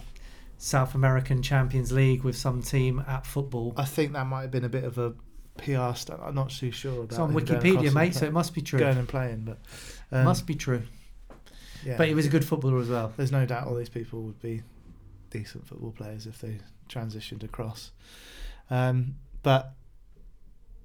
[0.64, 3.74] South American Champions League with some team at football.
[3.76, 5.14] I think that might have been a bit of a
[5.58, 6.22] PR stunt.
[6.24, 7.10] I'm not too sure about.
[7.10, 8.80] It's on him going across Wikipedia, mate, so it must be true.
[8.80, 9.60] going and playing, but
[10.14, 10.84] um, must be true.
[11.84, 13.12] Yeah, But he was a good footballer as well.
[13.18, 14.64] There's no doubt all these people would be
[15.32, 17.92] decent football players if they transitioned across.
[18.70, 19.74] Um, but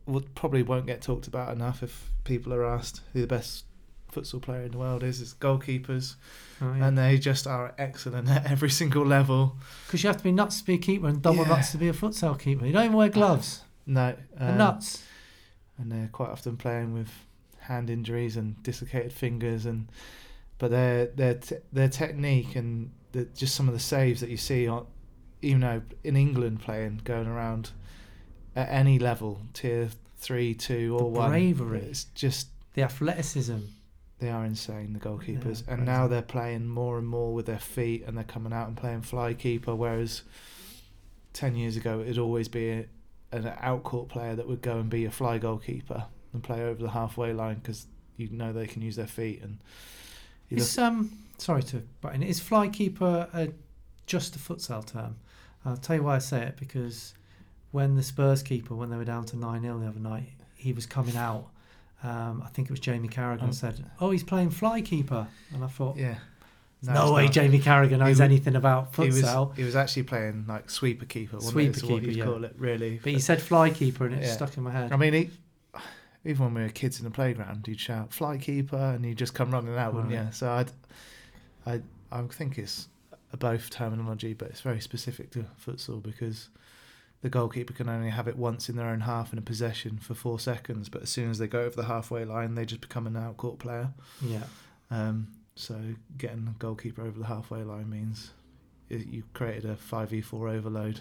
[0.06, 3.64] would probably won't get talked about enough if people are asked who the best
[4.12, 5.20] futsal player in the world is.
[5.20, 6.14] It's goalkeepers,
[6.60, 6.86] Oh, yeah.
[6.86, 9.56] and they just are excellent at every single level.
[9.86, 11.48] Because you have to be nuts to be a keeper and double Yeah.
[11.56, 12.66] nuts to be a futsal keeper.
[12.66, 13.62] You don't even wear gloves.
[13.86, 15.02] No, um, nuts.
[15.78, 17.10] and they're quite often playing with
[17.60, 19.88] hand injuries and dislocated fingers and
[20.58, 24.36] but their their te- their technique and the, just some of the saves that you
[24.36, 24.86] see on
[25.42, 27.70] even though in England playing going around
[28.56, 31.80] at any level tier three two or The one bravery.
[31.80, 33.58] it's just The athleticism.
[34.20, 37.58] They are insane the goalkeepers Yeah, and now they're playing more and more with their
[37.58, 40.22] feet and they're coming out and playing fly keeper whereas
[41.34, 42.86] 10 years ago it'd always be a,
[43.32, 46.90] an outcourt player that would go and be a fly goalkeeper and play over the
[46.90, 47.86] halfway line because
[48.16, 49.58] you know they can use their feet and
[50.48, 53.48] you look- um sorry to but in is fly keeper a,
[54.06, 55.16] just a futsal term?
[55.64, 57.14] I'll tell you why I say it because
[57.70, 60.72] when the Spurs keeper when they were down to nine 0 the other night, he
[60.72, 61.48] was coming out.
[62.02, 63.50] Um, I think it was Jamie Carragher Oh.
[63.50, 66.18] said, "Oh, he's playing fly keeper," and I thought, yeah
[66.82, 67.32] "No, way, not.
[67.32, 71.06] Jamie Carragher knows wa- anything about he was, futsal." he was actually playing like sweeper
[71.06, 71.82] keeper Sweeper it?
[71.82, 72.24] Keeper, yeah.
[72.24, 74.32] call it really But he said fly keeper, and it Yeah.
[74.32, 74.92] stuck in my head.
[74.92, 75.30] I mean he,
[76.24, 79.34] even when we were kids in the playground he'd shout fly keeper and you'd just
[79.34, 80.26] come running out wouldn't Right.
[80.26, 80.70] you so I'd,
[81.66, 81.80] I
[82.12, 82.88] I think it's
[83.32, 86.48] a both terminology but it's very specific to futsal because
[87.20, 90.14] the goalkeeper can only have it once in their own half in a possession for
[90.14, 93.06] four seconds but as soon as they go over the halfway line they just become
[93.06, 93.90] an out court player.
[94.22, 94.44] Yeah,
[94.90, 95.76] um, so
[96.16, 98.30] getting a goalkeeper over the halfway line means
[98.88, 101.00] you created a 5v4 overload.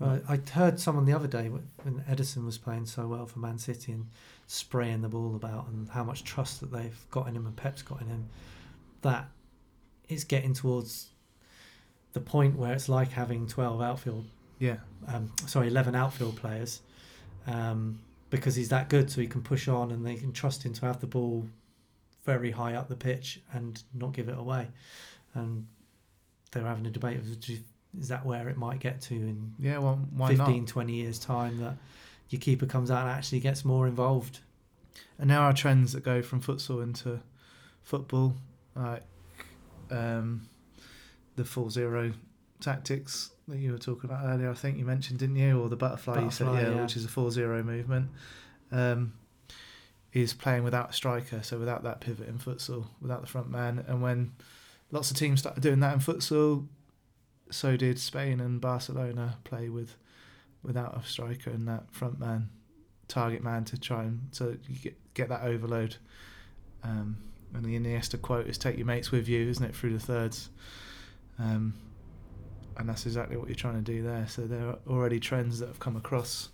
[0.00, 3.40] Well, I heard someone the other day when when Ederson was playing so well for
[3.40, 4.06] Man City and
[4.46, 7.82] spraying the ball about and how much trust that they've got in him and Pep's
[7.82, 8.28] got in him,
[9.02, 9.28] that
[10.08, 11.08] it's getting towards
[12.12, 14.24] the point where it's like having 12 outfield
[14.58, 14.76] Yeah.
[15.06, 16.80] um, sorry, 11 outfield players
[17.46, 19.10] um, because he's that good.
[19.10, 21.46] So he can push on and they can trust him to have the ball
[22.24, 24.68] very high up the pitch and not give it away.
[25.34, 25.66] And
[26.52, 27.26] they were having a debate of
[27.98, 29.78] is that where it might get to in Yeah.
[29.78, 30.68] Well, why 15, not?
[30.68, 31.76] 20 years' time that
[32.28, 34.40] your keeper comes out and actually gets more involved?
[35.18, 37.20] And now our trends that go from futsal into
[37.82, 38.34] football,
[38.76, 39.02] like
[39.90, 40.48] um,
[41.36, 42.12] the four zero
[42.60, 44.50] tactics that you were talking about earlier.
[44.50, 46.22] I think you mentioned, didn't you, or the butterfly?
[46.22, 46.82] you said, Butterfly, yeah, yeah.
[46.82, 48.10] which is a four zero movement.
[48.70, 49.14] Um,
[50.12, 53.84] is playing without a striker, so without that pivot in futsal, without the front man.
[53.86, 54.32] And when
[54.90, 56.66] lots of teams started doing that in futsal,
[57.50, 59.96] so did Spain and Barcelona play with
[60.62, 62.48] without a striker and that front man,
[63.06, 65.96] target man to try and so you get get that overload.
[66.82, 67.18] Um,
[67.54, 70.50] and the Iniesta quote is "Take your mates with you," isn't it, through the thirds?
[71.38, 71.74] Um,
[72.78, 74.26] and that's exactly what you're trying to do there.
[74.28, 76.48] So there are already trends that have come across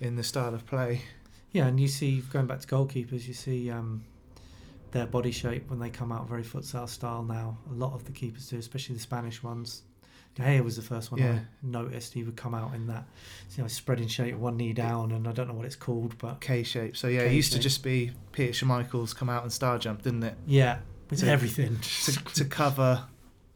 [0.00, 1.02] in the style of play.
[1.52, 4.04] Yeah, and you see, going back to goalkeepers, you see um,
[4.92, 7.58] their body shape when they come out very futsal style now.
[7.70, 9.82] A lot of the keepers do, especially the Spanish ones.
[10.36, 11.32] De Gea was the first one Yeah.
[11.40, 12.14] I noticed.
[12.14, 13.04] He would come out in that,
[13.56, 16.40] you know, spreading shape, one knee down, and I don't know what it's called, but
[16.40, 16.96] K shape.
[16.96, 20.22] So yeah, it used to just be Peter Schmeichel's come out and star jump, didn't
[20.22, 20.36] it?
[20.46, 20.78] yeah,
[21.10, 21.78] it's So- everything.
[22.04, 23.04] To, to cover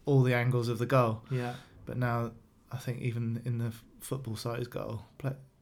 [0.05, 1.23] all the angles of the goal.
[1.31, 1.55] yeah,
[1.87, 2.33] But now
[2.73, 5.03] I think even in the football sized goal,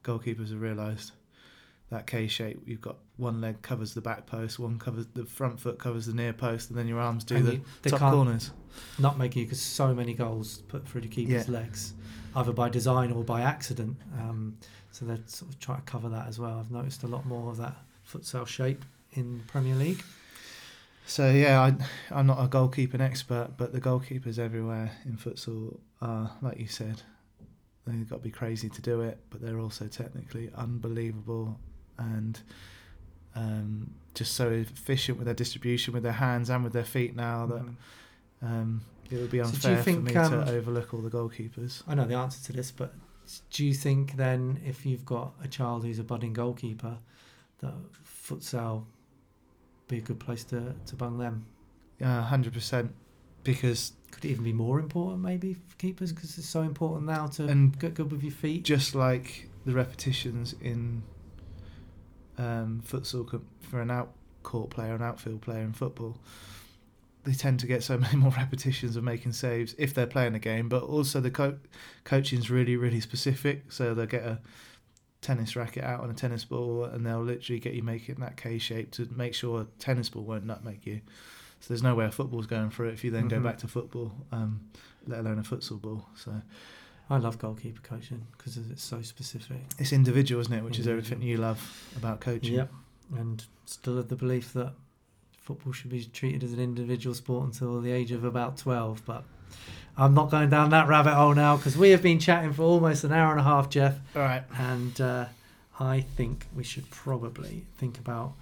[0.03, 1.11] goalkeepers have realised
[1.89, 2.61] that K shape.
[2.65, 6.13] You've got one leg covers the back post, one covers the front foot covers the
[6.13, 8.51] near post, and then your arms do And the you- top corners.
[8.97, 11.53] not making you because so many goals put through the keeper's Yeah.
[11.53, 11.93] legs,
[12.35, 13.97] either by design or by accident.
[14.17, 14.57] Um,
[14.91, 16.57] so they're sort of trying to cover that as well.
[16.59, 17.75] I've noticed a lot more of that
[18.07, 20.03] futsal shape in Premier League.
[21.05, 21.75] So yeah, I,
[22.17, 27.01] I'm not a goalkeeping expert, but the goalkeepers everywhere in futsal are, like you said,
[27.85, 31.59] they've got to be crazy to do it, but they're also technically unbelievable
[31.97, 32.39] and
[33.35, 37.45] um, just so efficient with their distribution with their hands and with their feet now
[37.47, 37.75] that Mm.
[38.43, 41.83] um, it would be So unfair think, for me um, to overlook all the goalkeepers.
[41.87, 42.93] I know the answer to this, but
[43.51, 46.97] do you think then if you've got a child who's a budding goalkeeper,
[47.59, 47.73] that
[48.05, 48.85] futsal
[49.93, 51.45] be a good place to, to bung them?
[51.99, 52.93] Yeah, hundred percent,
[53.43, 57.27] because Could it even be more important maybe for keepers because it's so important now
[57.27, 58.63] to And get good with your feet?
[58.63, 61.03] just like the repetitions in
[62.37, 64.11] um, futsal for an out
[64.43, 66.17] court player, an outfield player in football,
[67.23, 70.39] they tend to get so many more repetitions of making saves if they're playing a
[70.39, 70.67] game.
[70.69, 71.59] But also the co-
[72.03, 73.71] coaching's really, really specific.
[73.71, 74.39] So they'll get a
[75.23, 78.57] tennis racket out on a tennis ball, and they'll literally get you making that K
[78.59, 81.01] shape to make sure a tennis ball won't nutmeg you.
[81.59, 83.29] So there's no way a football's going through it if you then Mhm.
[83.29, 84.59] go back to football, um,
[85.07, 86.05] let alone a futsal ball.
[86.15, 86.41] So
[87.09, 89.61] I love goalkeeper coaching because it's so specific.
[89.79, 90.63] it's individual, isn't it?
[90.63, 91.59] Which is everything you love
[91.97, 92.55] about coaching.
[92.55, 92.71] Yep.
[93.15, 94.73] And still of the belief that
[95.37, 99.01] football should be treated as an individual sport until the age of about 12.
[99.05, 99.23] But
[99.95, 103.03] I'm not going down that rabbit hole now because we have been chatting for almost
[103.03, 103.95] an hour and a half, Geoff.
[104.15, 104.43] All right.
[104.57, 105.25] And uh,
[105.79, 108.33] I think we should probably think about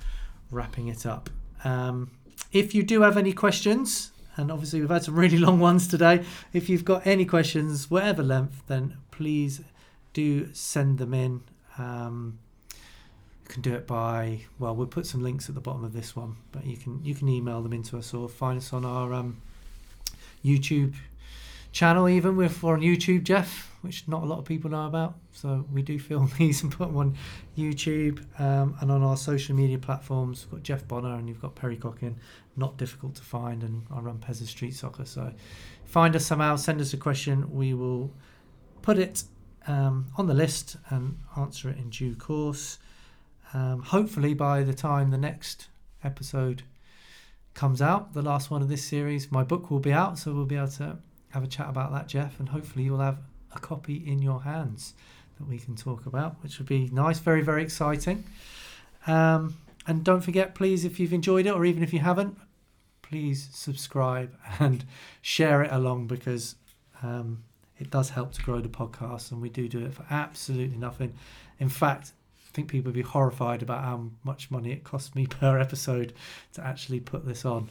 [0.49, 1.29] wrapping it up.
[1.63, 2.11] Um,
[2.53, 6.23] if you do have any questions, and obviously we've had some really long ones today,
[6.53, 9.61] if you've got any questions, whatever length, then please
[10.13, 11.41] do send them in.
[11.77, 12.39] Um,
[12.73, 16.15] you can do it by well, we'll put some links at the bottom of this
[16.15, 19.13] one, but you can you can email them into us or find us on our
[19.13, 19.41] um,
[20.43, 20.95] YouTube
[21.72, 22.10] channel.
[22.10, 25.15] Even we're on YouTube, Geoff, which not a lot of people know about.
[25.31, 27.18] So we do film these and put them on
[27.57, 30.45] YouTube um, and on our social media platforms.
[30.45, 32.18] We've got Geoff Bonner and you've got Perry Cockin.
[32.57, 35.06] Not difficult to find, and I run Pezza Street Soccer.
[35.06, 35.31] So
[35.85, 37.49] find us somehow, send us a question.
[37.53, 38.14] We will
[38.81, 39.23] put it
[39.68, 42.77] um, on the list and answer it in due course.
[43.53, 45.68] Um, hopefully, by the time the next
[46.03, 46.64] episode
[47.53, 50.45] comes out, the last one of this series, my book will be out, so we'll
[50.45, 50.98] be able to
[51.31, 53.19] have a chat about that, Geoff, and hopefully you'll have
[53.53, 54.93] a copy in your hands
[55.37, 58.23] that we can talk about, which would be nice, very, very exciting.
[59.07, 59.55] Um,
[59.87, 62.37] and don't forget, please, if you've enjoyed it or even if you haven't,
[63.01, 64.85] please subscribe and
[65.21, 66.55] share it along because
[67.03, 67.43] um,
[67.79, 71.13] it does help to grow the podcast and we do do it for absolutely nothing.
[71.59, 72.13] In fact,
[72.47, 76.13] I think people would be horrified about how much money it costs me per episode
[76.53, 77.69] to actually put this on.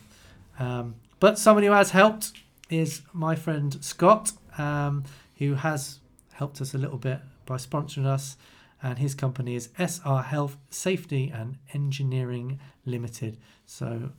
[0.59, 2.33] Um, but someone who has helped
[2.71, 5.05] is my friend Scott, um,
[5.39, 6.01] who has
[6.33, 8.37] helped us a little bit by sponsoring us.
[8.83, 13.37] And his company is SR Health Safety and Engineering Limited.
[13.67, 14.13] So,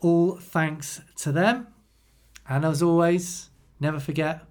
[0.00, 1.68] all thanks to them.
[2.46, 3.48] And as always,
[3.80, 4.44] never forget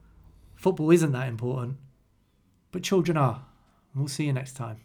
[0.55, 1.77] football isn't that important,
[2.71, 3.45] but children are.
[3.93, 4.77] We'll see you next time.